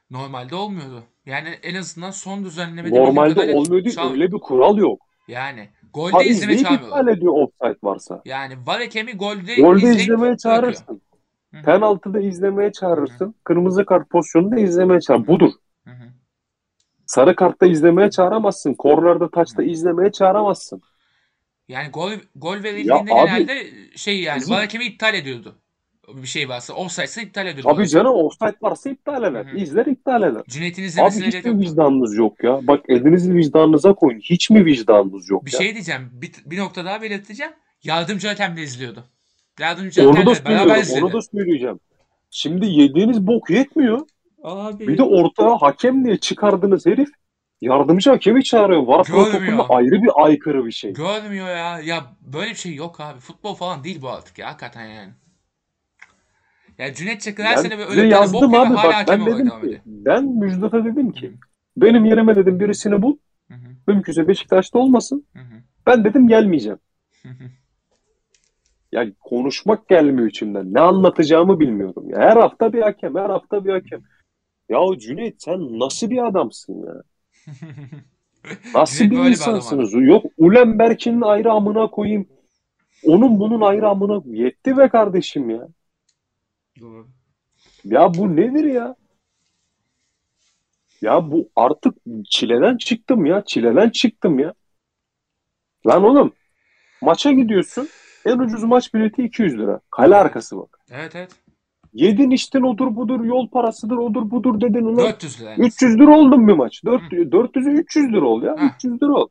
Normalde 0.09 0.55
olmuyordu. 0.55 1.03
Yani 1.25 1.49
en 1.63 1.75
azından 1.75 2.11
son 2.11 2.45
düzenlemede 2.45 2.99
Normalde 2.99 3.55
olmuyor 3.55 3.85
değil. 3.85 3.97
Öyle 4.11 4.31
bir 4.31 4.39
kural 4.39 4.77
yok. 4.77 5.01
Yani 5.27 5.69
golde 5.93 6.13
Ha 6.13 6.23
izleme 6.23 6.57
çağırmıyorlar. 6.57 6.99
iptal 6.99 7.07
ediyor 7.07 7.33
offside 7.33 7.79
varsa. 7.83 8.21
Yani 8.25 8.57
var 8.67 8.79
hakemi 8.79 9.13
golde, 9.13 9.55
Golde 9.55 9.89
izlemeye 9.89 10.37
çağırırsın. 10.37 11.01
Penaltıda 11.65 12.19
izlemeye 12.19 12.71
çağırırsın. 12.71 13.35
Kırmızı 13.43 13.85
kart 13.85 14.09
pozisyonunda 14.09 14.59
izlemeye 14.59 14.99
çağır. 14.99 15.27
Budur. 15.27 15.51
Hı 15.87 15.91
hı. 15.91 16.03
Sarı 17.05 17.35
kartta 17.35 17.65
izlemeye 17.65 18.09
çağıramazsın. 18.09 18.73
Kornerde 18.73 19.29
taçta 19.33 19.63
izlemeye 19.63 20.11
çağıramazsın. 20.11 20.81
Yani 21.71 21.89
gol 21.89 22.11
gol 22.35 22.63
verildiğinde 22.63 22.91
Ya 23.13 23.21
abi, 23.23 23.29
genelde 23.29 23.67
şey 23.95 24.21
yani 24.21 24.39
bizim- 24.39 24.53
var 24.55 24.59
hakemi 24.61 24.85
iptal 24.85 25.13
ediyordu. 25.13 25.55
Bir 26.13 26.27
şey 26.27 26.49
varsa 26.49 26.73
offside'sa 26.73 27.21
iptal 27.21 27.47
ediyordu. 27.47 27.69
hakemi. 27.69 27.89
canım 27.89 28.13
offside 28.13 28.55
varsa 28.61 28.89
iptal 28.89 29.23
eder. 29.23 29.45
Hı 29.45 29.51
hı. 29.51 29.57
İzler 29.57 29.85
iptal 29.85 30.23
eder. 30.23 30.41
Cüneyt'in 30.49 30.81
Abi 30.81 30.87
izlemesine 30.87 31.27
hiç 31.27 31.45
mi 31.45 31.49
yok. 31.51 31.59
vicdanınız 31.61 32.15
yok 32.17 32.43
ya? 32.43 32.59
Bak 32.67 32.85
elinizi 32.89 33.35
vicdanınıza 33.35 33.93
koyun. 33.93 34.19
Hiç 34.19 34.49
mi 34.49 34.65
vicdanınız 34.65 35.29
yok 35.29 35.45
Bir 35.45 35.53
ya? 35.53 35.59
şey 35.59 35.73
diyeceğim. 35.73 36.09
Bir, 36.13 36.31
bir 36.45 36.57
nokta 36.57 36.85
daha 36.85 37.01
belirteceğim. 37.01 37.51
Yardımcı 37.83 38.27
hakem 38.27 38.57
de 38.57 38.61
izliyordu. 38.61 39.03
Yardımcı 39.59 40.09
Onu 40.09 40.13
da 40.17 40.19
hakem 40.31 40.45
de 40.45 40.49
beraber 40.49 40.81
izledi. 40.81 41.05
Onu 41.05 41.13
da 41.13 41.21
söyleyeceğim. 41.21 41.79
Şimdi 42.29 42.65
yediğiniz 42.65 43.27
bok 43.27 43.49
yetmiyor. 43.49 44.07
Abi. 44.43 44.87
Bir 44.87 44.97
de 44.97 45.03
ortaya 45.03 45.57
hakem 45.61 46.05
diye 46.05 46.17
çıkardığınız 46.17 46.85
herif 46.85 47.09
yardımcı 47.61 48.09
hakemi 48.09 48.43
çağırıyor. 48.43 48.81
Var 48.87 49.03
protokolüne 49.03 49.61
ayrı 49.61 50.03
bir 50.03 50.09
aykırı 50.15 50.65
bir 50.65 50.71
şey. 50.71 50.93
Görmüyor 50.93 51.47
ya. 51.47 51.79
Ya 51.79 52.05
böyle 52.21 52.49
bir 52.51 52.55
şey 52.55 52.75
yok 52.75 52.99
abi. 53.01 53.19
Futbol 53.19 53.55
falan 53.55 53.83
değil 53.83 54.01
bu 54.01 54.09
artık 54.09 54.39
ya. 54.39 54.47
Hakikaten 54.47 54.85
yani. 54.85 55.11
Ya 56.77 56.93
Cüneyt 56.93 57.21
Çakır 57.21 57.43
her 57.43 57.57
sene 57.57 57.75
öyle 57.75 58.03
bir 58.03 58.33
bok 58.33 58.43
abi. 58.43 58.53
hala 58.53 58.75
Bak 58.75 58.93
hakem 58.93 59.25
ben 59.25 59.33
dedim 59.33 59.49
ki 59.49 59.67
ediyor. 59.67 59.81
ben 59.85 60.25
Müjdat'a 60.25 60.85
dedim 60.85 61.11
ki 61.11 61.33
benim 61.77 62.05
yerime 62.05 62.35
dedim 62.35 62.59
birisini 62.59 63.01
bul. 63.01 63.17
Hı 63.47 63.53
hı, 63.53 63.75
Mümkünse 63.87 64.27
Beşiktaş'ta 64.27 64.79
olmasın. 64.79 65.25
hı 65.33 65.39
hı, 65.39 65.61
Ben 65.87 66.03
dedim 66.03 66.27
gelmeyeceğim. 66.27 66.79
hı 67.23 67.29
hı. 67.29 67.43
Yani 68.91 69.13
konuşmak 69.19 69.87
gelmiyor 69.87 70.27
içimden. 70.29 70.73
Ne 70.73 70.79
anlatacağımı 70.79 71.59
bilmiyorum. 71.59 72.09
Ya. 72.09 72.19
Her 72.19 72.37
hafta 72.37 72.73
bir 72.73 72.81
hakem, 72.81 73.15
her 73.15 73.29
hafta 73.29 73.65
bir 73.65 73.69
hakem. 73.73 74.01
Ya 74.69 74.79
Cüneyt 74.99 75.35
sen 75.41 75.79
nasıl 75.79 76.09
bir 76.09 76.27
adamsın 76.27 76.85
ya? 76.85 76.93
Nasıl 78.75 79.05
bir 79.05 79.11
böyle 79.11 79.23
bir 79.23 79.29
insansınız? 79.29 79.93
Yok 79.93 80.25
Ulenberg'in 80.37 81.21
ayrı 81.21 81.51
amına 81.51 81.87
koyayım. 81.87 82.27
Onun 83.03 83.39
bunun 83.39 83.61
ayrı 83.61 83.87
amına 83.87 84.21
yetti 84.25 84.77
be 84.77 84.89
kardeşim 84.89 85.49
ya. 85.49 85.67
Doğru. 86.79 87.07
Ya 87.83 88.13
bu 88.13 88.35
nedir 88.35 88.63
ya? 88.63 88.95
Ya 91.01 91.31
bu 91.31 91.49
artık 91.55 91.95
çileden 92.29 92.77
çıktım 92.77 93.25
ya. 93.25 93.43
Çileden 93.45 93.89
çıktım 93.89 94.39
ya. 94.39 94.53
Lan 95.87 96.03
oğlum 96.03 96.33
maça 97.01 97.31
gidiyorsun. 97.31 97.89
En 98.25 98.37
ucuz 98.37 98.63
maç 98.63 98.93
bileti 98.93 99.23
200 99.23 99.57
lira. 99.57 99.79
Kale 99.91 100.15
arkası 100.15 100.57
bak. 100.57 100.79
Evet 100.91 101.15
evet. 101.15 101.31
Yedin 101.93 102.31
içtin 102.31 102.61
odur 102.61 102.95
budur 102.95 103.23
yol 103.23 103.47
parasıdır 103.49 103.97
odur 103.97 104.31
budur 104.31 104.61
dedin 104.61 104.85
ulan. 104.85 104.97
400 105.05 105.41
lira. 105.41 105.49
yani. 105.49 105.65
300 105.67 105.99
lira 105.99 106.17
oldu 106.17 106.37
mu 106.37 106.47
bir 106.47 106.53
maç? 106.53 106.81
400, 106.85 107.31
400'ü 107.31 107.71
300 107.71 108.13
lira 108.13 108.25
ol 108.25 108.43
ya. 108.43 108.51
Hı. 108.57 108.65
300 108.75 108.93
lira 109.03 109.13
ol. 109.13 109.27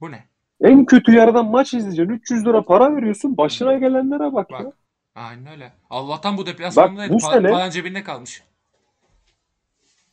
Bu 0.00 0.10
ne? 0.10 0.24
En 0.60 0.84
kötü 0.84 1.12
yerden 1.12 1.46
maç 1.46 1.74
izleyeceksin. 1.74 2.12
300 2.12 2.46
lira 2.46 2.62
para 2.62 2.96
veriyorsun. 2.96 3.36
Başına 3.36 3.74
gelenlere 3.74 4.32
bak 4.32 4.50
ya. 4.50 4.58
Bak. 4.64 4.74
Aynen 5.14 5.46
öyle. 5.46 5.72
Allah'tan 5.90 6.36
bu 6.36 6.46
deplasmandaydı. 6.46 7.12
bu 7.14 7.16
Pa- 7.18 7.32
sene- 7.32 7.50
paran 7.50 7.70
cebinde 7.70 8.02
kalmış. 8.02 8.42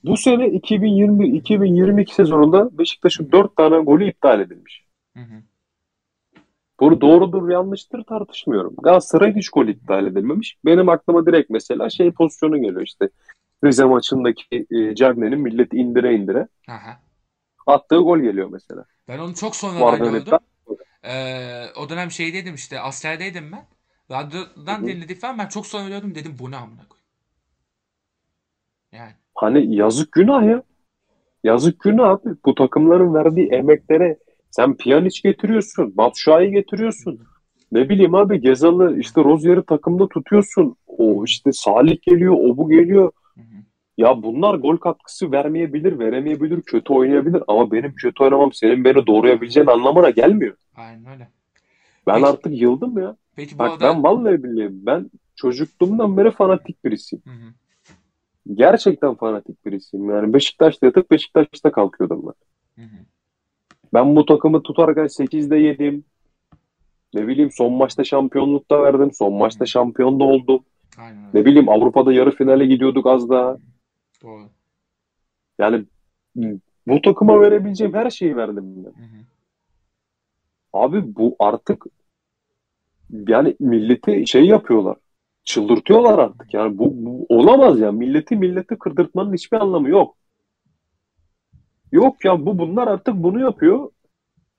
Bu 0.04 0.18
sene 0.18 0.48
2021-2022 0.48 2.14
sezonunda 2.14 2.78
Beşiktaş'ın 2.78 3.32
4 3.32 3.56
tane 3.56 3.78
golü 3.78 4.10
iptal 4.10 4.40
edilmiş. 4.42 4.86
Hı 5.14 5.20
hı. 5.20 5.44
Bu 6.80 7.02
doğrudur 7.02 7.50
yanlıştır 7.50 8.04
tartışmıyorum. 8.04 8.76
Galatasaray'ın 8.84 9.36
hiç 9.36 9.50
gol 9.50 9.68
iptal 9.68 10.08
edilmemiş. 10.08 10.58
Benim 10.66 10.90
aklıma 10.90 11.26
direkt 11.26 11.50
mesela 11.50 11.90
şey 11.90 12.12
pozisyonu 12.12 12.58
geliyor 12.62 12.82
işte. 12.82 13.10
Rize 13.64 13.86
maçındaki 13.86 14.66
e, 14.72 14.96
Cagney'in 14.96 15.40
milleti 15.40 15.78
indire 15.78 16.16
indire 16.16 16.48
Aha. 16.68 17.00
attığı 17.68 17.98
gol 17.98 18.20
geliyor 18.20 18.50
mesela. 18.52 18.86
Ben 19.08 19.20
onu 19.20 19.36
çok 19.36 19.56
sonradan 19.56 20.04
gördüm. 20.04 20.34
Ee, 21.04 21.66
o 21.76 21.90
dönem 21.90 22.12
şeydeydim 22.12 22.56
işte 22.56 22.80
askerdeydim 22.80 23.52
ben. 23.52 23.66
Radyodan 24.12 24.78
Hı 24.80 24.84
hı. 24.84 24.88
dinledik 24.88 25.22
falan 25.22 25.38
ben 25.38 25.48
çok 25.48 25.68
sonra 25.68 25.90
gördüm 25.90 26.16
dedim 26.16 26.36
bu 26.40 26.52
ne 26.52 26.56
amına 26.58 26.82
koyayım. 26.90 27.06
Yani 28.92 29.12
Hani 29.36 29.76
yazık 29.76 30.12
günah 30.12 30.44
ya. 30.48 30.64
Yazık 31.44 31.80
günah 31.80 32.10
abi. 32.10 32.30
Bu 32.46 32.56
takımların 32.56 33.14
verdiği 33.14 33.48
emeklere 33.48 34.18
sen 34.56 34.78
Pjanic 34.78 35.22
getiriyorsun. 35.24 35.98
Batshuayi 35.98 36.52
getiriyorsun. 36.52 37.20
Ne 37.72 37.90
bileyim 37.90 38.16
abi 38.16 38.42
Gezal'ı 38.42 39.00
işte 39.00 39.24
Rozier'i 39.24 39.64
takımda 39.66 40.08
tutuyorsun. 40.08 40.76
O 40.88 41.24
işte 41.26 41.52
Salih 41.52 42.02
geliyor, 42.02 42.34
o 42.34 42.58
bu 42.58 42.70
geliyor. 42.70 43.12
Ya 43.98 44.24
bunlar 44.24 44.56
gol 44.56 44.78
katkısı 44.78 45.32
vermeyebilir, 45.32 46.00
veremeyebilir, 46.00 46.62
kötü 46.62 46.94
oynayabilir 46.94 47.44
ama 47.48 47.72
benim 47.72 47.96
kötü 47.96 48.24
oynamam 48.24 48.54
senin 48.54 48.84
beni 48.86 49.08
doğrayabileceğin 49.08 49.68
anlamına 49.68 50.10
gelmiyor. 50.10 50.56
aynen 50.76 51.06
öyle. 51.06 51.28
Ben 52.08 52.14
Peki- 52.14 52.28
artık 52.28 52.62
yıldım 52.62 52.98
ya. 52.98 53.18
Peki 53.36 53.56
bu 53.56 53.60
Bak 53.60 53.72
arada 53.72 53.84
ben 53.84 54.04
vallahi 54.04 54.44
billahi 54.44 54.70
ben 54.72 55.12
çocukluğumdan 55.36 56.18
beri 56.18 56.32
fanatik 56.32 56.86
birisiyim. 56.86 57.24
Hı 57.26 57.32
hı. 57.32 57.54
Gerçekten 58.54 59.16
fanatik 59.16 59.66
birisiyim. 59.66 60.10
Yani 60.10 60.34
Beşiktaş'ta 60.34 60.86
yatıp 60.86 61.12
Beşiktaş'ta 61.12 61.72
kalkıyordum 61.72 62.24
ben. 62.26 62.84
Hı 62.84 62.88
hı. 62.88 63.00
Ben 63.96 64.16
bu 64.16 64.26
takımı 64.26 64.64
tutarken 64.64 65.08
8'de 65.08 65.58
yedim. 65.58 66.06
Ne 67.14 67.28
bileyim 67.28 67.52
son 67.52 67.74
maçta 67.74 68.04
şampiyonlukta 68.04 68.84
verdim. 68.84 69.12
Son 69.14 69.34
maçta 69.34 69.66
şampiyon 69.66 70.20
da 70.20 70.24
oldum. 70.24 70.64
Aynen. 70.98 71.30
Ne 71.34 71.46
bileyim 71.46 71.70
Avrupa'da 71.70 72.14
yarı 72.14 72.32
finale 72.32 72.66
gidiyorduk 72.66 73.06
az 73.06 73.30
daha. 73.30 73.58
Doğru. 74.24 74.50
Yani 75.60 75.86
bu 76.88 77.02
takıma 77.02 77.42
verebileceğim 77.42 77.94
her 77.94 78.10
şeyi 78.10 78.36
verdim 78.36 78.64
ben. 78.78 78.84
Hı 78.84 79.06
hı. 79.06 79.22
Abi 80.74 81.16
bu 81.16 81.36
artık 81.40 81.86
yani 83.28 83.56
milleti 83.60 84.28
şey 84.28 84.46
yapıyorlar. 84.46 84.98
Çıldırtıyorlar 85.44 86.20
artık. 86.20 86.54
Yani 86.54 86.78
bu, 86.78 86.92
bu 87.06 87.26
olamaz 87.30 87.80
ya. 87.80 87.92
Milleti 87.92 88.36
milleti 88.36 88.78
kırdırtmanın 88.80 89.34
hiçbir 89.34 89.58
anlamı 89.58 89.90
yok. 89.90 90.18
Yok 91.96 92.26
ya 92.26 92.46
bu 92.46 92.58
bunlar 92.58 92.88
artık 92.88 93.16
bunu 93.16 93.40
yapıyor. 93.40 93.90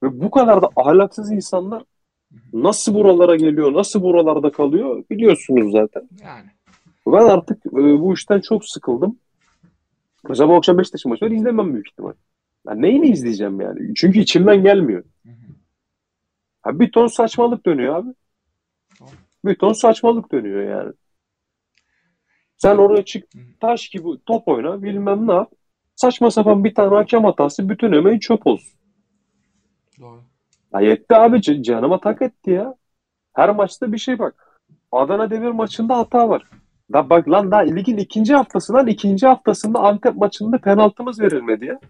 Ve 0.03 0.21
bu 0.21 0.31
kadar 0.31 0.63
da 0.63 0.71
ahlaksız 0.77 1.33
insanlar 1.33 1.83
nasıl 2.53 2.95
buralara 2.95 3.37
geliyor, 3.37 3.75
nasıl 3.75 4.03
buralarda 4.03 4.53
kalıyor 4.53 5.05
biliyorsunuz 5.11 5.73
zaten. 5.73 6.09
Yani. 6.23 6.51
Ben 7.07 7.25
artık 7.25 7.67
e, 7.67 7.71
bu 7.73 8.15
işten 8.15 8.41
çok 8.41 8.65
sıkıldım. 8.65 9.19
Mesela 10.29 10.49
bu 10.49 10.55
akşam 10.55 10.79
Beşiktaş'ın 10.79 11.11
maçı 11.11 11.25
var 11.25 11.31
izlemem 11.31 11.73
büyük 11.73 11.89
ihtimal. 11.89 12.13
Ya 12.69 12.75
neyini 12.75 13.09
izleyeceğim 13.09 13.61
yani? 13.61 13.95
Çünkü 13.95 14.19
içimden 14.19 14.63
gelmiyor. 14.63 15.05
Ha, 16.63 16.81
bir 16.81 16.93
ton 16.93 17.07
saçmalık 17.07 17.67
dönüyor 17.67 17.97
abi. 17.97 18.09
Bir 19.45 19.55
ton 19.55 19.73
saçmalık 19.73 20.33
dönüyor 20.33 20.71
yani. 20.71 20.93
Sen 22.57 22.77
oraya 22.77 23.05
çık 23.05 23.25
taş 23.61 23.89
gibi 23.89 24.09
top 24.27 24.49
oyna 24.49 24.83
bilmem 24.83 25.27
ne 25.27 25.33
yap. 25.33 25.53
Saçma 25.97 26.31
sapan 26.31 26.65
bir 26.65 26.75
tane 26.75 26.95
hakem 26.95 27.25
hatası 27.25 27.69
bütün 27.69 27.93
emeğin 27.93 28.19
çöp 28.19 28.47
olsun. 28.47 28.79
Doğru. 30.01 30.21
Ya 30.75 30.81
yetti 30.81 31.17
abi 31.17 31.43
c- 31.43 31.63
canıma 31.63 32.01
tak 32.01 32.23
etti 32.23 32.51
ya. 32.51 32.75
Her 33.35 33.51
maçta 33.51 33.93
bir 33.93 33.99
şey 33.99 34.19
bak. 34.19 34.59
Adana 34.93 35.31
Demir 35.31 35.51
maçında 35.51 35.99
hata 35.99 36.29
var. 36.29 36.43
Da 36.93 37.11
bak 37.11 37.29
lan 37.31 37.51
daha 37.51 37.61
ligin 37.61 37.97
ikinci 37.97 38.35
haftasından 38.35 38.87
ikinci 38.87 39.27
haftasında 39.27 39.79
Antep 39.81 40.17
maçında 40.17 40.59
penaltımız 40.59 41.21
verilmedi 41.21 41.65
ya. 41.65 41.81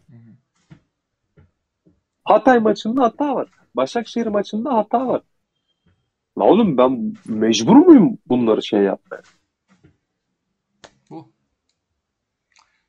Hatay 2.25 2.59
maçında 2.59 3.03
hata 3.03 3.35
var. 3.35 3.49
Başakşehir 3.75 4.27
maçında 4.27 4.75
hata 4.75 5.07
var. 5.07 5.23
La 6.39 6.45
oğlum 6.45 6.77
ben 6.79 7.13
mecbur 7.27 7.77
muyum 7.77 8.19
bunları 8.27 8.63
şey 8.63 8.81
yapmaya? 8.83 9.23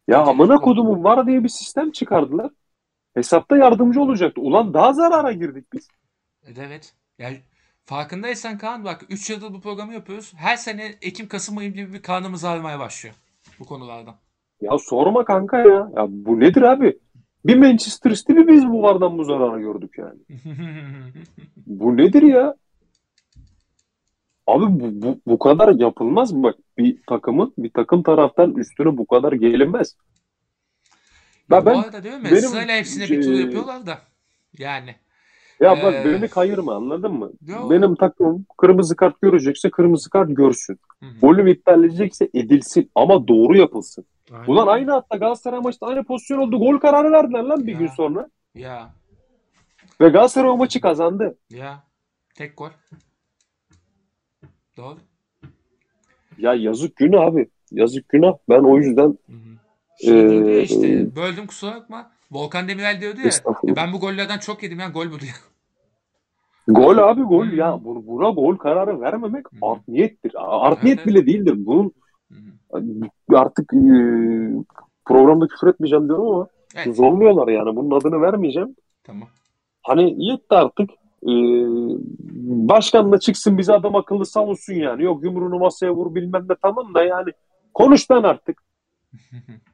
Ya 0.07 0.21
amına 0.21 0.57
kodumun 0.57 1.03
var 1.03 1.27
diye 1.27 1.43
bir 1.43 1.49
sistem 1.49 1.91
çıkardılar. 1.91 2.51
Hesapta 3.13 3.57
yardımcı 3.57 4.01
olacaktı. 4.01 4.41
Ulan 4.41 4.73
daha 4.73 4.93
zarara 4.93 5.31
girdik 5.31 5.73
biz. 5.73 5.87
Evet. 6.57 6.93
Yani 7.19 7.39
farkındaysan 7.85 8.57
Kaan 8.57 8.85
bak 8.85 9.05
3 9.09 9.29
yıldır 9.29 9.53
bu 9.53 9.61
programı 9.61 9.93
yapıyoruz. 9.93 10.33
Her 10.35 10.57
sene 10.57 10.95
Ekim 11.01 11.27
Kasım 11.27 11.57
ayı 11.57 11.73
gibi 11.73 11.93
bir 11.93 12.01
karnımız 12.01 12.45
ağrımaya 12.45 12.79
başlıyor 12.79 13.15
bu 13.59 13.65
konulardan. 13.65 14.15
Ya 14.61 14.77
sorma 14.77 15.25
kanka 15.25 15.57
ya. 15.57 15.89
Ya 15.95 16.05
bu 16.09 16.39
nedir 16.39 16.61
abi? 16.61 16.99
Bir 17.45 17.57
Manchester 17.57 18.13
City 18.13 18.33
bir 18.33 18.47
biz 18.47 18.67
bu 18.67 18.83
vardan 18.83 19.17
bu 19.17 19.23
zararı 19.23 19.61
gördük 19.61 19.97
yani. 19.97 20.19
Bu 21.67 21.97
nedir 21.97 22.21
ya? 22.21 22.55
Abi 24.47 24.65
bu, 24.79 25.01
bu, 25.01 25.19
bu 25.27 25.39
kadar 25.39 25.75
yapılmaz 25.75 26.31
mı? 26.31 26.43
Bak 26.43 26.55
bir 26.77 26.97
takımın, 27.07 27.53
bir 27.57 27.69
takım 27.69 28.03
taraftan 28.03 28.51
üstüne 28.55 28.97
bu 28.97 29.07
kadar 29.07 29.31
gelinmez. 29.33 29.95
Ben, 31.49 31.61
Bu 31.61 31.65
ben 31.65 31.75
arada 31.81 32.03
diyorum 32.03 32.25
ya 32.25 32.31
benim- 32.31 32.41
sırayla 32.41 32.75
hepsine 32.75 33.03
bir 33.09 33.21
tur 33.23 33.33
yapıyorlar 33.33 33.85
da. 33.85 33.97
Yani. 34.57 34.95
ya 35.59 35.83
bak 35.83 35.93
Ee, 35.93 36.05
beni 36.05 36.27
kayırma 36.27 36.75
anladın 36.75 37.13
mı? 37.13 37.31
Yo. 37.47 37.69
Benim 37.69 37.95
takımım 37.95 38.45
kırmızı 38.57 38.95
kart 38.95 39.21
görecekse 39.21 39.69
kırmızı 39.69 40.09
kart 40.09 40.29
görsün. 40.35 40.79
Golüm 41.21 41.47
iptal 41.47 41.83
edecekse 41.83 42.29
edilsin 42.33 42.91
ama 42.95 43.27
doğru 43.27 43.57
yapılsın. 43.57 44.05
Aynen. 44.31 44.45
Ulan 44.47 44.67
aynı 44.67 44.91
hatta 44.91 45.17
Galatasaray 45.17 45.59
maçta 45.59 45.87
aynı 45.87 46.03
pozisyon 46.03 46.37
oldu. 46.39 46.59
Gol 46.59 46.77
kararı 46.79 47.11
verdiler 47.11 47.43
lan 47.43 47.67
bir 47.67 47.71
Ya. 47.73 47.79
gün 47.79 47.87
sonra. 47.87 48.29
Ya. 48.55 48.93
Ve 50.01 50.09
Galatasaray 50.09 50.49
o 50.49 50.57
maçı 50.57 50.81
kazandı. 50.81 51.37
Ya. 51.49 51.83
Tek 52.35 52.57
gol. 52.57 52.69
Doğru. 54.77 54.97
Ya 56.37 56.53
yazık 56.53 56.95
günah 56.95 57.21
abi. 57.21 57.49
Yazık 57.71 58.09
günah. 58.09 58.33
Ben 58.49 58.59
o 58.59 58.77
yüzden 58.77 59.07
Hı 59.07 59.33
hı. 59.33 59.57
Şey 60.05 60.57
Ee, 60.59 60.61
işte 60.63 61.15
böldüm 61.15 61.47
kusura 61.47 61.75
bakma. 61.75 62.11
Volkan 62.31 62.67
Demirel 62.67 63.01
diyordu 63.01 63.19
ya. 63.21 63.27
Estağfurullah. 63.27 63.69
"Ya 63.69 63.75
ben 63.75 63.93
bu 63.93 63.99
gollerden 63.99 64.37
çok 64.39 64.63
yedim 64.63 64.79
ya 64.79 64.89
gol 64.89 65.05
bu 65.05 65.19
diyor. 65.19 65.41
Gol 66.67 66.97
abi 66.97 67.21
gol 67.21 67.45
ya. 67.47 67.83
Bu- 67.83 68.07
Buna 68.07 68.29
gol 68.29 68.55
kararı 68.57 69.01
vermemek 69.01 69.45
Hı. 69.45 69.55
art 69.61 69.87
niyettir. 69.87 70.31
Art 70.35 70.73
Evet, 70.73 70.83
niyet 70.83 70.97
evet. 70.97 71.07
bile 71.07 71.25
değildir. 71.27 71.53
Bunun 71.57 71.91
Hı 72.31 72.35
hı. 72.73 73.37
artık 73.37 73.73
e, 73.73 73.77
programda 75.05 75.47
küfür 75.47 75.67
etmeyeceğim 75.67 76.07
diyorum 76.07 76.27
ama 76.27 76.47
Evet. 76.75 76.95
zorluyorlar 76.95 77.47
yani. 77.47 77.75
Bunun 77.75 77.99
adını 77.99 78.21
vermeyeceğim. 78.21 78.75
Tamam. 79.03 79.27
Hani 79.83 80.25
yetti 80.25 80.55
artık. 80.55 80.89
E, 81.27 81.33
başkan 82.69 83.11
da 83.11 83.19
çıksın 83.19 83.57
bize 83.57 83.73
adam 83.73 83.95
akıllı 83.95 84.25
savunsun 84.25 84.73
yani. 84.73 85.03
Yok 85.03 85.23
yumruğunu 85.23 85.59
masaya 85.59 85.91
vur 85.91 86.15
bilmem 86.15 86.45
ne 86.49 86.55
tamam 86.61 86.93
da 86.93 87.03
yani. 87.03 87.29
Konuş 87.73 88.11
lan 88.11 88.23
artık. 88.23 88.63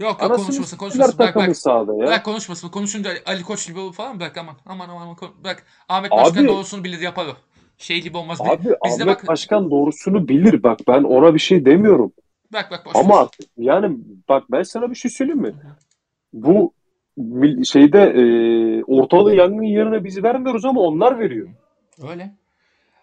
Yok 0.00 0.22
yok 0.22 0.36
konuşmasın 0.36 0.76
konuşmasın. 0.76 1.18
Bırak 1.18 1.36
bırak. 1.36 1.56
sahada 1.56 1.92
ya. 1.94 2.06
Bırak 2.06 2.24
konuşmasın. 2.24 2.68
Konuşunca 2.68 3.10
Ali- 3.26 3.42
Koç 3.42 3.66
gibi 3.66 3.92
falan 3.92 4.20
bırak 4.20 4.36
aman. 4.36 4.54
Aman 4.66 4.88
aman. 4.88 5.16
Bırak. 5.44 5.66
Ahmet 5.88 6.12
Abi- 6.12 6.20
Başkan 6.20 6.48
doğrusunu 6.48 6.84
bilir 6.84 7.00
yapar 7.00 7.26
o. 7.26 7.32
Şey 7.78 8.02
gibi 8.02 8.16
olmaz. 8.16 8.40
Abi 8.40 8.58
Bizde 8.58 9.02
Ahmet 9.02 9.06
bak- 9.06 9.28
Başkan 9.28 9.70
doğrusunu 9.70 10.28
bilir. 10.28 10.62
Bak 10.62 10.78
ben 10.88 11.02
ona 11.02 11.34
bir 11.34 11.38
şey 11.38 11.64
demiyorum. 11.64 12.12
Bırak 12.52 12.70
bak 12.70 12.86
boş 12.86 12.92
Ama 12.96 13.20
artık 13.20 13.50
yani 13.56 13.98
bak 14.28 14.44
ben 14.50 14.62
sana 14.62 14.90
bir 14.90 14.94
şey 14.94 15.10
söyleyeyim 15.10 15.40
mi? 15.40 15.54
Bu 16.32 16.72
şeyde 17.64 18.00
e, 18.02 18.22
ortalığı 18.84 19.34
yangın 19.34 19.62
yerine 19.62 20.04
biz 20.04 20.22
vermiyoruz 20.22 20.64
ama 20.64 20.80
onlar 20.80 21.18
veriyor. 21.18 21.48
Öyle. 22.10 22.34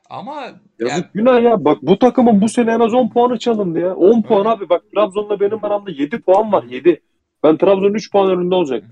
Ama 0.09 0.35
Yazık 0.79 0.95
yani, 0.97 1.03
günah 1.13 1.41
ya. 1.43 1.65
Bak 1.65 1.77
bu 1.81 1.99
takımın 1.99 2.41
bu 2.41 2.49
sene 2.49 2.71
en 2.71 2.79
az 2.79 2.93
10 2.93 3.09
puanı 3.09 3.39
çalındı 3.39 3.79
ya. 3.79 3.95
10 3.95 4.21
puan 4.21 4.45
abi. 4.45 4.69
Bak 4.69 4.81
Trabzon'la 4.95 5.39
benim 5.39 5.65
aramda 5.65 5.91
7 5.91 6.19
puan 6.21 6.51
var. 6.51 6.63
7. 6.63 7.01
Ben 7.43 7.57
Trabzon'un 7.57 7.93
3 7.93 8.11
puan 8.11 8.29
önünde 8.31 8.55
olacak. 8.55 8.83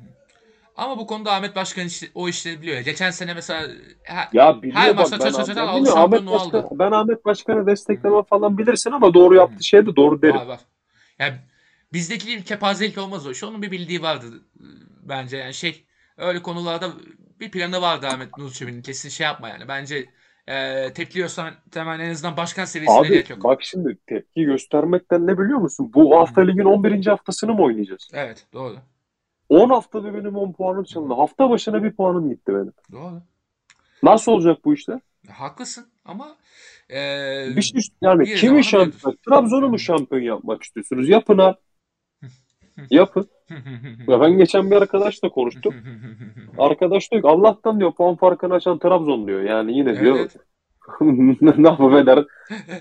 ama 0.78 0.98
bu 0.98 1.08
konuda 1.08 1.32
Ahmet 1.34 1.56
Başkan 1.56 1.86
işte, 1.86 2.08
o 2.16 2.30
işleri 2.30 2.62
biliyor. 2.62 2.76
ya. 2.76 2.82
Geçen 2.82 3.10
sene 3.10 3.34
mesela 3.34 3.62
ha- 4.08 4.30
Ya 4.34 4.58
Her 4.74 4.96
maçta 4.96 5.20
çat 5.20 5.34
çat 5.36 5.46
çat 5.46 5.58
aldı, 5.58 5.90
şampiyonluğu 5.94 6.32
Başkan, 6.32 6.60
aldı. 6.60 6.68
ben 6.72 6.92
Ahmet 6.92 7.26
Başkan'ı 7.26 7.66
destekleme 7.68 8.24
falan 8.24 8.58
bilirsin 8.58 8.92
ama 8.92 9.14
doğru 9.14 9.36
yaptığı 9.36 9.64
şey 9.64 9.86
de 9.86 9.96
doğru 9.96 10.22
derim. 10.22 10.36
var 10.36 10.46
var. 10.48 10.60
Yani 11.20 11.34
bizdeki 11.94 12.44
kepazelik 12.44 12.98
olmaz 12.98 13.28
o 13.28 13.32
iş. 13.32 13.44
Onun 13.44 13.62
bir 13.62 13.72
bildiği 13.72 14.02
vardı 14.02 14.26
e, 14.60 14.64
bence. 15.04 15.38
Yani 15.38 15.54
şey 15.54 15.86
öyle 16.18 16.42
konularda 16.42 16.92
bir 17.40 17.52
planı 17.52 17.82
vardı 17.82 18.08
Ahmet 18.08 18.38
Nur 18.38 18.52
Çebi'nin. 18.52 18.82
Kesin 18.82 19.10
şey 19.10 19.26
yapma 19.26 19.50
yani. 19.50 19.68
Bence 19.68 20.06
e, 20.48 20.94
tepkiliyorsan 20.94 21.54
hemen 21.74 22.00
en 22.00 22.12
azından 22.12 22.38
başkan 22.38 22.66
seviyesine 22.66 23.00
Abi 23.00 23.08
gerek 23.08 23.30
yok. 23.30 23.44
bak 23.44 23.64
şimdi 23.64 23.98
tepki 24.08 24.44
göstermekten 24.44 25.28
ne 25.28 25.38
biliyor 25.38 25.60
musun? 25.60 25.92
Bu 25.94 26.18
hafta 26.18 26.42
ligin 26.42 26.64
11. 26.64 27.06
haftasını 27.06 27.54
mı 27.54 27.64
oynayacağız? 27.64 28.10
Evet 28.14 28.46
doğru. 28.54 28.78
10 29.50 29.70
haftada 29.70 30.14
benim 30.14 30.36
10 30.36 30.54
puanım 30.54 30.84
çalındı. 30.84 31.14
Hafta 31.14 31.50
başına 31.50 31.84
bir 31.84 31.92
puanım 31.92 32.30
gitti 32.30 32.54
benim. 32.54 32.74
Doğru. 32.92 33.22
Nasıl 34.04 34.32
olacak 34.32 34.58
bu 34.66 34.74
işler? 34.74 35.00
Haklısın 35.32 35.88
ama 36.06 36.36
e, 36.90 36.98
Bir 37.56 37.62
şey 37.62 37.82
yani 38.02 38.36
kimi 38.36 38.64
şampiyon? 38.64 39.18
Trabzon'u 39.30 39.70
mu 39.70 39.80
şampiyon 39.80 40.22
yapmak 40.22 40.64
istiyorsunuz? 40.64 41.10
Yapın 41.10 41.38
abi. 41.38 41.58
Yapın. 42.90 43.28
Ya 44.08 44.22
ben 44.22 44.38
geçen 44.38 44.72
bir 44.72 44.76
arkadaşla 44.76 45.30
konuştum. 45.30 45.76
Arkadaş 46.58 47.12
diyor 47.12 47.22
ki 47.22 47.28
Allah'tan 47.28 47.80
diyor 47.80 47.94
puan 47.94 48.16
farkını 48.16 48.54
açan 48.54 48.80
Trabzon 48.80 49.28
diyor. 49.28 49.42
Yani 49.42 49.78
yine 49.78 50.00
diyor 50.00 50.16
Evet. 50.16 50.36
ne 51.58 51.68
yapıveder 51.70 52.26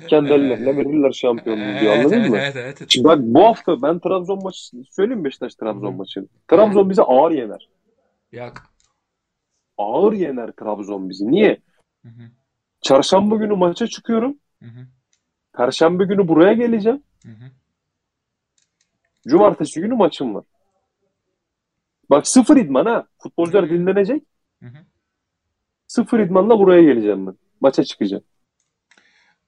kendi 0.08 0.32
ellerine 0.32 0.76
verirler 0.76 1.12
şampiyonluğu 1.12 1.80
diyor 1.80 1.92
Evet, 1.94 1.98
anladın 1.98 2.20
evet, 2.20 2.30
mı? 2.30 2.36
evet, 2.38 2.56
evet. 2.56 2.84
Şimdi 2.88 3.08
bak 3.08 3.18
bu 3.22 3.44
hafta 3.44 3.82
ben 3.82 3.98
Trabzon 3.98 4.42
maçı 4.42 4.76
söyleyeyim 4.90 5.24
Beşiktaş 5.24 5.54
Trabzon 5.54 5.96
maçını. 5.96 6.26
Trabzon 6.48 6.90
bizi 6.90 7.02
ağır 7.02 7.30
yener. 7.32 7.68
Yok. 8.32 8.52
Ağır 9.78 10.12
yener 10.12 10.50
Trabzon 10.50 11.08
bizi. 11.10 11.30
Niye? 11.30 11.58
Hı 12.02 12.08
hı, 12.08 12.22
Çarşamba 12.80 13.36
günü 13.36 13.54
maça 13.54 13.86
çıkıyorum. 13.86 14.36
hı 14.62 14.68
hı, 14.68 14.86
Perşembe 15.56 16.04
günü 16.04 16.28
buraya 16.28 16.52
geleceğim. 16.52 17.02
hı 17.22 17.28
hı. 17.30 17.44
Cumartesi 19.28 19.80
günü 19.80 19.94
maçım 19.94 20.34
var. 20.34 20.44
Bak 22.10 22.28
sıfır 22.28 22.56
idman 22.56 22.86
ha. 22.86 23.06
Futbolcular 23.18 23.70
dinlenecek. 23.70 24.22
Hı 24.62 24.66
hı. 24.66 24.78
Sıfır 25.86 26.18
idmanla 26.18 26.58
buraya 26.58 26.82
geleceğim 26.82 27.26
ben. 27.26 27.34
Maça 27.60 27.84
çıkacağım. 27.84 28.24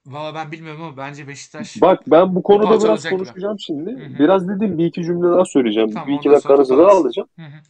Valla 0.06 0.34
ben 0.34 0.52
bilmiyorum 0.52 0.82
ama 0.82 0.96
bence 0.96 1.28
Beşiktaş 1.28 1.80
Bak 1.80 2.02
ben 2.06 2.34
bu 2.34 2.42
konuda 2.42 2.84
biraz 2.84 3.08
konuşacağım 3.08 3.58
şimdi. 3.60 3.90
Hı 3.90 4.06
hı. 4.06 4.18
Biraz 4.18 4.48
dedim 4.48 4.78
bir 4.78 4.86
iki 4.86 5.04
cümle 5.04 5.28
daha 5.28 5.44
söyleyeceğim. 5.44 5.90
Tamam, 5.90 6.08
bir 6.08 6.14
iki 6.14 6.30
dakikanızı 6.30 6.78
daha 6.78 6.88
alacağım. 6.88 7.28
Hı 7.36 7.42
hı. 7.42 7.60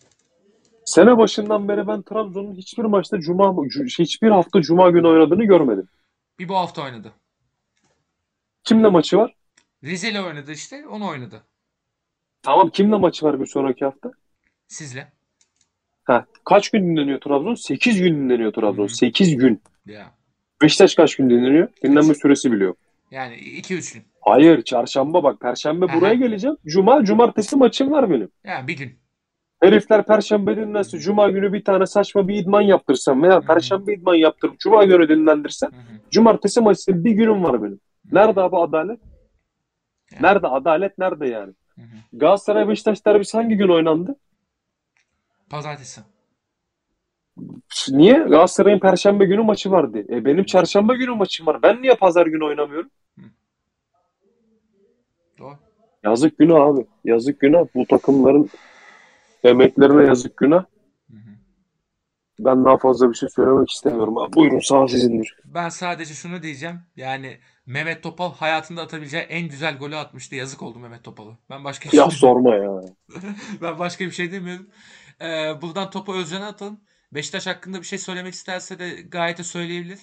Sene 0.84 1.18
başından 1.18 1.68
beri 1.68 1.86
ben 1.86 2.02
Trabzon'un 2.02 2.54
hiçbir 2.54 2.84
maçta 2.84 3.20
cuma 3.20 3.44
cu- 3.44 4.02
hiçbir 4.02 4.28
hafta 4.28 4.60
cuma 4.60 4.90
günü 4.90 5.06
oynadığını 5.06 5.44
görmedim. 5.44 5.88
bir 6.38 6.48
bu 6.48 6.56
hafta 6.56 6.82
oynadı. 6.82 7.12
Kimle 8.64 8.88
maçı 8.88 9.18
var? 9.18 9.34
Rize'yle 9.84 10.22
oynadı 10.22 10.52
işte. 10.52 10.86
Onu 10.86 11.08
oynadı. 11.08 11.42
Tamam 12.46 12.70
kimle 12.70 12.96
maçı 12.96 13.26
var 13.26 13.40
bir 13.40 13.46
sonraki 13.46 13.84
hafta? 13.84 14.10
Sizle. 14.68 15.12
Ha, 16.04 16.26
kaç 16.44 16.70
gün 16.70 16.82
dinleniyor 16.82 17.20
Trabzon? 17.20 17.54
8 17.54 18.02
gün 18.02 18.14
dinleniyor 18.14 18.52
Trabzon. 18.52 18.82
Hı 18.82 18.86
hı. 18.86 18.96
8 18.96 19.36
gün. 19.36 19.62
Ya. 19.86 20.12
Beşiktaş 20.62 20.94
kaç 20.94 21.16
gün 21.16 21.30
dinleniyor? 21.30 21.68
Dinlenme 21.84 22.14
süresi 22.14 22.52
biliyor. 22.52 22.74
Yani 23.10 23.34
2-3 23.34 23.94
gün. 23.94 24.04
Hayır, 24.20 24.62
çarşamba 24.62 25.22
bak. 25.22 25.40
Perşembe 25.40 25.84
Aha. 25.86 25.96
buraya 25.96 26.14
geleceğim. 26.14 26.56
Cuma, 26.66 27.04
cumartesi 27.04 27.56
maçım 27.56 27.90
var 27.90 28.10
benim. 28.10 28.28
Yani 28.44 28.68
bir 28.68 28.76
gün. 28.76 28.98
Herifler 29.62 30.06
perşembe 30.06 30.56
dinlense 30.56 30.98
cuma 30.98 31.30
günü 31.30 31.52
bir 31.52 31.64
tane 31.64 31.86
saçma 31.86 32.28
bir 32.28 32.34
idman 32.34 32.60
yaptırsam 32.60 33.22
veya 33.22 33.36
hı. 33.36 33.40
perşembe 33.40 33.94
idman 33.94 34.14
yaptırıp 34.14 34.58
cuma 34.58 34.84
günü 34.84 35.08
dinlendirsem 35.08 35.70
Hı 35.72 35.76
hı. 35.76 36.10
cumartesi 36.10 36.60
maçı 36.60 37.04
bir 37.04 37.10
günüm 37.10 37.44
var 37.44 37.62
benim. 37.62 37.80
Nerede 38.12 38.40
abi 38.40 38.56
adalet? 38.56 39.00
Yani. 40.12 40.22
Nerede 40.22 40.46
adalet? 40.46 40.98
Nerede 40.98 41.26
yani? 41.26 41.52
Galatasaray 42.12 42.68
Beşiktaş 42.68 43.06
derbisi 43.06 43.36
hangi 43.36 43.56
gün 43.56 43.68
oynandı? 43.68 44.16
Pazartesi. 45.50 46.00
Niye? 47.90 48.18
Galatasaray'ın 48.18 48.78
perşembe 48.78 49.24
günü 49.24 49.42
maçı 49.42 49.70
vardı. 49.70 49.98
E 49.98 50.24
benim 50.24 50.44
çarşamba 50.44 50.94
günü 50.94 51.14
maçım 51.14 51.46
var. 51.46 51.62
Ben 51.62 51.82
niye 51.82 51.94
pazar 51.94 52.26
günü 52.26 52.44
oynamıyorum? 52.44 52.90
Doğru. 55.38 55.58
Yazık 56.04 56.38
günah 56.38 56.60
abi. 56.60 56.86
Yazık 57.04 57.40
günah. 57.40 57.66
Bu 57.74 57.86
takımların 57.86 58.50
emeklerine 59.44 60.06
yazık 60.06 60.36
günah. 60.36 60.64
Hı 61.10 61.16
hı. 61.16 61.30
Ben 62.38 62.64
daha 62.64 62.78
fazla 62.78 63.10
bir 63.10 63.14
şey 63.14 63.28
söylemek 63.28 63.70
istemiyorum. 63.70 64.18
Abi, 64.18 64.32
buyurun 64.32 64.58
sağ 64.58 64.88
sizindir. 64.88 65.36
Ben 65.44 65.68
sadece 65.68 66.14
şunu 66.14 66.42
diyeceğim. 66.42 66.80
Yani 66.96 67.38
Mehmet 67.66 68.02
Topal 68.02 68.32
hayatında 68.34 68.82
atabileceği 68.82 69.22
en 69.22 69.48
güzel 69.48 69.78
golü 69.78 69.96
atmıştı. 69.96 70.34
Yazık 70.34 70.62
oldu 70.62 70.78
Mehmet 70.78 71.04
Topal'a. 71.04 71.38
Ben 71.50 71.64
başka 71.64 71.90
bir 71.92 71.96
Ya 71.96 72.10
şey 72.10 72.18
sorma 72.18 72.54
ya. 72.54 72.70
ben 73.62 73.78
başka 73.78 74.04
bir 74.04 74.10
şey 74.10 74.32
demiyorum. 74.32 74.66
Ee, 75.20 75.54
buradan 75.62 75.90
topu 75.90 76.14
Özcan'a 76.14 76.46
atalım. 76.46 76.80
Beşiktaş 77.12 77.46
hakkında 77.46 77.78
bir 77.80 77.86
şey 77.86 77.98
söylemek 77.98 78.34
isterse 78.34 78.78
de 78.78 78.90
gayet 78.90 79.38
de 79.38 79.42
söyleyebilir. 79.44 79.98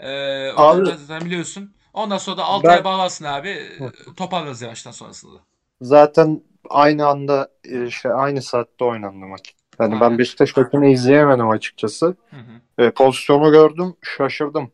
Ee, 0.00 0.50
Abi- 0.56 0.86
zaten 1.06 1.26
biliyorsun. 1.26 1.74
Ondan 1.92 2.18
sonra 2.18 2.36
da 2.36 2.44
Altay'a 2.44 2.76
Ben- 2.76 2.84
bağlarsın 2.84 3.24
abi. 3.24 3.78
Toparlarız 4.16 4.62
yavaştan 4.62 4.90
sonrasında. 4.90 5.34
da. 5.34 5.38
Zaten 5.80 6.42
aynı 6.70 7.06
anda 7.06 7.48
e, 7.64 7.90
şey 7.90 8.10
aynı 8.14 8.42
saatte 8.42 8.84
oynandı 8.84 9.26
maç. 9.26 9.54
Yani 9.80 9.94
Aynen. 9.94 10.00
ben 10.10 10.18
Beşiktaş 10.18 10.56
maçını 10.56 10.86
izleyemedim 10.86 11.48
açıkçası. 11.50 12.06
Hı 12.30 12.36
hı. 12.36 12.84
E, 12.84 12.90
pozisyonu 12.90 13.50
gördüm, 13.52 13.94
şaşırdım. 14.02 14.72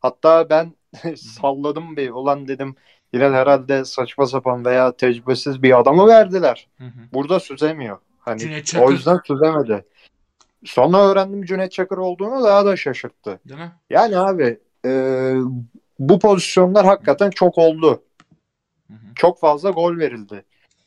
Hatta 0.00 0.50
ben 0.50 0.74
salladım 1.16 1.96
bir. 1.96 2.10
Ulan 2.10 2.48
dedim 2.48 2.76
yine 3.12 3.24
herhalde 3.24 3.84
saçma 3.84 4.26
sapan 4.26 4.64
veya 4.64 4.96
tecrübesiz 4.96 5.62
bir 5.62 5.78
adamı 5.80 6.06
verdiler. 6.06 6.68
Hı 6.78 6.84
hı. 6.84 7.00
Burada 7.12 7.40
süzemiyor. 7.40 7.98
Hani 8.18 8.38
Cüneyt 8.38 8.66
Çakır. 8.66 8.86
o 8.86 8.90
yüzden 8.90 9.20
süzemedi. 9.26 9.84
Sonra 10.64 10.98
öğrendim 10.98 11.44
Cüneyt 11.44 11.72
Çakır 11.72 11.98
olduğunu 11.98 12.44
daha 12.44 12.66
da 12.66 12.76
şaşırttı. 12.76 13.40
Değil 13.48 13.60
mi? 13.60 13.72
Yani 13.90 14.18
abi 14.18 14.58
e, 14.84 15.34
bu 15.98 16.18
pozisyonlar 16.18 16.86
hakikaten 16.86 17.30
çok 17.30 17.58
oldu. 17.58 18.02
Hı 18.88 18.94
hı. 18.94 19.14
Çok 19.14 19.40
fazla 19.40 19.70
gol 19.70 19.98
verildi. 19.98 20.44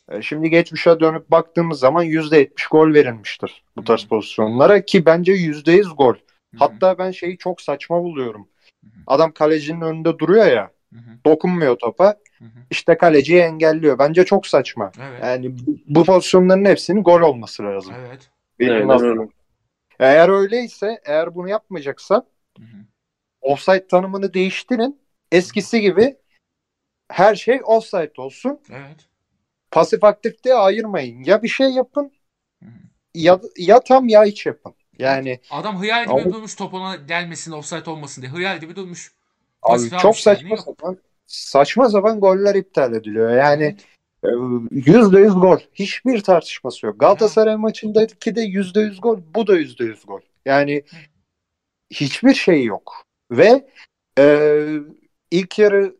E, 0.09 0.21
şimdi 0.21 0.49
geçmişe 0.49 0.99
dönüp 0.99 1.31
baktığımız 1.31 1.79
zaman 1.79 2.03
%70 2.03 2.67
gol 2.67 2.93
verilmiştir 2.93 3.63
bu 3.77 3.83
tarz 3.83 4.03
Hı. 4.03 4.07
pozisyonlara 4.07 4.85
ki 4.85 5.05
bence 5.05 5.33
%100 5.33 5.95
gol. 5.95 6.13
Hı 6.13 6.17
hı. 6.17 6.57
Hatta 6.59 6.97
ben 6.97 7.11
şeyi 7.11 7.37
çok 7.37 7.61
saçma 7.61 8.03
buluyorum. 8.03 8.47
Adam 9.07 9.31
kalecinin 9.31 9.81
önünde 9.81 10.19
duruyor 10.19 10.45
ya, 10.45 10.71
Hı 10.93 10.99
hı. 10.99 11.09
dokunmuyor 11.25 11.75
topa. 11.75 12.05
Hı 12.37 12.45
hı. 12.45 12.59
İşte 12.69 12.97
kaleciyi 12.97 13.39
engelliyor. 13.39 13.99
Bence 13.99 14.25
çok 14.25 14.47
saçma. 14.47 14.91
Evet. 15.01 15.23
Yani 15.23 15.57
bu, 15.59 15.77
bu 15.87 16.03
pozisyonların 16.03 16.65
hepsinin 16.65 17.03
gol 17.03 17.21
olması 17.21 17.63
lazım. 17.63 17.93
Evet. 17.99 18.29
Benim 18.59 18.87
nazarımda. 18.87 19.21
öyle. 19.21 19.31
Eğer 19.99 20.29
öyleyse, 20.29 21.01
eğer 21.05 21.35
bunu 21.35 21.49
yapmayacaksa 21.49 22.25
offside 23.41 23.87
tanımını 23.87 24.33
değiştirin. 24.33 24.99
Eskisi 25.31 25.81
gibi 25.81 26.15
her 27.11 27.35
şey 27.35 27.61
offside 27.63 28.13
olsun. 28.17 28.59
Evet. 28.69 29.07
Pasif 29.71 30.03
aktif 30.03 30.43
diye 30.43 30.53
ayırmayın. 30.53 31.23
Ya 31.23 31.43
bir 31.43 31.47
şey 31.47 31.69
yapın 31.69 32.11
Hı 32.63 32.69
hı. 32.69 32.79
ya, 33.13 33.39
ya 33.57 33.79
tam 33.79 34.07
ya 34.07 34.25
hiç 34.25 34.45
yapın. 34.45 34.73
Yani 34.99 35.39
Adam 35.51 35.79
hıyal 35.79 36.03
gibi 36.03 36.13
Abi- 36.13 36.33
durmuş 36.33 36.55
top 36.55 36.73
ona 36.73 36.95
gelmesin 36.95 37.51
offside 37.51 37.89
olmasın 37.89 38.21
diye. 38.21 38.31
Hıyal 38.31 38.59
gibi 38.59 38.75
durmuş. 38.75 39.11
abi 39.61 39.89
çok 40.01 40.17
saçma 40.17 40.49
yok. 40.49 40.59
sapan 40.59 40.97
saçma 41.25 41.89
sapan 41.89 42.19
goller 42.19 42.55
iptal 42.55 42.93
ediliyor. 42.93 43.37
Yani 43.37 43.77
e, 44.23 44.27
yüzde 44.71 45.19
yüz 45.19 45.33
gol. 45.33 45.57
Hiçbir 45.73 46.21
tartışması 46.21 46.85
yok. 46.85 46.99
Galatasaray 46.99 47.55
maçındaki 47.55 48.35
de 48.35 48.41
yüzde 48.41 48.79
yüz 48.79 49.01
gol. 49.01 49.19
Bu 49.35 49.47
da 49.47 49.57
yüzde 49.57 49.83
yüz 49.83 50.05
gol. 50.05 50.19
Yani 50.45 50.83
hiçbir 51.91 52.33
şey 52.33 52.63
yok. 52.63 53.03
Ve 53.31 53.69
e, 54.19 54.57
ilk 55.31 55.59
yarı 55.59 55.95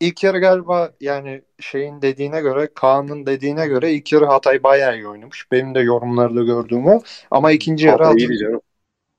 ilk 0.00 0.24
yarı 0.24 0.38
galiba 0.38 0.92
yani 1.00 1.42
şeyin 1.60 2.02
dediğine 2.02 2.40
göre 2.40 2.68
Kaan'ın 2.74 3.26
dediğine 3.26 3.66
göre 3.66 3.92
ilk 3.92 4.12
yarı 4.12 4.26
Hatay 4.26 4.62
bayağı 4.62 4.96
iyi 4.96 5.08
oynamış. 5.08 5.52
Benim 5.52 5.74
de 5.74 5.80
yorumlarda 5.80 6.42
gördüğüm 6.42 6.86
o. 6.86 7.00
Ama 7.30 7.52
ikinci 7.52 7.86
yarı 7.86 8.04
Hatay 8.04 8.22
iyiydi 8.22 8.38
canım. 8.38 8.60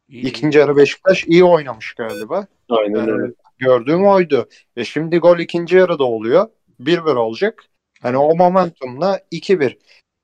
İyi, 0.10 0.26
ikinci 0.26 0.58
yarı 0.58 0.78
Beşiktaş 0.78 1.24
iyi 1.28 1.44
oynamış 1.44 1.94
galiba. 1.94 2.48
Aynen 2.70 3.10
öyle. 3.10 3.34
gördüğüm 3.58 4.06
oydu. 4.06 4.50
E 4.76 4.84
şimdi 4.84 5.18
gol 5.18 5.40
ikinci 5.40 5.76
yarıda 5.76 6.04
oluyor. 6.04 6.48
1-1 6.80 7.16
olacak. 7.16 7.64
Hani 8.02 8.18
o 8.18 8.36
momentumla 8.36 9.20
2-1 9.32 9.78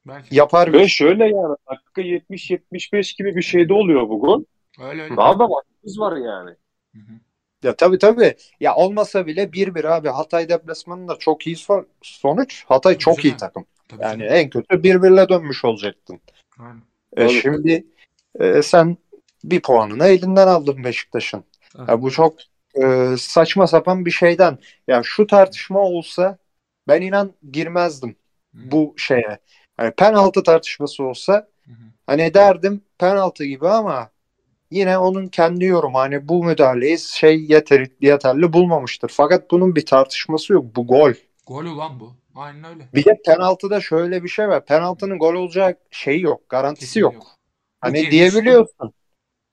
Belki. 0.08 0.36
yapar 0.36 0.74
Ve 0.74 0.80
bir 0.80 0.88
şöyle 0.88 1.24
yani 1.24 1.56
dakika 1.72 2.01
70-75 2.01 3.18
gibi 3.18 3.36
bir 3.36 3.41
şeyde 3.41 3.74
oluyor 3.74 4.10
bu 4.10 4.20
gol. 4.20 4.43
Öyle 4.82 5.01
öyle. 5.01 5.18
Daha 5.18 5.39
da 5.39 5.49
vaktimiz 5.49 5.99
var 5.99 6.18
yani. 6.18 6.49
Hı 6.95 6.99
hı. 6.99 7.14
Ya 7.64 7.76
tabii 7.76 7.99
tabii. 7.99 8.36
Ya 8.59 8.76
olmasa 8.76 9.28
bile 9.28 9.53
1-1 9.53 9.84
abi. 9.86 10.09
Hatay 10.09 10.49
deplasmanında 10.49 11.16
çok 11.20 11.47
iyi 11.47 11.55
son- 11.55 11.88
sonuç. 12.01 12.66
Hatay 12.68 12.97
çok 12.97 13.16
Tabii 13.16 13.28
iyi 13.28 13.38
takım. 13.38 13.66
Tabii 13.88 14.01
Yani 14.03 14.20
canım. 14.20 14.34
en 14.36 14.49
kötü 14.49 14.84
1-1'le 14.84 15.30
dönmüş 15.30 15.66
olacaktın. 15.66 16.20
Aynen. 16.59 16.82
E 17.18 17.30
şimdi 17.30 17.86
e, 18.39 18.61
sen 18.61 18.97
bir 19.43 19.61
puanını 19.61 20.07
elinden 20.07 20.47
aldın 20.47 20.84
Beşiktaş'ın. 20.84 21.43
Ya 21.88 22.01
bu 22.01 22.11
çok 22.11 22.36
e, 22.84 23.16
saçma 23.18 23.68
sapan 23.68 24.05
bir 24.05 24.11
şeyden. 24.11 24.57
Ya 24.88 25.01
şu 25.03 25.28
tartışma 25.28 25.80
olsa 25.80 26.38
ben 26.88 27.01
inan 27.01 27.34
girmezdim 27.51 28.09
Hı 28.55 28.72
bu 28.72 28.93
şeye. 28.97 29.39
Hani 29.78 29.91
penaltı 29.91 30.43
tartışması 30.43 31.03
olsa 31.03 31.34
Hı 31.66 31.72
hı. 31.72 31.76
hani 32.07 32.34
derdim 32.34 32.82
penaltı 32.97 33.45
gibi 33.45 33.68
ama 33.68 34.09
yine 34.74 34.97
onun 34.97 35.28
kendi 35.28 35.65
yorumu 35.65 35.97
hani 35.97 36.28
bu 36.28 36.43
müdahaleyi 36.43 36.99
şey 36.99 37.45
yeter, 37.45 37.88
yeterli 38.01 38.53
bulmamıştır. 38.53 39.11
Fakat 39.15 39.51
bunun 39.51 39.76
bir 39.76 39.86
tartışması 39.86 40.53
yok. 40.53 40.65
Bu 40.76 40.88
gol. 40.88 41.11
Gol 41.47 41.65
ulan 41.65 41.99
bu. 41.99 42.13
Aynen 42.36 42.63
öyle. 42.63 42.88
Bir 42.93 43.05
de 43.05 43.21
penaltıda 43.26 43.82
şöyle 43.82 44.24
bir 44.24 44.30
şey 44.30 44.47
var. 44.49 44.65
Penaltının 44.65 45.19
gol 45.19 45.34
olacak 45.34 45.78
şeyi 45.91 46.21
yok. 46.21 46.49
Garantisi 46.49 46.86
Kesin 46.86 46.99
yok. 46.99 47.13
Bu 47.13 47.26
Hani 47.82 47.97
girmiş. 47.97 48.11
diyebiliyorsun. 48.11 48.93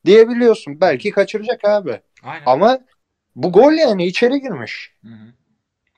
Diyebiliyorsun. 0.07 0.81
Belki 0.81 1.11
kaçıracak 1.11 1.65
abi. 1.65 2.01
Aynen. 2.23 2.43
Ama 2.47 2.79
bu 3.37 3.53
gol 3.53 3.73
yani 3.73 4.07
içeri 4.07 4.41
girmiş. 4.41 4.95
Hı 5.03 5.09
hı. 5.09 5.13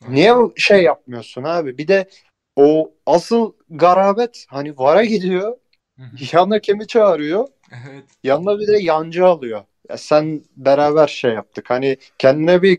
Aynen. 0.03 0.15
Niye 0.15 0.35
şey 0.57 0.83
yapmıyorsun 0.83 1.43
abi? 1.43 1.79
Bir 1.79 1.89
de 1.89 2.09
o 2.57 2.93
asıl 3.07 3.53
garabet 3.71 4.47
hani 4.49 4.79
VAR'a 4.79 5.05
gidiyor. 5.05 5.57
Hı 5.97 6.03
hı. 6.03 6.17
Yan 6.33 6.51
hakemi 6.51 6.87
çağırıyor. 6.87 7.49
Evet. 7.73 8.05
Yanına 8.25 8.59
bir 8.59 8.67
de 8.67 8.79
yancı 8.79 9.27
alıyor. 9.27 9.65
Ya 9.89 9.97
sen 9.97 10.43
beraber 10.57 11.07
şey 11.07 11.33
yaptık. 11.33 11.71
Hani 11.71 11.97
kendine 12.19 12.63
bir 12.63 12.79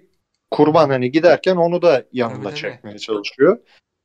kurban 0.51 0.89
hani 0.89 1.11
giderken 1.11 1.55
onu 1.55 1.81
da 1.81 2.05
yanında 2.13 2.35
Tabii, 2.35 2.43
tabii. 2.49 2.55
çekmeye 2.55 2.97
çalışıyor. 2.97 3.59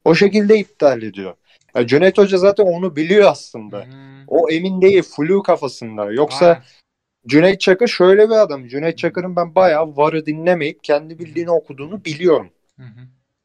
O 0.04 0.14
şekilde 0.14 0.58
iptal 0.58 1.02
ediyor. 1.02 1.34
Ya 1.74 1.86
Cüneyt 1.86 2.18
Hoca 2.18 2.38
zaten 2.38 2.64
onu 2.64 2.96
biliyor 2.96 3.30
aslında. 3.30 3.78
Hı. 3.78 3.84
O 4.28 4.50
emin 4.50 4.82
değil, 4.82 5.02
flu 5.02 5.42
kafasında. 5.42 6.12
Yoksa 6.12 6.46
Aynen. 6.46 6.62
Cüneyt 7.26 7.60
Çakır 7.60 7.88
şöyle 7.88 8.28
bir 8.28 8.34
adam. 8.34 8.68
Cüneyt 8.68 8.98
Çakır'ın 8.98 9.36
ben 9.36 9.54
bayağı 9.54 9.96
VAR'ı 9.96 10.26
dinlemeyip 10.26 10.84
kendi 10.84 11.18
bildiğini 11.18 11.50
okuduğunu 11.50 12.04
biliyorum. 12.04 12.50
Hı 12.76 12.82
hı. 12.82 13.00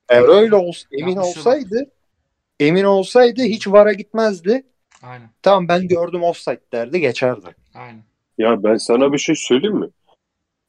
Eğer 0.09 0.27
öyle 0.27 0.55
olsa, 0.55 0.87
emin 0.91 1.15
Yapmışlar. 1.15 1.39
olsaydı 1.39 1.91
emin 2.59 2.83
olsaydı 2.83 3.41
hiç 3.41 3.67
VAR'a 3.67 3.93
gitmezdi. 3.93 4.63
Aynen. 5.03 5.29
Tamam 5.41 5.67
ben 5.67 5.87
gördüm 5.87 6.23
offside 6.23 6.61
derdi 6.73 6.99
geçerdi. 6.99 7.55
Aynen. 7.73 8.03
Ya 8.37 8.63
ben 8.63 8.75
sana 8.77 9.13
bir 9.13 9.17
şey 9.17 9.35
söyleyeyim 9.35 9.77
mi? 9.77 9.89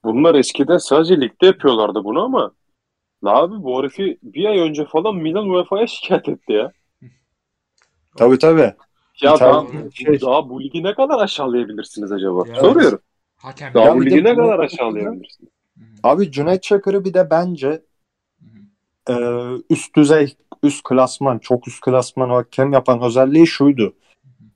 Bunlar 0.05 0.35
eskiden 0.35 0.78
sadece 0.78 1.20
ligde 1.20 1.47
yapıyorlardı 1.47 2.05
bunu 2.05 2.22
ama 2.24 2.53
la 3.24 3.30
abi 3.43 3.62
bu 3.62 3.78
herifi 3.82 4.18
bir 4.22 4.45
ay 4.45 4.59
önce 4.59 4.85
falan 4.85 5.16
Milan 5.16 5.49
UEFA'ya 5.51 5.87
şikayet 5.87 6.28
etti 6.28 6.53
ya. 6.53 6.72
Tabii 8.16 8.39
tabii. 8.39 8.74
Ya 9.22 9.41
daha, 9.41 9.66
şey- 9.95 10.20
daha 10.20 10.49
bu 10.49 10.62
ligi 10.62 10.82
ne 10.82 10.95
kadar 10.95 11.18
aşağılayabilirsiniz 11.18 12.12
acaba? 12.12 12.49
Ya. 12.49 12.55
Soruyorum. 12.55 13.01
Hakem. 13.37 13.74
Daha 13.74 13.85
Ya 13.85 13.95
bu 13.95 14.07
ligi 14.07 14.24
ne 14.24 14.37
bu- 14.37 14.41
kadar 14.41 14.59
aşağılayabilirsiniz? 14.59 15.51
Abi 16.03 16.32
Cüneyt 16.32 16.62
Çakır'ı 16.62 17.05
bir 17.05 17.14
de 17.14 17.30
bence 17.30 17.82
e, 19.09 19.14
üst 19.70 19.97
düzey, 19.97 20.37
üst 20.62 20.82
klasman, 20.82 21.39
çok 21.39 21.68
üst 21.68 21.80
klasman 21.80 22.30
hakem 22.30 22.72
yapan 22.72 23.03
özelliği 23.03 23.47
şuydu. 23.47 23.95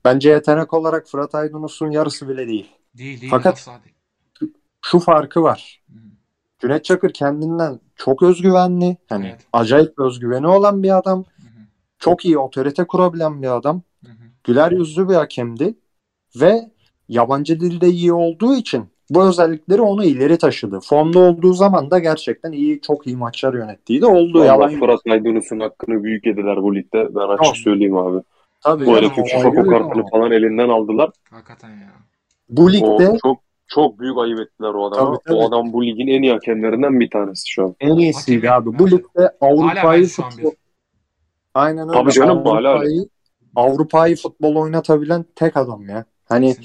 Bence 0.05 0.29
yetenek 0.29 0.73
olarak 0.73 1.07
Fırat 1.07 1.35
Aydınus'un 1.35 1.91
yarısı 1.91 2.29
bile 2.29 2.47
değil. 2.47 2.69
Değil 2.97 3.21
değil. 3.21 3.31
Fakat- 3.31 3.67
değil. 3.67 4.53
Şu 4.85 4.99
farkı 4.99 5.43
var. 5.43 5.81
Hı 5.87 5.93
hı. 5.93 6.03
Cüneyt 6.59 6.83
Çakır 6.83 7.13
kendinden 7.13 7.79
çok 7.95 8.23
özgüvenli. 8.23 8.97
Hani 9.09 9.27
Evet. 9.27 9.45
acayip 9.53 9.99
özgüveni 9.99 10.47
olan 10.47 10.83
bir 10.83 10.97
adam. 10.97 11.17
Hı 11.19 11.41
hı. 11.41 11.65
Çok 11.99 12.25
iyi 12.25 12.37
otorite 12.37 12.83
kurabilen 12.83 13.41
bir 13.41 13.55
adam. 13.55 13.81
Hı 14.05 14.11
hı. 14.11 14.15
Güler 14.43 14.71
yüzlü 14.71 15.09
bir 15.09 15.13
hakemdi. 15.13 15.75
Ve 16.41 16.71
yabancı 17.09 17.59
dilde 17.59 17.87
iyi 17.87 18.13
olduğu 18.13 18.55
için 18.55 18.85
bu 19.09 19.23
özellikleri 19.23 19.81
onu 19.81 20.03
ileri 20.03 20.37
taşıdı. 20.37 20.79
Formda 20.83 21.19
olduğu 21.19 21.53
zaman 21.53 21.91
da 21.91 21.99
gerçekten 21.99 22.51
iyi, 22.51 22.81
çok 22.81 23.07
iyi 23.07 23.17
maçlar 23.17 23.53
yönettiği 23.53 24.01
de 24.01 24.05
oldu. 24.05 24.43
Yalan 24.43 24.59
Vallahi. 24.59 24.79
Fırat 24.79 24.99
Aydınus'un 25.09 25.59
hakkını 25.59 26.03
büyük 26.03 26.25
yediler 26.25 26.61
bu 26.63 26.75
ligde. 26.75 27.15
Ben 27.15 27.27
açık 27.27 27.45
Yok. 27.45 27.57
söyleyeyim 27.57 27.97
abi. 27.97 28.23
Tabii 28.63 28.85
Bu 28.85 28.91
o 28.91 28.95
FIFA 28.95 29.37
ayrı 29.37 29.51
bir 29.51 29.69
kartını 29.69 29.93
konu. 29.93 30.05
falan 30.11 30.31
elinden 30.31 30.69
aldılar. 30.69 31.09
Hakikaten 31.31 31.69
ya. 31.69 31.91
Bu 32.49 32.63
O 32.63 32.71
ligde 32.71 33.17
çok 33.23 33.39
çok 33.67 33.99
büyük 33.99 34.17
ayıp 34.17 34.39
ettiler 34.39 34.73
o 34.73 34.85
adama. 34.87 35.05
Tabii, 35.05 35.19
tabii. 35.25 35.37
O 35.37 35.47
adam 35.47 35.73
bu 35.73 35.85
ligin 35.85 36.07
en 36.07 36.21
iyi 36.21 36.31
hakemlerinden 36.31 36.99
bir 36.99 37.09
tanesi 37.09 37.49
şu 37.49 37.63
an. 37.63 37.75
en 37.79 37.95
iyisiydi 37.95 38.51
abi. 38.51 38.79
Bu 38.79 38.91
ligde 38.91 39.31
Avrupa'yı 39.41 40.07
futbol... 40.07 40.51
Aynen 41.53 41.89
öyle. 41.89 41.99
Tabii 41.99 42.11
canım. 42.11 42.47
Avrupa'yı 42.47 43.09
Avrupa'yı 43.55 44.15
futbol 44.15 44.55
oynatabilen 44.55 45.25
tek 45.35 45.57
adam 45.57 45.89
ya. 45.89 46.05
Hani 46.29 46.55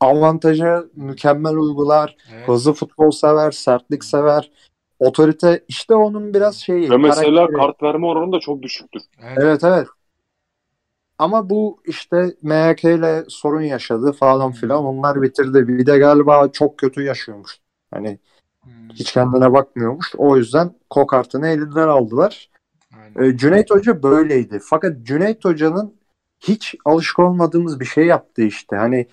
avantajı 0.00 0.90
mükemmel 0.96 1.56
uygular, 1.56 2.16
Evet. 2.34 2.48
hızlı 2.48 2.72
futbol 2.72 3.10
sever, 3.10 3.50
sertlik 3.50 4.04
sever. 4.04 4.50
Otorite 4.98 5.64
işte 5.68 5.94
onun 5.94 6.34
biraz 6.34 6.56
şeyi. 6.56 6.90
Ve 6.90 6.96
mesela 6.96 7.46
karakteri. 7.46 7.56
kart 7.56 7.82
verme 7.82 8.06
oranı 8.06 8.32
da 8.32 8.40
çok 8.40 8.62
düşüktür. 8.62 9.02
Evet. 9.22 9.38
Evet 9.40 9.64
evet. 9.64 9.86
Ama 11.18 11.50
bu 11.50 11.78
işte 11.84 12.34
MHK 12.42 12.84
ile 12.84 13.24
sorun 13.28 13.62
yaşadı 13.62 14.12
falan 14.12 14.52
filan. 14.52 14.84
Onlar 14.84 15.22
bitirdi. 15.22 15.68
Bir 15.68 15.86
de 15.86 15.98
galiba 15.98 16.48
çok 16.52 16.78
kötü 16.78 17.02
yaşıyormuş. 17.02 17.58
Hani 17.90 18.18
Hı. 18.64 18.70
hiç 18.94 19.12
kendine 19.12 19.52
bakmıyormuş. 19.52 20.14
O 20.16 20.36
yüzden 20.36 20.74
kokartını 20.90 21.48
elinden 21.48 21.88
aldılar. 21.88 22.50
Aynen. 23.16 23.30
Ee, 23.30 23.36
Cüneyt 23.36 23.70
Hoca 23.70 24.02
böyleydi. 24.02 24.60
Fakat 24.62 25.02
Cüneyt 25.02 25.44
Hoca'nın 25.44 25.94
hiç 26.40 26.74
alışık 26.84 27.18
olmadığımız 27.18 27.80
bir 27.80 27.84
şey 27.84 28.06
yaptı 28.06 28.42
işte. 28.42 28.76
Hani 28.76 29.06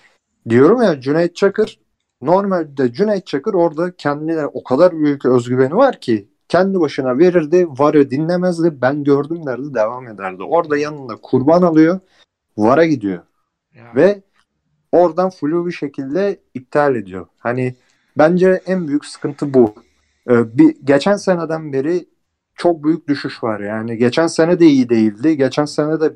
diyorum 0.48 0.82
ya 0.82 1.00
Cüneyt 1.00 1.36
Çakır 1.36 1.80
normalde 2.22 2.92
Cüneyt 2.92 3.26
Çakır 3.26 3.54
orada 3.54 3.96
kendine 3.96 4.46
o 4.46 4.64
kadar 4.64 4.92
büyük 4.92 5.26
özgüveni 5.26 5.76
var 5.76 6.00
ki 6.00 6.28
kendi 6.48 6.80
başına 6.80 7.18
verirdi, 7.18 7.66
varı 7.68 8.10
dinlemezdi, 8.10 8.82
ben 8.82 9.04
gördüm 9.04 9.46
derdi, 9.46 9.74
devam 9.74 10.08
ederdi. 10.08 10.42
Orada 10.42 10.76
yanında 10.76 11.16
kurban 11.22 11.62
alıyor, 11.62 12.00
vara 12.56 12.84
gidiyor 12.84 13.22
Ya. 13.74 13.84
ve 13.96 14.22
oradan 14.92 15.30
flu 15.30 15.66
bir 15.66 15.72
şekilde 15.72 16.40
iptal 16.54 16.96
ediyor. 16.96 17.26
Hani 17.38 17.74
bence 18.18 18.60
en 18.66 18.88
büyük 18.88 19.04
sıkıntı 19.04 19.54
bu. 19.54 19.74
Ee, 20.30 20.58
bir 20.58 20.76
geçen 20.84 21.16
seneden 21.16 21.72
beri 21.72 22.06
çok 22.54 22.84
büyük 22.84 23.08
düşüş 23.08 23.42
var 23.42 23.60
yani. 23.60 23.96
Geçen 23.96 24.26
sene 24.26 24.60
de 24.60 24.66
iyi 24.66 24.88
değildi. 24.88 25.36
Geçen 25.36 25.64
sene 25.64 26.00
de 26.00 26.12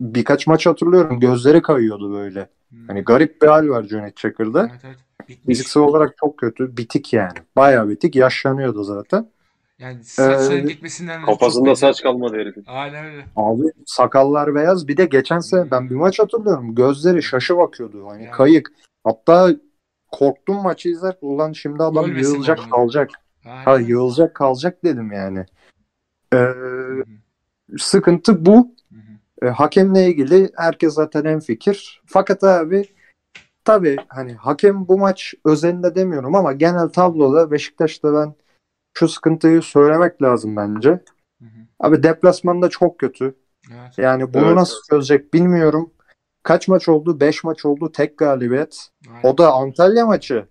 birkaç 0.00 0.46
maç 0.46 0.66
hatırlıyorum. 0.66 1.20
Gözleri 1.20 1.62
kayıyordu 1.62 2.12
böyle. 2.12 2.48
Hmm. 2.68 2.78
Hani 2.88 3.00
garip 3.00 3.42
bir 3.42 3.46
hal 3.46 3.68
var 3.68 3.82
Cüneyt 3.82 4.16
Çakır'da. 4.16 4.68
Evet, 4.70 4.80
evet. 4.84 4.96
Bitmiş. 5.28 5.58
Fiziksel 5.58 5.82
olarak 5.82 6.16
çok 6.16 6.38
kötü. 6.38 6.76
Bitik 6.76 7.12
yani. 7.12 7.38
Bayağı 7.56 7.88
bitik. 7.88 8.16
Yaşlanıyordu 8.16 8.84
zaten. 8.84 9.28
Yani 9.80 10.04
saçların 10.04 10.66
Ee, 10.68 10.72
gitmesinden 10.72 11.22
de 11.22 11.26
Kafasında 11.26 11.76
saç 11.76 12.02
kalmadı 12.02 12.36
herifin. 12.36 12.64
Aynen 12.66 13.04
öyle. 13.04 13.24
Abi 13.36 13.62
sakallar 13.86 14.54
beyaz. 14.54 14.88
Bir 14.88 14.96
de 14.96 15.04
geçen 15.04 15.38
sene 15.38 15.70
ben 15.70 15.90
bir 15.90 15.94
maç 15.94 16.18
hatırlıyorum. 16.18 16.74
Gözleri 16.74 17.22
şaşı 17.22 17.56
bakıyordu. 17.56 18.06
Hani 18.08 18.22
Yani. 18.24 18.32
kayık. 18.32 18.72
Hatta 19.04 19.50
korktum 20.12 20.62
maçı 20.62 20.88
izler. 20.88 21.14
Ulan 21.20 21.52
şimdi 21.52 21.82
adam 21.82 22.04
Ölmesin 22.04 22.32
yığılacak 22.32 22.58
oradan. 22.58 22.70
kalacak. 22.70 23.10
Aynen. 23.44 23.64
Ha 23.64 23.78
yığılacak 23.78 24.34
kalacak 24.34 24.84
dedim 24.84 25.12
yani. 25.12 25.46
Ee, 26.34 26.46
sıkıntı 27.78 28.46
bu. 28.46 28.56
hı 28.92 28.94
hı. 29.42 29.46
E, 29.46 29.50
hakemle 29.50 30.06
ilgili 30.06 30.50
herkes 30.56 30.94
zaten 30.94 31.24
en 31.24 31.40
fikir. 31.40 32.02
Fakat 32.06 32.44
abi 32.44 32.84
tabii 33.64 33.96
hani 34.08 34.34
hakem 34.34 34.88
bu 34.88 34.98
maç 34.98 35.34
özelinde 35.44 35.94
demiyorum 35.94 36.34
ama 36.34 36.52
genel 36.52 36.88
tabloda 36.88 37.50
Beşiktaş'ta 37.50 38.14
ben 38.14 38.34
şu 38.94 39.08
sıkıntıyı 39.08 39.62
söylemek 39.62 40.22
lazım 40.22 40.56
bence. 40.56 40.90
Hı 40.90 41.44
hı. 41.44 41.66
Abi 41.80 42.02
deplasmanda 42.02 42.68
çok 42.68 42.98
kötü. 42.98 43.34
Evet. 43.72 43.98
Yani 43.98 44.34
bunu 44.34 44.46
Evet, 44.46 44.56
nasıl 44.56 44.76
çözecek 44.90 45.34
bilmiyorum. 45.34 45.92
Kaç 46.42 46.68
maç 46.68 46.88
oldu? 46.88 47.20
5 47.20 47.44
maç 47.44 47.64
oldu. 47.64 47.92
Tek 47.92 48.18
galibiyet. 48.18 48.88
Aynen. 49.08 49.28
O 49.28 49.38
da 49.38 49.52
Antalya 49.52 50.06
maçı. 50.06 50.48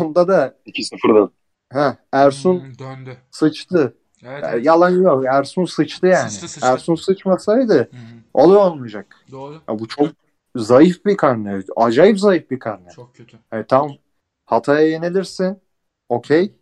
Onda 0.00 0.28
da 0.28 0.56
2-0'dan. 0.66 1.30
ha, 1.72 1.96
Ersun 2.12 2.60
Hı, 2.60 2.78
döndü. 2.78 3.16
sıçtı. 3.30 3.96
Evet, 4.24 4.44
evet. 4.48 4.66
yalan 4.66 4.90
yok. 4.90 5.24
Ersun 5.24 5.64
sıçtı 5.64 6.06
yani. 6.06 6.30
Sıçtı, 6.30 6.48
sıçtı. 6.48 6.68
Ersun 6.68 6.94
sıçmasaydı 6.94 7.74
Hı 7.74 7.80
hı. 7.80 7.88
o 8.34 8.52
da 8.52 8.58
olmayacak. 8.58 9.16
Doğru. 9.30 9.54
Ya 9.68 9.78
bu 9.78 9.88
çok 9.88 10.08
zayıf 10.56 11.04
bir 11.04 11.16
karne. 11.16 11.60
Acayip 11.76 12.20
zayıf 12.20 12.50
bir 12.50 12.58
karne. 12.58 12.88
Çok 12.90 13.14
kötü. 13.14 13.38
Evet, 13.52 13.68
tamam 13.68 13.90
Hatay'a 14.46 14.88
yenilirsin. 14.88 15.58
Okey. 16.08 16.54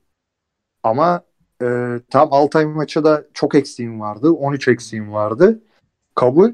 Ama 0.83 1.20
e, 1.62 1.66
tam 2.11 2.28
Altay 2.33 2.66
maçı 2.66 3.05
da 3.05 3.24
çok 3.35 3.55
eksiğim 3.55 4.01
vardı. 4.01 4.31
13 4.33 4.68
eksiğim 4.68 5.12
vardı. 5.12 5.61
Kabul. 6.14 6.51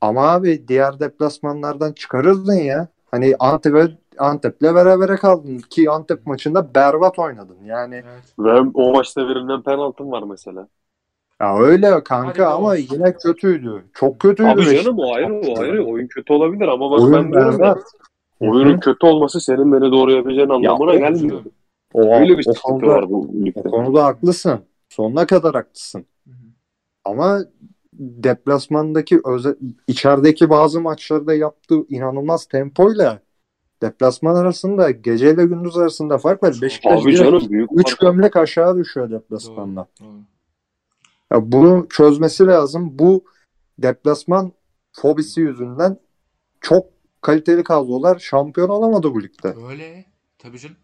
Ama 0.00 0.28
abi 0.28 0.68
diğer 0.68 1.00
deplasmanlardan 1.00 1.92
çıkarırdın 1.92 2.54
ya. 2.54 2.88
Hani 3.10 3.34
Antep'e 3.38 3.88
Antep'le 4.18 4.62
berabere 4.62 5.16
kaldın 5.16 5.58
ki 5.58 5.90
Antep 5.90 6.26
maçında 6.26 6.74
berbat 6.74 7.18
oynadın. 7.18 7.56
Yani 7.64 7.94
Evet. 7.94 8.22
Ve 8.38 8.60
o 8.74 8.92
maçta 8.92 9.28
verilen 9.28 9.62
penaltım 9.62 10.10
var 10.10 10.22
mesela. 10.30 10.68
ya 11.40 11.58
öyle 11.58 11.86
Hadi 11.88 12.04
kanka 12.04 12.42
be 12.42 12.46
ama 12.46 12.68
olsun. 12.68 12.86
yine 12.94 13.12
kötüydü. 13.12 13.84
Çok 13.94 14.20
kötüydü. 14.20 14.48
Abi 14.50 14.76
canım 14.82 14.98
o 14.98 15.12
ayrı 15.14 15.34
o 15.34 15.60
ayrı. 15.60 15.84
Oyun 15.86 16.06
kötü 16.06 16.32
olabilir 16.32 16.68
ama 16.68 16.90
bak 16.90 17.00
Oyun 17.00 17.12
ben 17.12 17.32
diyorum 17.32 17.52
ya. 17.52 17.58
berbat. 17.58 17.82
Oyunun 18.40 18.80
kötü 18.80 19.06
olması 19.06 19.40
senin 19.40 19.72
beni 19.72 19.92
doğrayabileceğin 19.92 20.48
anlamına 20.48 20.90
o- 20.90 20.98
gelmiyor. 20.98 21.40
O, 21.92 22.14
Öyle 22.14 22.38
bir 22.38 22.46
o 22.48 22.52
konuda, 22.62 22.86
var 22.86 23.10
bu 23.10 23.30
o 23.54 23.62
konuda 23.62 24.04
haklısın. 24.04 24.60
Sonuna 24.88 25.26
kadar 25.26 25.54
haklısın. 25.54 26.06
Hı 26.24 26.30
hı. 26.30 26.46
Ama 27.04 27.44
deplasmandaki 27.98 29.20
öze, 29.24 29.56
içerideki 29.86 30.50
bazı 30.50 30.80
maçlarda 30.80 31.34
yaptığı 31.34 31.86
inanılmaz 31.88 32.46
tempoyla 32.46 33.20
deplasman 33.82 34.34
arasında 34.34 34.90
geceyle 34.90 35.44
gündüz 35.44 35.76
arasında 35.76 36.18
fark 36.18 36.42
var. 36.42 36.58
Beşiktaş 36.62 37.04
Abi 37.04 37.16
canım 37.16 37.50
büyük 37.50 37.70
3 37.74 37.88
fark. 37.88 38.00
gömlek 38.00 38.36
aşağı 38.36 38.76
düşüyor 38.76 39.10
deplasmanda. 39.10 39.88
Doğru. 40.00 40.08
Doğru. 40.08 40.18
Ya 41.32 41.52
bunu 41.52 41.86
çözmesi 41.88 42.46
lazım. 42.46 42.98
Bu 42.98 43.24
deplasman 43.78 44.52
fobisi 44.92 45.40
yüzünden 45.40 45.96
çok 46.60 46.86
kaliteli 47.20 47.64
kadrolar 47.64 48.18
şampiyon 48.18 48.68
olamadı 48.68 49.14
bu 49.14 49.22
ligde. 49.22 49.54
Öyle. 49.68 50.04
Tabii 50.38 50.58
canım. 50.58 50.76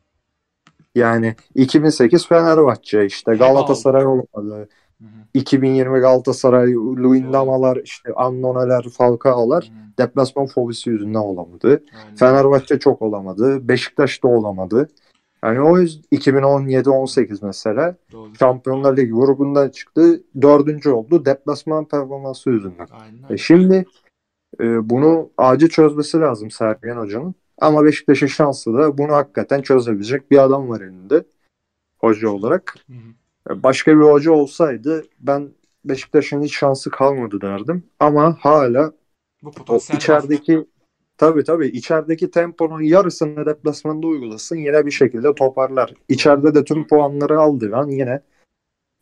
Yani 0.95 1.34
2008 1.55 2.28
Fenerbahçe 2.28 3.07
işte 3.07 3.34
Galatasaray 3.34 4.07
olmadı. 4.07 4.68
Hı 4.99 5.05
hı. 5.05 5.09
2020 5.34 6.01
Galatasaray, 6.01 6.74
Luyendamalar, 6.74 7.76
işte 7.76 8.12
Annoneler, 8.14 8.88
Falcao'lar 8.88 9.70
deplasman 9.99 10.47
fobisi 10.47 10.90
yüzünden 10.90 11.18
olamadı. 11.18 11.84
Aynen. 12.05 12.16
Fenerbahçe 12.16 12.78
çok 12.78 13.03
olamadı. 13.03 13.68
Beşiktaş 13.68 14.22
da 14.22 14.28
olamadı. 14.28 14.88
Yani 15.45 15.61
o 15.61 15.78
yüzden 15.78 16.03
2017-18 16.12 17.38
mesela 17.47 17.97
Doğru. 18.12 18.34
Şampiyonlar 18.38 18.97
Ligi 18.97 19.12
grubundan 19.12 19.68
çıktı. 19.68 20.22
Dördüncü 20.42 20.90
oldu. 20.90 21.24
Deplasman 21.24 21.84
performansı 21.84 22.51
yüzünden. 22.51 22.88
Aynen 22.90 23.34
E 23.34 23.36
şimdi 23.36 23.86
e, 24.61 24.90
bunu 24.90 25.30
acil 25.38 25.68
çözmesi 25.68 26.20
lazım 26.20 26.51
Sergen 26.51 26.97
Hoca'nın. 26.97 27.34
Ama 27.59 27.84
Beşiktaş'ın 27.84 28.26
şansı 28.26 28.74
da 28.74 28.98
bunu 28.98 29.12
hakikaten 29.12 29.62
çözebilecek 29.62 30.30
bir 30.30 30.38
adam 30.38 30.68
var 30.68 30.80
elinde. 30.80 31.24
Hoca 31.98 32.28
olarak. 32.28 32.74
Hı 32.86 32.92
hı. 32.92 33.62
Başka 33.62 33.96
bir 33.96 34.05
hoca 34.05 34.32
olsaydı 34.32 35.05
ben 35.20 35.50
Beşiktaş'ın 35.84 36.42
hiç 36.42 36.57
şansı 36.57 36.90
kalmadı 36.90 37.40
derdim. 37.40 37.84
Ama 38.00 38.36
hala 38.40 38.92
Bu 39.42 39.52
potansiyel 39.52 39.96
var. 39.96 40.00
içerideki 40.00 40.66
tabii 41.18 41.44
tabii 41.44 41.66
içerideki 41.68 42.30
temponun 42.30 42.80
yarısını 42.80 43.46
deplasmanda 43.46 44.07
uygulasın 44.07 44.57
yine 44.57 44.86
bir 44.86 44.90
şekilde 44.90 45.34
toparlar. 45.34 45.94
İçeride 46.09 46.55
de 46.55 46.64
tüm 46.64 46.86
puanları 46.86 47.40
aldı 47.40 47.76
an 47.76 47.88
yine 47.88 48.20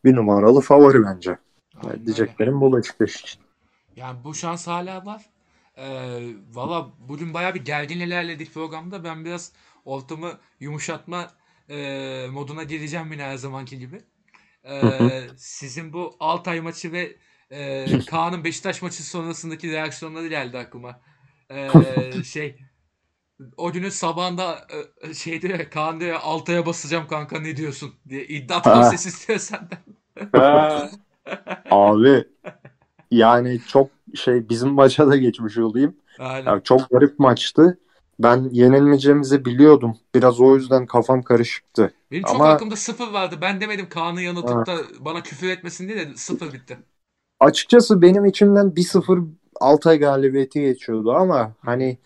bir 0.05 0.17
numaralı 0.17 0.61
favori 0.61 1.05
bence. 1.05 1.39
Aynen 1.77 1.89
Yani 1.95 2.07
diyeceklerim 2.07 2.61
bu 2.61 2.77
Beşiktaş 2.77 3.21
için. 3.21 3.41
Yani 3.97 4.19
bu 4.25 4.35
şans 4.35 4.67
hala 4.67 5.07
var. 5.07 5.32
Ee, 5.83 6.35
Valla 6.53 6.93
bugün 6.99 7.35
baya 7.35 7.55
bir 7.55 7.65
gergin 7.65 8.01
ilerledik 8.01 8.55
programda. 8.55 9.05
Ben 9.05 9.25
biraz 9.25 9.53
ortamı 9.85 10.41
yumuşatma 10.61 11.31
e, 11.71 12.27
moduna 12.31 12.63
gireceğim 12.63 13.13
yine 13.13 13.23
her 13.23 13.37
zamanki 13.37 13.79
gibi. 13.79 14.03
Ee, 14.65 15.23
sizin 15.37 15.93
bu 15.93 16.17
Altay 16.21 16.61
maçı 16.61 16.93
ve 16.93 17.17
e, 17.53 17.87
Kaan'ın 18.07 18.45
Beşiktaş 18.45 18.83
maçı 18.83 19.03
sonrasındaki 19.03 19.73
reaksiyonları 19.73 20.29
geldi 20.29 20.59
aklıma. 20.59 21.01
Ee, 21.51 22.13
şey 22.25 22.57
o 23.57 23.73
günün 23.73 23.89
sabahında 23.89 24.67
e, 25.03 25.15
şey 25.15 25.43
diyor 25.43 25.71
Kaan 25.71 26.01
diyor 26.01 26.13
ya, 26.13 26.21
Altay'a 26.21 26.67
basacağım 26.67 27.07
kanka 27.09 27.41
ne 27.41 27.57
diyorsun 27.57 27.95
diye 28.09 28.27
iddia 28.27 28.65
Ha. 28.65 28.85
ses 28.85 29.07
istiyor 29.07 29.39
senden. 29.39 29.79
Abi 31.71 32.25
yani 33.17 33.61
çok 33.69 33.89
şey 34.15 34.49
bizim 34.49 34.69
maça 34.75 35.09
da 35.09 35.17
geçmiş 35.17 35.59
olayım. 35.59 35.97
Aynen. 36.19 36.51
Ya 36.53 36.61
çok 36.61 36.91
garip 36.91 37.19
maçtı. 37.19 37.79
Ben 38.19 38.49
yenilmeyeceğimizi 38.53 39.45
biliyordum. 39.45 39.97
Biraz 40.15 40.41
o 40.41 40.57
yüzden 40.57 40.87
kafam 40.87 41.23
karışıktı. 41.23 41.95
Benim 42.11 42.23
çok 42.23 42.35
Ama- 42.35 42.49
aklımda 42.49 42.77
sıfır 42.77 43.13
vardı. 43.13 43.35
Ben 43.41 43.61
demedim 43.61 43.89
Kaan'ı 43.89 44.23
yanıltıp 44.23 44.67
da 44.67 44.77
bana 45.01 45.23
küfür 45.23 45.49
etmesin 45.49 45.89
diye 45.89 45.99
de 45.99 46.17
sıfır 46.17 46.53
bitti. 46.53 46.79
Açıkçası 47.41 48.03
benim 48.03 48.25
içimden 48.25 48.77
1-0 48.77 49.25
Altay 49.61 49.99
galibiyeti 49.99 50.61
geçiyordu 50.61 51.13
ama 51.13 51.53
hani 51.61 51.99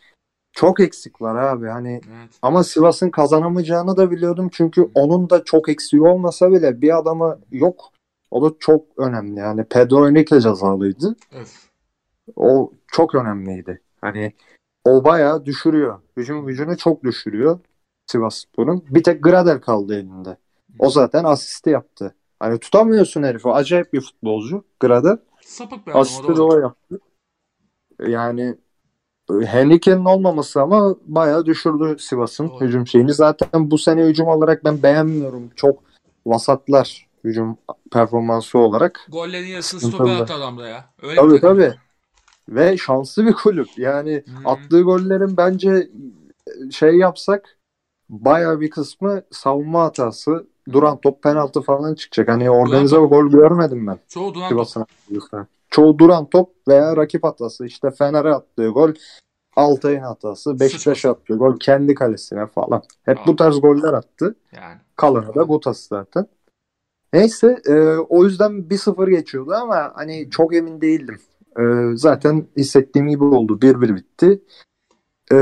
çok 0.53 0.81
eksik 0.81 1.23
var 1.23 1.35
abi. 1.37 1.67
Hani 1.67 1.93
Evet. 1.93 2.31
ama 2.43 2.65
Sivas'ın 2.65 3.11
kazanamayacağını 3.11 3.97
da 3.97 4.11
biliyordum. 4.11 4.49
Çünkü 4.53 4.91
onun 4.95 5.31
da 5.31 5.45
çok 5.45 5.69
eksiği 5.69 6.03
olmasa 6.03 6.53
bile 6.53 6.81
bir 6.83 6.99
adamı 6.99 7.39
yok. 7.51 7.93
O 8.31 8.43
da 8.43 8.55
çok 8.61 8.85
önemli. 8.97 9.41
Yani 9.41 9.65
Pedro 9.65 10.09
Henrique 10.09 10.41
cezalıydı. 10.41 11.17
Öf. 11.33 11.67
O 12.37 12.73
çok 12.87 13.15
önemliydi. 13.15 13.83
Hani 14.01 14.33
o 14.85 15.05
bayağı 15.05 15.45
düşürüyor. 15.45 16.01
Hücum 16.17 16.47
gücünü 16.47 16.77
çok 16.77 17.05
düşürüyor 17.05 17.59
Sivasspor'un. 18.07 18.85
Bir 18.91 19.03
tek 19.03 19.23
Gradel 19.23 19.61
kaldı 19.61 19.95
elinde. 19.95 20.37
O 20.79 20.91
zaten 20.91 21.25
asisti 21.25 21.71
yaptı. 21.71 22.15
Hani 22.41 22.59
tutamıyorsun 22.59 23.23
herifi. 23.23 23.49
Acayip 23.49 23.93
bir 23.93 24.01
futbolcu 24.01 24.65
Gradel. 24.81 25.17
Sapık 25.41 25.87
bir 25.87 26.01
Asisti 26.01 26.37
de 26.37 26.43
o 26.43 26.59
yaptı. 26.59 27.01
Yani 28.07 28.57
Henrique'nin 29.45 30.05
olmaması 30.05 30.63
ama 30.63 30.97
bayağı 31.07 31.47
düşürdü 31.47 31.97
Sivas'ın 31.99 32.49
hücum 32.61 32.87
şeyini. 32.87 33.15
Zaten 33.15 33.71
bu 33.71 33.79
sene 33.79 34.05
hücum 34.05 34.29
olarak 34.29 34.65
ben 34.65 34.83
beğenmiyorum. 34.83 35.51
Çok 35.57 35.83
vasatlar 36.27 37.06
hücum 37.27 37.59
performansı 37.93 38.59
olarak. 38.59 39.07
Gollerin 39.09 39.47
yarısını 39.47 39.81
stoper 39.81 40.21
attı 40.21 40.35
adamda 40.35 40.69
ya. 40.69 40.85
Öyle 41.03 41.17
Tabii 41.21 41.41
tabii. 41.41 41.75
Ve 42.49 42.77
şanslı 42.77 43.27
bir 43.27 43.33
kulüp. 43.33 43.69
Yani 43.77 44.25
Hı. 44.27 44.49
attığı 44.49 44.83
gollerin 44.83 45.37
bence 45.37 45.89
şey 46.71 46.97
yapsak 46.97 47.59
bayağı 48.09 48.61
bir 48.61 48.71
kısmı 48.71 49.23
savunma 49.31 49.83
hatası. 49.83 50.47
Duran 50.73 51.01
top 51.01 51.23
penaltı 51.23 51.63
falan 51.63 51.95
çıkacak. 51.95 52.29
Hani 52.29 52.51
organize 52.51 52.97
bir 53.03 53.07
gol 53.07 53.27
görmedim 53.27 53.87
ben 53.87 53.99
Çoğu 54.09 54.35
duran 54.35 54.49
top. 54.49 54.69
Sivas'ın. 54.69 55.47
Çoğu 55.71 55.99
duran 55.99 56.27
top 56.31 56.51
veya 56.69 56.97
rakip 56.97 57.25
hatası. 57.25 57.67
İşte 57.67 57.91
Fener'e 57.91 58.35
attığı 58.35 58.69
gol 58.69 58.93
Altay'ın 59.57 60.03
hatası. 60.03 60.61
Beşiktaş 60.61 61.05
attı. 61.05 61.35
Gol 61.35 61.59
kendi 61.61 61.95
kalesine 61.95 62.47
falan. 62.47 62.83
Hep 63.03 63.19
Aa. 63.19 63.27
bu 63.27 63.37
tarz 63.37 63.61
goller 63.61 63.93
attı. 63.93 64.37
Yani. 64.53 64.77
Kalanı 64.97 65.35
da 65.35 65.43
Gotas 65.43 65.81
zaten. 65.81 66.27
Neyse 67.17 67.59
e, 67.67 67.73
o 68.09 68.25
yüzden 68.25 68.53
1-0 68.71 69.11
geçiyordu 69.11 69.53
ama 69.53 69.93
hani 69.95 70.31
çok 70.31 70.55
emin 70.55 70.81
değildim. 70.81 71.19
E, 71.59 71.63
zaten 71.95 72.47
hissettiğim 72.57 73.09
gibi 73.09 73.25
oldu. 73.25 73.61
1-1 73.63 73.97
bitti. 73.97 74.43
E, 75.33 75.37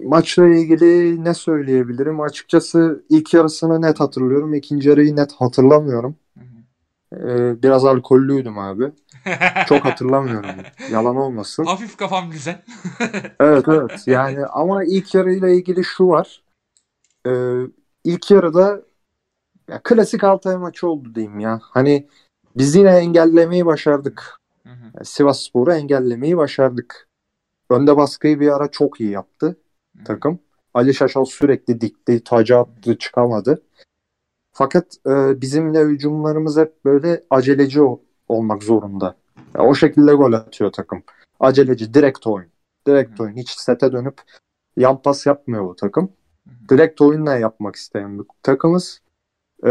maçla 0.00 0.46
ilgili 0.48 1.24
ne 1.24 1.34
söyleyebilirim? 1.34 2.20
Açıkçası 2.20 3.04
ilk 3.08 3.34
yarısını 3.34 3.82
net 3.82 4.00
hatırlıyorum. 4.00 4.54
İkinci 4.54 4.88
yarıyı 4.88 5.16
net 5.16 5.32
hatırlamıyorum. 5.32 6.16
E, 7.12 7.62
biraz 7.62 7.84
alkollüydüm 7.84 8.58
abi. 8.58 8.92
Çok 9.68 9.84
hatırlamıyorum. 9.84 10.50
Yalan 10.92 11.16
olmasın. 11.16 11.64
Hafif 11.64 11.96
kafam 11.96 12.30
güzel. 12.30 12.62
Evet 13.40 13.68
evet 13.68 14.02
yani 14.06 14.46
ama 14.46 14.84
ilk 14.84 15.14
yarıyla 15.14 15.48
ilgili 15.48 15.84
şu 15.84 16.08
var. 16.08 16.42
Ee, 17.26 17.60
ilk 18.04 18.30
yarıda 18.30 18.82
ya, 19.68 19.80
klasik 19.84 20.24
Altay 20.24 20.56
maçı 20.56 20.88
oldu 20.88 21.14
diyeyim 21.14 21.40
ya. 21.40 21.60
Hani 21.62 22.08
biz 22.56 22.74
yine 22.74 22.90
engellemeyi 22.96 23.66
başardık. 23.66 24.40
Hı 24.62 24.68
hı. 24.72 24.84
Yani 24.84 25.04
Sivasspor'u 25.04 25.72
engellemeyi 25.72 26.36
başardık. 26.36 27.08
Önde 27.70 27.96
baskıyı 27.96 28.40
bir 28.40 28.56
ara 28.56 28.70
çok 28.70 29.00
iyi 29.00 29.10
yaptı 29.10 29.56
takım. 30.04 30.38
Ali 30.74 30.94
Şaşal 30.94 31.24
sürekli 31.24 31.80
dikti, 31.80 32.24
taca 32.24 32.58
attı, 32.58 32.98
çıkamadı. 32.98 33.62
Fakat 34.52 34.96
e, 35.06 35.40
bizimle 35.40 35.80
hücumlarımız 35.80 36.56
hep 36.56 36.84
böyle 36.84 37.22
aceleci 37.30 37.82
ol- 37.82 38.00
olmak 38.28 38.62
zorunda. 38.62 39.16
Ya, 39.54 39.62
o 39.64 39.74
şekilde 39.74 40.12
gol 40.12 40.32
atıyor 40.32 40.72
takım. 40.72 41.02
Aceleci, 41.40 41.94
direkt 41.94 42.26
oyun. 42.26 42.48
Direkt 42.86 43.18
Hı. 43.18 43.22
oyun. 43.22 43.36
Hiç 43.36 43.50
sete 43.50 43.92
dönüp 43.92 44.20
yan 44.76 45.02
pas 45.02 45.26
yapmıyor 45.26 45.64
bu 45.64 45.76
takım. 45.76 46.12
Hı 46.48 46.50
hı. 46.50 46.68
Direkt 46.68 47.00
oyunla 47.00 47.36
yapmak 47.36 47.76
isteyen 47.76 48.18
bir 48.18 48.24
takımız. 48.42 49.00
E, 49.64 49.70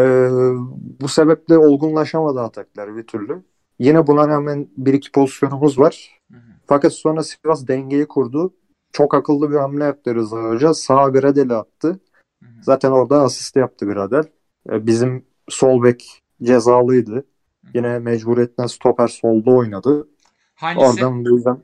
bu 1.02 1.08
sebeple 1.08 1.58
olgunlaşamadı 1.58 2.40
ataklar 2.42 2.98
bir 2.98 3.08
türlü. 3.08 3.44
Yine 3.80 4.08
buna 4.08 4.28
rağmen 4.28 4.68
bir 4.78 4.94
iki 4.94 5.12
pozisyonumuz 5.12 5.80
var. 5.80 6.22
Hı 6.32 6.38
hı. 6.38 6.42
Fakat 6.68 6.94
sonra 6.94 7.24
Sivas 7.24 7.68
dengeyi 7.68 8.08
kurdu. 8.08 8.54
Çok 8.92 9.14
akıllı 9.14 9.52
bir 9.52 9.56
hamle 9.56 9.84
yaptı 9.84 10.16
Rıza 10.16 10.44
Hoca. 10.44 10.74
Sağa 10.74 11.10
Gradel'i 11.10 11.54
attı. 11.54 12.00
Hı. 12.44 12.48
Zaten 12.62 12.92
orada 12.92 13.22
asist 13.22 13.56
yaptı 13.56 13.86
Gradel. 13.86 14.24
E, 14.70 14.86
Bizim 14.86 15.26
sol 15.50 15.84
bek 15.84 16.22
cezalıydı. 16.44 17.26
Yine 17.74 18.00
mecburiyetten 18.00 18.68
stoper 18.68 19.08
solda 19.08 19.52
oynadı. 19.52 20.08
Hangisi? 20.56 20.86
Oradan 20.86 21.26
bu 21.26 21.36
yüzden 21.36 21.60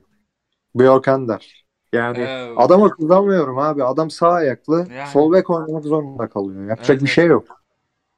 Björkender. 0.74 1.64
Yani 1.92 2.18
Ee, 2.18 2.54
adama 2.56 2.90
kızamıyorum 2.90 3.58
abi. 3.58 3.84
Adam 3.84 4.10
sağ 4.10 4.30
ayaklı. 4.30 4.86
Yani. 4.96 5.08
Sol 5.08 5.32
bek 5.32 5.50
oynamak 5.50 5.84
zorunda 5.84 6.28
kalıyor. 6.28 6.68
Yapacak 6.68 6.90
Evet, 6.90 7.02
bir 7.02 7.08
şey 7.08 7.26
yok. 7.26 7.59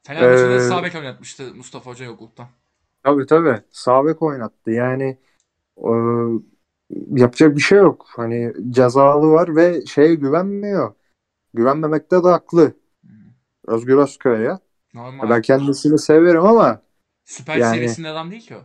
Fenerbahçe'de 0.03 0.55
Ee, 0.57 0.61
sağ 0.61 0.83
bek 0.85 0.95
oynatmıştı 0.95 1.55
Mustafa 1.55 1.91
Hoca 1.91 2.05
yokluktan. 2.05 2.47
Tabii 3.03 3.27
tabii. 3.27 3.61
Sağ 3.71 4.05
bek 4.07 4.23
oynattı. 4.23 4.71
Yani 4.71 5.19
e, 5.77 5.91
yapacak 7.11 7.57
bir 7.57 7.61
şey 7.61 7.79
yok. 7.79 8.07
Hani 8.17 8.53
cezalı 8.71 9.31
var 9.31 9.57
ve 9.57 9.87
şeye 9.87 10.15
güvenmiyor. 10.15 10.95
Güvenmemekte 11.55 12.25
de 12.25 12.29
haklı. 12.29 12.63
Hı. 13.05 13.09
Özgür 13.67 13.97
Özköy'e. 13.97 14.59
Normal. 14.95 15.31
Ben 15.31 15.43
kendisini 15.43 15.99
severim 15.99 16.47
ama 16.47 16.83
Süper 17.25 17.57
yani- 17.57 17.75
seviyesinde 17.75 18.09
adam 18.09 18.31
değil 18.31 18.43
ki 18.47 18.57
o. 18.57 18.61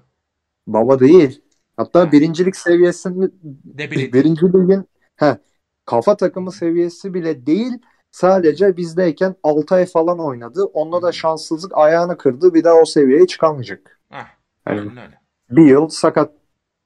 baba 0.67 0.99
değil. 0.99 1.41
Hatta 1.77 1.99
Ha. 1.99 2.11
birincilik 2.11 2.55
seviyesinde 2.55 3.31
Debilit. 3.63 4.13
birinci 4.13 4.45
ligin 4.45 4.85
he, 5.15 5.37
kafa 5.85 6.17
takımı 6.17 6.51
seviyesi 6.51 7.13
bile 7.13 7.45
değil. 7.45 7.73
Sadece 8.11 8.77
bizdeyken 8.77 9.35
6 9.43 9.75
ay 9.75 9.85
falan 9.85 10.19
oynadı. 10.19 10.63
Onda 10.63 11.01
da 11.01 11.11
şanssızlık 11.11 11.71
ayağını 11.77 12.17
kırdı. 12.17 12.53
Bir 12.53 12.63
daha 12.63 12.75
o 12.75 12.85
seviyeye 12.85 13.27
çıkamayacak. 13.27 13.99
Heh, 14.09 14.25
aynen 14.65 14.97
öyle. 14.97 15.19
bir 15.49 15.65
yıl 15.65 15.87
sakat 15.87 16.31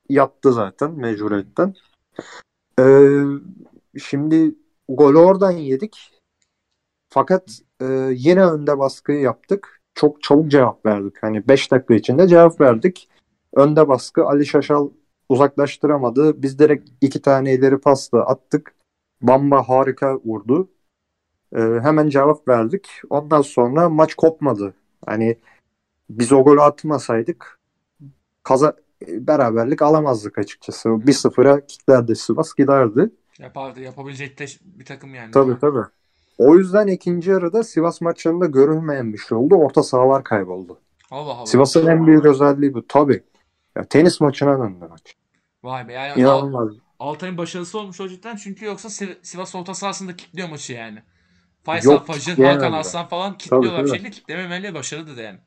yattı 0.10 0.54
zaten 0.54 0.92
mecburiyetten. 0.92 1.76
Ee, 2.80 3.22
şimdi 4.00 4.56
golü 4.90 5.18
oradan 5.18 5.52
yedik. 5.52 6.12
Fakat 7.10 7.60
e, 7.82 7.86
yine 8.12 8.46
önde 8.46 8.78
baskıyı 8.80 9.20
yaptık. 9.22 9.82
Çok 9.96 10.24
çabuk 10.24 10.52
cevap 10.52 10.86
verdik. 10.86 11.16
Hani 11.22 11.48
5 11.48 11.72
dakika 11.72 11.94
içinde 11.94 12.28
cevap 12.28 12.62
verdik. 12.62 13.10
Önde 13.54 13.88
baskı 13.88 14.26
Ali 14.26 14.46
Şaşal 14.46 14.90
uzaklaştıramadı. 15.30 16.42
Biz 16.42 16.60
direkt 16.60 16.90
iki 17.02 17.22
tane 17.22 17.54
ileri 17.54 17.78
pasla 17.78 18.20
attık. 18.26 18.74
Bamba 19.22 19.70
harika 19.70 20.16
vurdu. 20.16 20.70
Ee, 21.56 21.60
hemen 21.60 22.10
cevap 22.10 22.48
verdik. 22.48 22.90
Ondan 23.10 23.42
sonra 23.42 23.90
maç 23.90 24.14
kopmadı. 24.14 24.74
Hani 25.06 25.38
biz 26.10 26.32
o 26.32 26.44
golü 26.44 26.62
atmasaydık 26.62 27.60
kaza 28.44 28.76
beraberlik 29.08 29.82
alamazdık 29.82 30.38
açıkçası. 30.38 30.90
1-0'a 30.90 31.66
kilitlerdi 31.66 32.16
Sivas 32.16 32.54
giderdi. 32.54 33.10
Yapardı. 33.40 33.82
Yapabilecek 33.82 34.40
de 34.40 34.46
bir 34.64 34.86
takım 34.86 35.16
yani. 35.16 35.32
Tabii 35.32 35.60
tabii. 35.60 35.86
O 36.38 36.56
yüzden 36.56 36.88
ikinci 36.88 37.30
yarıda 37.30 37.64
Sivas 37.64 38.02
maçlarında 38.02 38.46
görülmeyen 38.46 39.14
bir 39.14 39.18
şey 39.18 39.38
oldu. 39.38 39.56
Orta 39.56 39.84
sahalar 39.84 40.24
kayboldu. 40.24 40.80
Allah 41.12 41.34
Allah. 41.34 41.46
Sivas'ın 41.46 41.88
en 41.88 42.08
büyük 42.08 42.26
özelliği 42.26 42.74
bu. 42.74 42.88
Tabii. 42.88 43.24
Ya, 43.76 43.84
tenis 43.84 44.22
maçına 44.22 44.60
döndü 44.60 44.86
maç. 44.90 45.16
Vay 45.64 45.88
be. 45.88 45.94
Yani 45.94 46.22
İnanılmaz. 46.22 46.70
Altay'ın 47.00 47.38
başarısı 47.38 47.80
olmuş 47.80 48.02
o 48.02 48.08
cidden. 48.08 48.36
Çünkü 48.36 48.66
yoksa 48.66 48.88
Siv- 48.90 49.18
Sivas 49.22 49.56
orta 49.56 49.74
sahasında 49.74 50.16
kilitliyor 50.16 50.50
maçı 50.50 50.74
yani. 50.74 51.04
Faysal 51.64 51.92
Yok, 51.92 52.08
kitleyemediler. 52.08 52.54
Hakan 52.54 52.74
Aslan 52.80 53.08
falan 53.08 53.38
kilitliyorlar 53.38 53.70
Tabii, 53.70 53.88
tabii. 53.88 53.98
şekilde. 53.98 54.10
Kitlememeli 54.10 54.74
başarılı 54.74 55.18
da 55.18 55.22
yani. 55.22 55.40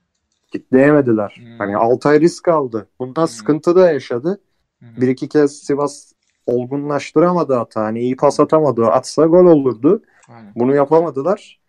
Kitleyemediler. 0.52 1.34
Hmm. 1.38 1.58
Hani 1.58 1.76
Altay 1.76 2.20
risk 2.20 2.48
aldı. 2.48 2.88
Bundan 2.98 3.22
Hmm. 3.22 3.28
sıkıntı 3.28 3.76
da 3.76 3.92
yaşadı. 3.92 4.40
Hı. 4.80 5.00
Bir 5.00 5.08
iki 5.08 5.28
kez 5.28 5.52
Sivas 5.58 6.12
olgunlaştıramadı 6.46 7.54
hata. 7.54 7.82
Hani 7.84 8.00
iyi 8.00 8.16
pas 8.16 8.40
atamadı. 8.40 8.86
Atsa 8.86 9.26
gol 9.26 9.46
olurdu. 9.46 10.02
Aynen. 10.28 10.52
Bunu 10.56 10.74
yapamadılar. 10.74 11.60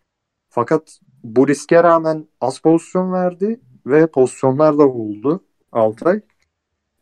Fakat 0.49 0.99
bu 1.23 1.47
riske 1.47 1.83
rağmen 1.83 2.27
az 2.41 2.59
pozisyon 2.59 3.13
verdi 3.13 3.59
ve 3.85 4.07
pozisyonlar 4.07 4.73
da 4.77 4.93
buldu 4.93 5.43
Altay. 5.71 6.21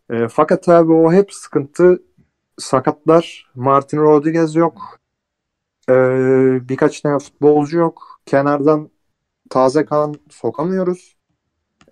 E, 0.10 0.28
fakat 0.28 0.70
abi 0.70 0.92
o 0.94 1.14
hep 1.14 1.34
sıkıntı 1.34 2.04
sakatlar. 2.58 3.52
Martin 3.56 3.98
Rodriguez 3.98 4.56
yok. 4.56 5.00
E, 5.90 5.94
birkaç 6.70 7.02
tane 7.02 7.20
futbolcu 7.20 7.78
yok. 7.78 8.20
Kenardan 8.26 8.90
taze 9.50 9.86
kan 9.86 10.16
sokamıyoruz. 10.30 11.16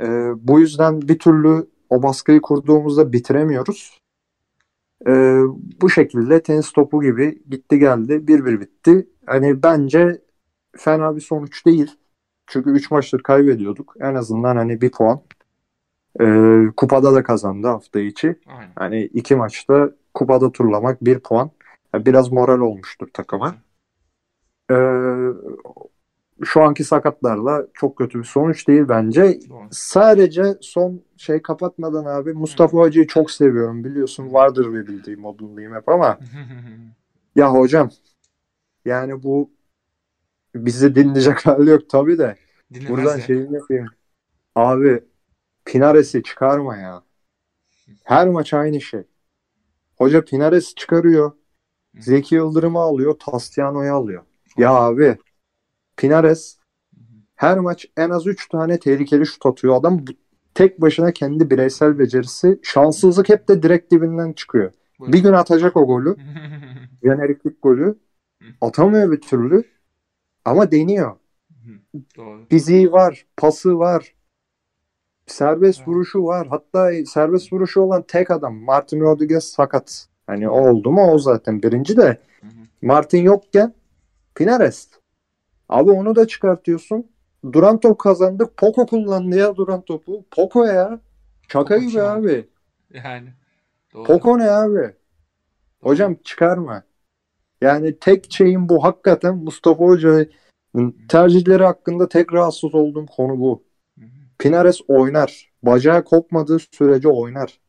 E, 0.01 0.05
bu 0.47 0.59
yüzden 0.59 1.01
bir 1.01 1.19
türlü 1.19 1.67
o 1.89 2.03
baskıyı 2.03 2.41
kurduğumuzda 2.41 3.13
bitiremiyoruz. 3.13 3.99
E, 5.07 5.11
bu 5.81 5.89
şekilde 5.89 6.43
tenis 6.43 6.71
topu 6.71 7.01
gibi 7.01 7.43
gitti 7.49 7.79
geldi. 7.79 8.27
1-1 8.27 8.59
bitti. 8.59 9.07
Hani 9.25 9.63
bence 9.63 10.21
fena 10.77 11.15
bir 11.15 11.21
sonuç 11.21 11.65
değil. 11.65 11.91
Çünkü 12.47 12.69
3 12.69 12.91
maçtır 12.91 13.23
kaybediyorduk. 13.23 13.95
En 13.99 14.15
azından 14.15 14.55
hani 14.55 14.81
bir 14.81 14.91
puan. 14.91 15.21
Ee, 16.19 16.65
kupada 16.77 17.13
da 17.13 17.23
kazandı 17.23 17.67
hafta 17.67 17.99
içi. 17.99 18.35
Aynen. 18.45 18.71
Hani 18.75 19.03
iki 19.03 19.35
maçta 19.35 19.91
kupada 20.13 20.51
turlamak 20.51 21.05
bir 21.05 21.19
puan. 21.19 21.51
Yani 21.93 22.05
biraz 22.05 22.31
moral 22.31 22.59
olmuştur 22.59 23.07
takıma. 23.13 23.55
Ee, 24.72 24.76
şu 26.43 26.61
anki 26.61 26.84
sakatlarla 26.84 27.67
çok 27.74 27.97
kötü 27.97 28.19
bir 28.19 28.24
sonuç 28.24 28.67
değil 28.67 28.84
bence. 28.89 29.39
Doğru. 29.49 29.67
Sadece 29.72 30.57
son 30.61 31.01
şey 31.17 31.41
kapatmadan 31.41 32.05
abi 32.05 32.34
Mustafa 32.34 32.78
Hoca'yı 32.78 33.07
çok 33.07 33.32
seviyorum 33.32 33.84
biliyorsun 33.84 34.34
vardır 34.34 34.74
bir 34.74 34.88
bildiğim 34.88 35.19
modundayım 35.19 35.76
hep 35.76 35.89
ama 35.89 36.19
ya 37.36 37.53
hocam 37.53 37.89
yani 38.86 39.24
bu 39.24 39.51
bizi 40.55 40.95
dinleyecek 40.95 41.39
hali 41.45 41.69
yok 41.69 41.89
tabii 41.89 42.17
de 42.17 42.36
Dinlemez 42.74 42.89
buradan 42.89 43.17
ya. 43.17 43.24
şeyini 43.24 43.55
yapayım. 43.55 43.88
Abi 44.55 45.03
Pinares'i 45.65 46.24
çıkarma 46.24 46.78
ya. 46.78 47.03
Her 48.03 48.28
maç 48.28 48.53
aynı 48.53 48.82
şey. 48.82 49.03
Hoca 49.97 50.26
Pinares 50.26 50.76
çıkarıyor. 50.76 51.32
Zeki 51.99 52.36
Yıldırım'ı 52.36 52.80
alıyor. 52.80 53.15
Tastiano'yu 53.19 53.93
alıyor. 53.93 54.24
Ya 54.57 54.71
abi 54.73 55.17
Pinares 55.97 56.57
her 57.35 57.57
maç 57.59 57.85
en 57.97 58.09
az 58.09 58.27
3 58.27 58.49
tane 58.49 58.79
tehlikeli 58.79 59.25
şut 59.25 59.45
atıyor. 59.45 59.75
Adam 59.75 59.99
bu- 59.99 60.11
tek 60.53 60.81
başına 60.81 61.11
kendi 61.11 61.49
bireysel 61.49 61.99
becerisi 61.99 62.59
şanssızlık 62.63 63.29
hep 63.29 63.47
de 63.47 63.63
direkt 63.63 63.91
dibinden 63.91 64.33
çıkıyor. 64.33 64.71
Buyurun. 64.99 65.13
Bir 65.13 65.23
gün 65.23 65.33
atacak 65.33 65.77
o 65.77 65.87
golü. 65.87 66.15
Jeneriklik 67.03 67.61
golü. 67.61 67.95
Atamıyor 68.61 69.11
bir 69.11 69.21
türlü. 69.21 69.63
Ama 70.45 70.71
deniyor. 70.71 71.15
Doğru. 72.17 72.45
Fiziği 72.49 72.91
var. 72.91 73.25
Pası 73.37 73.79
var. 73.79 74.13
Serbest 75.27 75.79
Evet. 75.79 75.87
vuruşu 75.87 76.23
var. 76.23 76.47
Hatta 76.47 76.91
serbest 77.05 77.53
vuruşu 77.53 77.81
olan 77.81 78.03
tek 78.07 78.31
adam. 78.31 78.55
Martin 78.55 78.99
Rodriguez 79.01 79.43
sakat. 79.43 80.07
Hani 80.27 80.49
oldu 80.49 80.91
mu 80.91 81.11
o 81.11 81.19
zaten. 81.19 81.63
Birinci 81.63 81.97
de. 81.97 82.21
Martin 82.81 83.23
yokken 83.23 83.73
Pinares. 84.36 84.89
Abi 85.69 85.91
onu 85.91 86.15
da 86.15 86.27
çıkartıyorsun. 86.27 87.11
Duran 87.51 87.79
top 87.79 87.99
kazandık. 87.99 88.57
Poco 88.57 88.86
kullandı 88.86 89.36
ya 89.36 89.55
duran 89.55 89.82
topu. 89.82 90.25
Poco 90.32 90.63
ya. 90.63 90.99
Şaka 91.47 91.75
Poco 91.75 91.79
gibi 91.79 91.91
kim 91.91 92.01
abi. 92.01 92.49
Yani. 92.93 93.29
Doğru. 93.93 94.03
Poco 94.03 94.39
ne 94.39 94.49
abi? 94.49 94.95
Hocam 95.82 96.15
çıkarma. 96.23 96.84
Yani 97.61 97.99
tek 97.99 98.34
şeyim 98.34 98.69
bu. 98.69 98.84
Hakikaten 98.84 99.38
Mustafa 99.38 99.86
Hoca'nın 99.86 100.95
tercihleri 101.09 101.63
hakkında 101.63 102.09
tek 102.09 102.34
rahatsız 102.34 102.75
olduğum 102.75 103.05
konu 103.05 103.39
bu. 103.39 103.63
Hı 103.99 104.05
hı. 104.05 104.09
Pinares 104.39 104.82
oynar. 104.88 105.51
Bacağı 105.63 106.03
kopmadığı 106.03 106.57
sürece 106.71 107.07
oynar. 107.07 107.59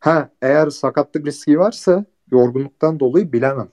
Ha 0.00 0.30
eğer 0.42 0.70
sakatlık 0.70 1.26
riski 1.26 1.58
varsa 1.58 2.04
yorgunluktan 2.30 3.00
dolayı 3.00 3.32
bilemem. 3.32 3.68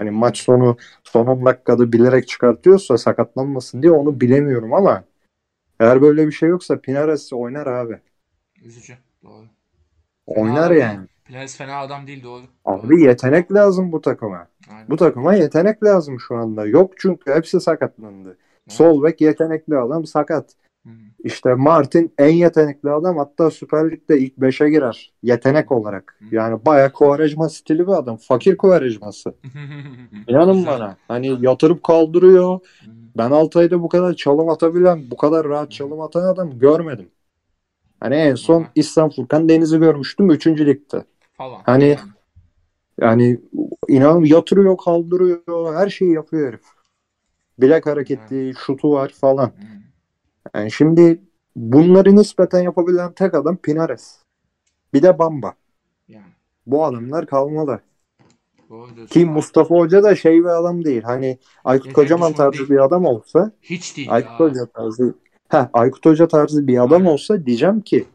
Hani 0.00 0.10
maç 0.10 0.38
sonu 0.38 0.76
son 1.04 1.26
10 1.26 1.44
dakikada 1.44 1.92
bilerek 1.92 2.28
çıkartıyorsa 2.28 2.98
sakatlanmasın 2.98 3.82
diye 3.82 3.92
onu 3.92 4.20
bilemiyorum 4.20 4.74
ama 4.74 5.04
eğer 5.80 6.02
böyle 6.02 6.26
bir 6.26 6.32
şey 6.32 6.48
yoksa 6.48 6.80
Pinares 6.80 7.32
oynar 7.32 7.66
abi. 7.66 7.98
Üzücü. 8.62 8.94
Doğru. 9.24 9.44
Oynar 10.26 10.68
Fena 10.68 10.80
yani. 10.80 11.06
Pires 11.24 11.56
fena 11.56 11.80
adam 11.80 12.06
değil 12.06 12.22
doğru. 12.22 12.42
Abi 12.64 13.02
yetenek 13.02 13.52
lazım 13.52 13.92
bu 13.92 14.00
takıma. 14.00 14.48
Aynen. 14.70 14.90
Bu 14.90 14.96
takıma 14.96 15.34
yetenek 15.34 15.84
lazım 15.84 16.20
şu 16.20 16.36
anda. 16.36 16.66
Yok 16.66 16.92
çünkü 16.96 17.34
hepsi 17.34 17.60
sakatlandı. 17.60 18.38
Sol 18.68 19.02
bek 19.02 19.20
yetenekli 19.20 19.78
adam 19.78 20.06
sakat. 20.06 20.54
İşte 21.24 21.54
Martin 21.54 22.14
en 22.18 22.28
yetenekli 22.32 22.90
adam 22.90 23.16
hatta 23.18 23.50
Süper 23.50 23.90
Lig'de 23.90 24.18
ilk 24.18 24.36
5'e 24.38 24.70
girer. 24.70 25.12
Yetenek 25.22 25.72
olarak. 25.72 26.18
Yani 26.30 26.66
bayağı 26.66 26.92
Quaresma 26.92 27.48
stili 27.48 27.86
bir 27.86 27.92
adam. 27.92 28.16
Fakir 28.16 28.56
Quaresma'sı. 28.56 29.34
İnanın 30.28 30.66
bana. 30.66 30.96
Hani 31.08 31.36
yatırıp 31.44 31.82
kaldırıyor. 31.82 32.60
Ben 33.16 33.30
Altay'da 33.30 33.82
bu 33.82 33.88
kadar 33.88 34.14
çalım 34.14 34.48
atabilen, 34.48 35.10
bu 35.10 35.16
kadar 35.16 35.48
rahat 35.48 35.70
çalım 35.70 36.00
atan 36.00 36.22
adam 36.22 36.58
görmedim. 36.58 37.08
Hani 38.00 38.14
en 38.14 38.34
son. 38.34 38.66
İhsan 38.74 39.10
Furkan 39.10 39.48
Deniz'i 39.48 39.78
görmüştüm 39.78 40.30
3. 40.30 40.66
ligde. 40.66 41.04
Falan. 41.32 41.60
Hani- 41.66 41.96
Yani 43.00 43.40
inan 43.88 44.20
yatırıyor, 44.24 44.76
kaldırıyor, 44.76 45.74
her 45.74 45.88
şeyi 45.88 46.12
yapıyor 46.12 46.48
herif. 46.48 46.64
Bilek 47.58 47.86
hareketi, 47.86 48.52
şutu 48.66 48.92
var 48.92 49.08
falan. 49.20 49.52
Yani 50.54 50.72
şimdi 50.72 51.20
bunları 51.56 52.16
nispeten 52.16 52.60
yapabilen 52.60 53.12
tek 53.12 53.34
adam 53.34 53.56
Pinares. 53.56 54.18
Bir 54.94 55.02
de 55.02 55.18
Bamba. 55.18 55.54
Yani. 56.08 56.24
Bu 56.66 56.84
adamlar 56.84 57.26
kalmalı. 57.26 57.80
Ki 59.10 59.26
Mustafa 59.26 59.74
Hoca 59.74 60.02
da 60.02 60.14
şey 60.14 60.40
bir 60.40 60.58
adam 60.58 60.84
değil. 60.84 61.02
Hani 61.02 61.38
Aykut 61.64 61.86
Yetenek 61.86 61.94
Kocaman 61.96 62.32
tarzı 62.32 62.58
değil. 62.58 62.70
bir 62.70 62.84
adam 62.84 63.04
olsa 63.04 63.52
Hiç 63.62 63.96
değil 63.96 64.12
Aykut 64.12 64.30
ya. 64.30 64.38
Hoca 64.38 64.66
tarzı 64.66 65.14
Heh, 65.48 65.68
Aykut 65.72 66.06
Hoca 66.06 66.28
tarzı 66.28 66.66
bir 66.66 66.84
adam 66.84 67.06
olsa 67.06 67.46
diyeceğim 67.46 67.80
ki 67.80 68.06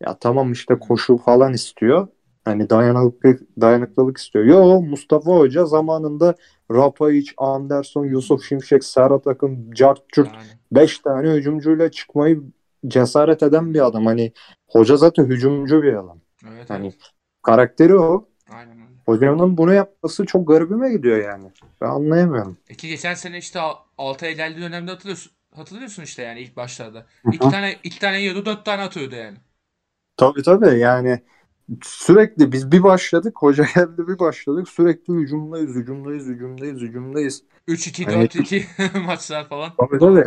ya 0.00 0.16
tamam 0.20 0.52
işte 0.52 0.78
koşu 0.78 1.16
falan 1.16 1.52
istiyor. 1.52 2.08
Hani 2.46 2.70
dayanıklılık, 2.70 3.40
dayanıklılık 3.60 4.16
istiyor. 4.18 4.44
Yo 4.44 4.82
Mustafa 4.82 5.30
Hoca 5.36 5.66
zamanında 5.66 6.34
Rapayic, 6.70 7.32
Anderson, 7.36 8.04
Yusuf 8.04 8.44
Şimşek, 8.44 8.84
Serhat 8.84 9.26
Akın, 9.26 9.70
Cart 9.72 10.02
Yani. 10.16 10.30
5 10.72 10.98
tane 10.98 11.30
hücumcuyla 11.30 11.90
çıkmayı 11.90 12.42
cesaret 12.88 13.42
eden 13.42 13.74
bir 13.74 13.86
adam. 13.86 14.06
Hani 14.06 14.32
hoca 14.68 14.96
zaten 14.96 15.24
hücumcu 15.24 15.82
bir 15.82 15.92
adam. 15.94 16.20
Evet, 16.48 16.70
Hani 16.70 16.86
evet. 16.86 17.00
karakteri 17.42 17.96
o. 17.98 18.28
Aynen 18.52 18.76
öyle. 18.80 18.96
Hocanın 19.06 19.56
bunu 19.56 19.72
yapması 19.74 20.26
çok 20.26 20.48
garibime 20.48 20.92
gidiyor 20.92 21.16
yani. 21.24 21.50
Ben 21.80 21.86
anlayamıyorum. 21.86 22.56
E 22.68 22.74
ki 22.74 22.88
geçen 22.88 23.14
sene 23.14 23.38
işte 23.38 23.60
Al- 23.60 23.76
Altay'a 23.98 24.32
geldiği 24.32 24.60
dönemde 24.62 24.90
hatırlıyorsun. 24.90 25.32
Hatırlıyorsun 25.54 26.02
işte 26.02 26.22
yani 26.22 26.40
ilk 26.40 26.56
başlarda. 26.56 27.06
İki 27.32 27.38
tane 27.50 27.76
iki 27.82 27.98
tane 27.98 28.20
yiyordu, 28.20 28.46
dört 28.46 28.64
tane 28.64 28.82
atıyordu 28.82 29.14
yani. 29.14 29.36
Tabii 30.16 30.42
tabii 30.42 30.78
yani 30.78 31.22
sürekli 31.82 32.52
biz 32.52 32.72
bir 32.72 32.82
başladık 32.82 33.34
hoca 33.38 33.64
geldi 33.74 34.08
bir 34.08 34.18
başladık 34.18 34.68
sürekli 34.68 35.14
hücumdayız 35.14 35.74
hücumdayız 35.74 36.26
hücumdayız 36.26 36.80
hücumdayız. 36.80 37.42
3-2, 37.68 38.04
Hani- 38.04 38.24
4-2 38.24 38.98
maçlar 39.06 39.48
falan. 39.48 39.70
Tabii 39.78 39.98
tabii. 39.98 40.24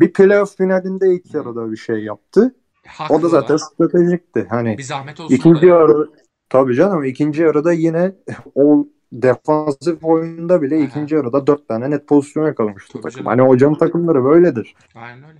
Bir 0.00 0.12
playoff 0.12 0.56
finalinde 0.56 1.14
ilk 1.14 1.34
yarıda 1.34 1.72
bir 1.72 1.76
şey 1.76 1.96
yaptı. 2.04 2.54
Haklı 2.86 3.14
O 3.14 3.22
da 3.22 3.28
zaten 3.28 3.54
olan. 3.54 3.56
stratejikti. 3.58 4.46
Hani 4.50 4.78
bir 4.78 4.82
zahmet 4.82 5.20
olsun. 5.20 5.34
ikinci 5.34 5.62
da. 5.62 5.66
yarı 5.66 6.10
tabii 6.48 6.74
canım 6.74 7.04
ikinci 7.04 7.42
yarıda 7.42 7.72
yine 7.72 8.12
o 8.54 8.86
defansif 9.12 10.04
oyunda 10.04 10.62
bile 10.62 10.76
Aha. 10.76 10.82
ikinci 10.84 11.14
yarıda 11.14 11.46
dört 11.46 11.68
tane 11.68 11.90
net 11.90 12.08
pozisyon 12.08 12.46
yakalamıştı 12.46 12.92
Tabii 12.92 13.02
takım. 13.02 13.16
canım. 13.24 13.26
Hani 13.38 13.48
hocanın 13.48 13.74
takımları 13.74 14.24
böyledir. 14.24 14.74
Aynen 14.94 15.28
öyle. 15.28 15.38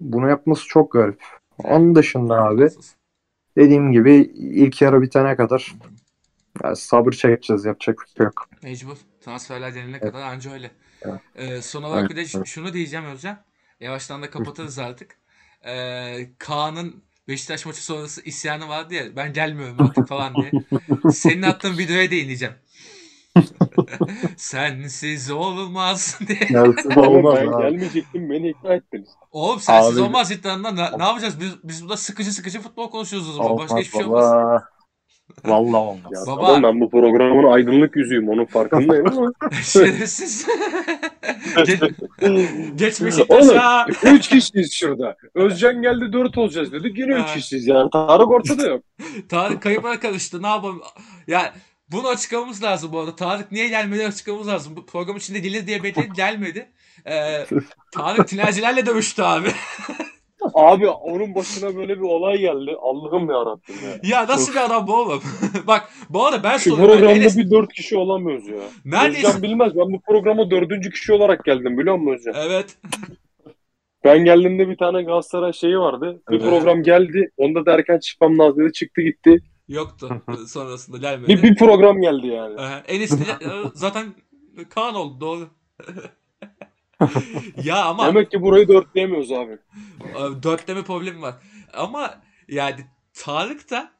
Bunu 0.00 0.28
yapması 0.28 0.66
çok 0.68 0.92
garip. 0.92 1.22
Onun 1.64 1.94
dışında 1.94 2.34
abi 2.44 2.62
Haklısın. 2.62 2.95
Dediğim 3.56 3.92
gibi 3.92 4.14
ilk 4.36 4.82
yarı 4.82 5.02
bitene 5.02 5.36
kadar 5.36 5.74
yani 6.64 6.76
sabır 6.76 7.12
çekeceğiz 7.12 7.64
yapacak 7.64 7.98
bir 8.00 8.16
şey 8.16 8.24
yok. 8.24 8.48
Mecbur. 8.62 8.96
Transferler 9.20 9.74
denilene 9.74 9.98
Evet. 10.02 10.12
kadar 10.12 10.22
anca 10.22 10.52
öyle. 10.52 10.70
Evet. 11.02 11.20
Ee, 11.34 11.62
son 11.62 11.82
olarak 11.82 12.10
Evet, 12.10 12.10
bir 12.10 12.16
de 12.40 12.44
şunu 12.44 12.72
diyeceğim 12.72 13.04
Özcan. 13.04 13.44
Yavaştan 13.80 14.22
da 14.22 14.30
kapatırız 14.30 14.78
artık. 14.78 15.16
Ee, 15.66 16.30
Kaan'ın 16.38 17.06
Beşiktaş 17.28 17.66
maçı 17.66 17.84
sonrası 17.84 18.22
isyanı 18.22 18.68
vardı 18.68 18.94
ya 18.94 19.16
ben 19.16 19.32
gelmiyorum 19.32 19.76
artık 19.80 20.08
falan 20.08 20.34
diye. 20.34 20.50
Senin 21.12 21.42
attığın 21.42 21.78
videoya 21.78 22.10
değineceğim. 22.10 22.54
Sensiz 24.36 25.30
olmaz 25.30 26.20
diye. 26.28 26.60
Oğlum 26.60 26.96
olmaz 27.14 27.38
ben 27.42 27.46
abi. 27.46 27.62
gelmeyecektim 27.62 28.30
beni 28.30 28.48
ikna 28.50 28.74
ettiniz. 28.74 29.08
Oğlum 29.32 29.60
sensiz 29.60 29.98
Abi- 29.98 30.04
olmaz 30.06 30.30
iddianından 30.30 30.76
ne, 30.76 30.98
ne 30.98 31.04
yapacağız? 31.04 31.40
Biz, 31.40 31.52
biz 31.64 31.82
burada 31.82 31.96
sıkıcı 31.96 32.32
sıkıcı 32.32 32.60
futbol 32.60 32.90
konuşuyoruz 32.90 33.30
o 33.30 33.32
zaman. 33.32 33.58
Başka 33.58 33.74
Olmaz 33.74 33.84
hiçbir 33.86 33.98
şey 33.98 34.06
olmaz. 34.06 34.62
Vallahi 35.44 35.76
olmaz. 35.76 36.12
Ya 36.14 36.20
Baba. 36.26 36.46
tamam 36.46 36.62
ben 36.62 36.80
bu 36.80 36.90
programın 36.90 37.52
aydınlık 37.52 37.96
yüzüyüm 37.96 38.28
onun 38.28 38.44
farkındayım 38.44 39.06
ama. 39.18 39.32
Şerefsiz. 39.62 40.46
Ge- 41.56 42.76
Geç 42.76 43.00
Oğlum 43.00 43.06
Beşiktaş'a. 43.10 43.86
3 44.02 44.28
kişiyiz 44.28 44.72
şurada. 44.72 45.16
Özcan 45.34 45.82
geldi 45.82 46.12
4 46.12 46.38
olacağız 46.38 46.72
dedik 46.72 46.98
yine 46.98 47.12
3 47.14 47.20
Ha. 47.20 47.34
kişiyiz 47.34 47.66
yani. 47.66 47.90
Tarık 47.90 48.28
ortada 48.30 48.66
yok. 48.66 48.82
Tarık 49.28 49.62
kayıplara 49.62 50.00
karıştı. 50.00 50.42
Ne 50.42 50.46
yapalım? 50.48 50.80
Ya 51.26 51.54
bunu 51.92 52.08
açıklamamız 52.08 52.62
lazım 52.62 52.92
bu 52.92 52.98
arada. 53.00 53.16
Tarık 53.16 53.52
niye 53.52 53.68
gelmedi 53.68 54.06
açıklamamız 54.06 54.48
lazım. 54.48 54.76
Bu 54.76 54.86
program 54.86 55.16
içinde 55.16 55.38
gelir 55.38 55.66
diye 55.66 55.82
bekledi 55.82 56.08
gelmedi. 56.16 56.68
Ee, 57.06 57.46
Tarık 57.92 58.28
tinercilerle 58.28 58.86
dövüştü 58.86 59.22
abi. 59.22 59.48
Abi 60.54 60.88
onun 60.88 61.34
başına 61.34 61.76
böyle 61.76 61.96
bir 61.96 62.02
olay 62.02 62.38
geldi. 62.38 62.76
Allah'ım 62.82 63.30
ya 63.30 63.36
Rabbim 63.46 63.74
ya. 63.84 64.18
ya 64.20 64.26
nasıl 64.28 64.52
bir 64.52 64.64
adam 64.64 64.86
bu 64.86 64.94
oğlum? 64.94 65.22
Bak 65.66 65.88
bu 66.10 66.26
arada 66.26 66.42
ben 66.42 66.56
Şu 66.56 66.70
soruyorum. 66.70 66.94
programda 66.98 67.18
Enes, 67.20 67.38
bir 67.38 67.50
4 67.50 67.72
kişi 67.72 67.96
olamıyoruz 67.96 68.48
ya. 68.48 68.56
neredeyiz? 68.84 69.24
Özcan 69.24 69.42
bilmez. 69.42 69.72
Ben 69.76 69.92
bu 69.92 70.00
programa 70.00 70.50
4. 70.50 70.90
kişi 70.92 71.12
olarak 71.12 71.44
geldim 71.44 71.78
biliyor 71.78 71.96
musun 71.96 72.12
Özcan? 72.28 72.34
Evet. 72.48 72.76
Ben 74.04 74.24
geldiğimde 74.24 74.68
bir 74.68 74.76
tane 74.76 75.02
Galatasaray 75.02 75.52
şeyi 75.52 75.78
vardı. 75.78 76.22
Bir 76.30 76.40
Evet. 76.40 76.50
program 76.50 76.82
geldi. 76.82 77.30
Onda 77.36 77.66
da 77.66 77.72
erken 77.72 77.98
çıkmam 77.98 78.38
lazım 78.38 78.64
dedi. 78.64 78.72
Çıktı 78.72 79.02
gitti. 79.02 79.38
Yoktu. 79.68 80.22
Sonrasında 80.48 80.98
gelmedi. 80.98 81.28
Bir, 81.28 81.42
bir 81.42 81.56
program 81.56 82.00
geldi 82.00 82.26
yani. 82.26 82.60
Aha, 82.60 82.78
Enes 82.78 83.12
bile- 83.20 83.38
e, 83.50 83.70
zaten 83.74 84.14
Kaan 84.70 84.94
oldu 84.94 85.20
doğru. 85.20 85.50
ya 87.64 87.84
ama 87.84 88.06
Demek 88.06 88.30
ki 88.30 88.42
burayı 88.42 88.68
dörtleyemiyoruz 88.68 89.32
abi. 89.32 89.52
e, 90.02 90.42
dörtleme 90.42 90.82
problemi 90.84 91.22
var. 91.22 91.34
Ama 91.72 92.20
yani 92.48 92.86
Tarık 93.12 93.70
da 93.70 93.92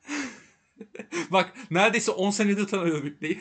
bak 1.31 1.53
neredeyse 1.71 2.11
10 2.11 2.31
senedir 2.31 2.67
tanıyor 2.67 3.03
Bükle'yi. 3.05 3.41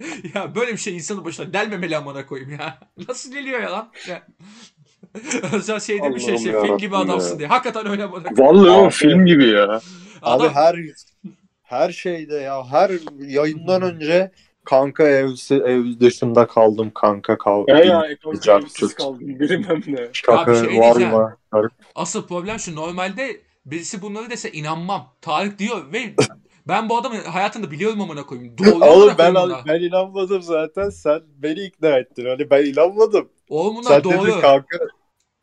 ya 0.34 0.54
böyle 0.54 0.72
bir 0.72 0.76
şey 0.78 0.96
insanın 0.96 1.24
başına 1.24 1.44
gelmemeli 1.46 1.96
amına 1.96 2.26
koyayım 2.26 2.50
ya. 2.52 2.78
Nasıl 3.08 3.32
geliyor 3.32 3.60
ya 3.60 3.72
lan? 3.72 3.92
Ya. 4.08 4.26
Özcan 5.52 5.78
şey 5.78 6.02
demiş 6.02 6.28
ya 6.28 6.38
şey, 6.38 6.52
film 6.52 6.78
gibi 6.78 6.96
adamsın 6.96 7.32
ya. 7.32 7.38
diye. 7.38 7.48
Hakikaten 7.48 7.86
öyle 7.86 8.10
koyayım. 8.10 8.38
Vallahi 8.38 8.70
o 8.70 8.84
Abi. 8.84 8.90
film 8.90 9.26
gibi 9.26 9.48
ya. 9.48 9.80
Abi 10.22 10.42
Adam, 10.42 10.54
her 10.54 10.76
her 11.62 11.90
şeyde 11.92 12.34
ya 12.34 12.66
her 12.66 12.90
yayından 13.18 13.82
önce 13.82 14.30
kanka 14.64 15.08
evsi 15.08 15.54
ev 15.54 15.84
dışında 16.00 16.46
kaldım 16.46 16.90
kanka 16.94 17.38
kal. 17.38 17.64
Ya 17.68 17.78
ya 17.78 18.06
ekonomik 18.06 18.96
kaldım 18.96 19.20
bilmem 19.20 19.82
ne. 19.86 20.08
Şaka 20.12 20.54
şey 20.54 20.78
var 20.78 20.96
mı? 20.96 21.36
asıl 21.94 22.26
problem 22.26 22.58
şu 22.58 22.74
normalde 22.74 23.40
birisi 23.66 24.02
bunları 24.02 24.30
dese 24.30 24.52
inanmam. 24.52 25.08
Tarık 25.20 25.58
diyor 25.58 25.92
ve 25.92 26.14
ben 26.70 26.88
bu 26.88 26.98
adamı 26.98 27.16
hayatında 27.16 27.70
biliyorum 27.70 28.00
amına 28.00 28.26
koyayım. 28.26 28.58
Doğru 28.58 28.84
Oğlum 28.84 29.14
ben 29.18 29.34
koyayım 29.34 29.50
bunlar. 29.50 29.62
ben 29.66 29.80
inanmadım 29.80 30.42
zaten. 30.42 30.90
Sen 30.90 31.20
beni 31.26 31.60
ikna 31.60 31.98
ettin. 31.98 32.26
Hani 32.26 32.50
ben 32.50 32.64
inanmadım. 32.64 33.28
Oğlum 33.48 33.76
bunlar 33.76 33.90
Sen 33.90 34.04
doğru. 34.04 34.26
dedin 34.26 34.40
kanka 34.40 34.78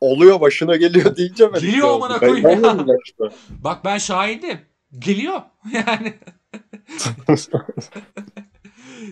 oluyor 0.00 0.40
başına 0.40 0.76
geliyor 0.76 1.16
deyince 1.16 1.52
ben 1.52 1.60
Geliyor 1.60 1.88
amına 1.88 2.16
oldum. 2.16 2.18
Ben 2.22 2.28
koyayım 2.28 2.88
ya. 2.88 3.06
Bak 3.50 3.84
ben 3.84 3.98
şahidim. 3.98 4.58
Geliyor. 4.98 5.40
Yani 5.72 6.14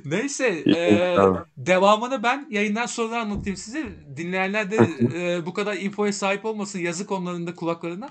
Neyse 0.04 0.62
e, 0.76 1.16
devamını 1.56 2.22
ben 2.22 2.46
yayından 2.50 2.86
sonra 2.86 3.20
anlatayım 3.20 3.56
size. 3.56 3.84
Dinleyenler 4.16 4.70
de 4.70 4.76
e, 5.14 5.46
bu 5.46 5.54
kadar 5.54 5.76
infoya 5.76 6.12
sahip 6.12 6.44
olmasın 6.44 6.78
yazık 6.78 7.12
onların 7.12 7.46
da 7.46 7.54
kulaklarına. 7.54 8.08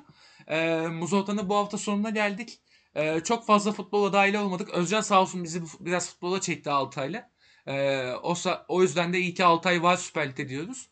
E, 0.47 0.87
Muzoltan'ın 0.87 1.49
bu 1.49 1.55
hafta 1.55 1.77
sonuna 1.77 2.09
geldik. 2.09 2.59
E, 2.95 3.19
çok 3.19 3.45
fazla 3.45 3.71
futbola 3.71 4.13
dahil 4.13 4.33
olmadık. 4.33 4.69
Özcan 4.69 5.01
sağ 5.01 5.21
olsun 5.21 5.43
bizi 5.43 5.63
biraz 5.79 6.09
futbola 6.09 6.41
çekti 6.41 6.69
Altay'la. 6.69 7.29
E, 7.67 8.05
o, 8.23 8.35
o 8.67 8.81
yüzden 8.81 9.13
de 9.13 9.19
iyi 9.19 9.33
ki 9.33 9.45
Altay 9.45 9.83
var 9.83 9.97
Süper 9.97 10.29
Lig'de 10.29 10.49
diyoruz. 10.49 10.89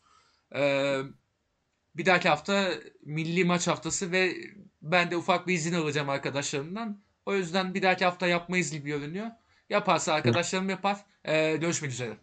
E, 0.54 0.98
bir 1.96 2.06
dahaki 2.06 2.28
hafta 2.28 2.70
milli 3.02 3.44
maç 3.44 3.68
haftası 3.68 4.12
ve 4.12 4.34
ben 4.82 5.10
de 5.10 5.16
ufak 5.16 5.46
bir 5.46 5.54
izin 5.54 5.74
alacağım 5.74 6.08
arkadaşlarımdan. 6.08 7.02
O 7.26 7.34
yüzden 7.34 7.74
bir 7.74 7.82
dahaki 7.82 8.04
hafta 8.04 8.26
yapmayız 8.26 8.70
gibi 8.70 8.88
görünüyor. 8.88 9.30
Yaparsa 9.70 10.12
arkadaşlarım 10.12 10.70
yapar. 10.70 10.98
Ee, 11.24 11.56
görüşmek 11.56 11.90
üzere. 11.90 12.16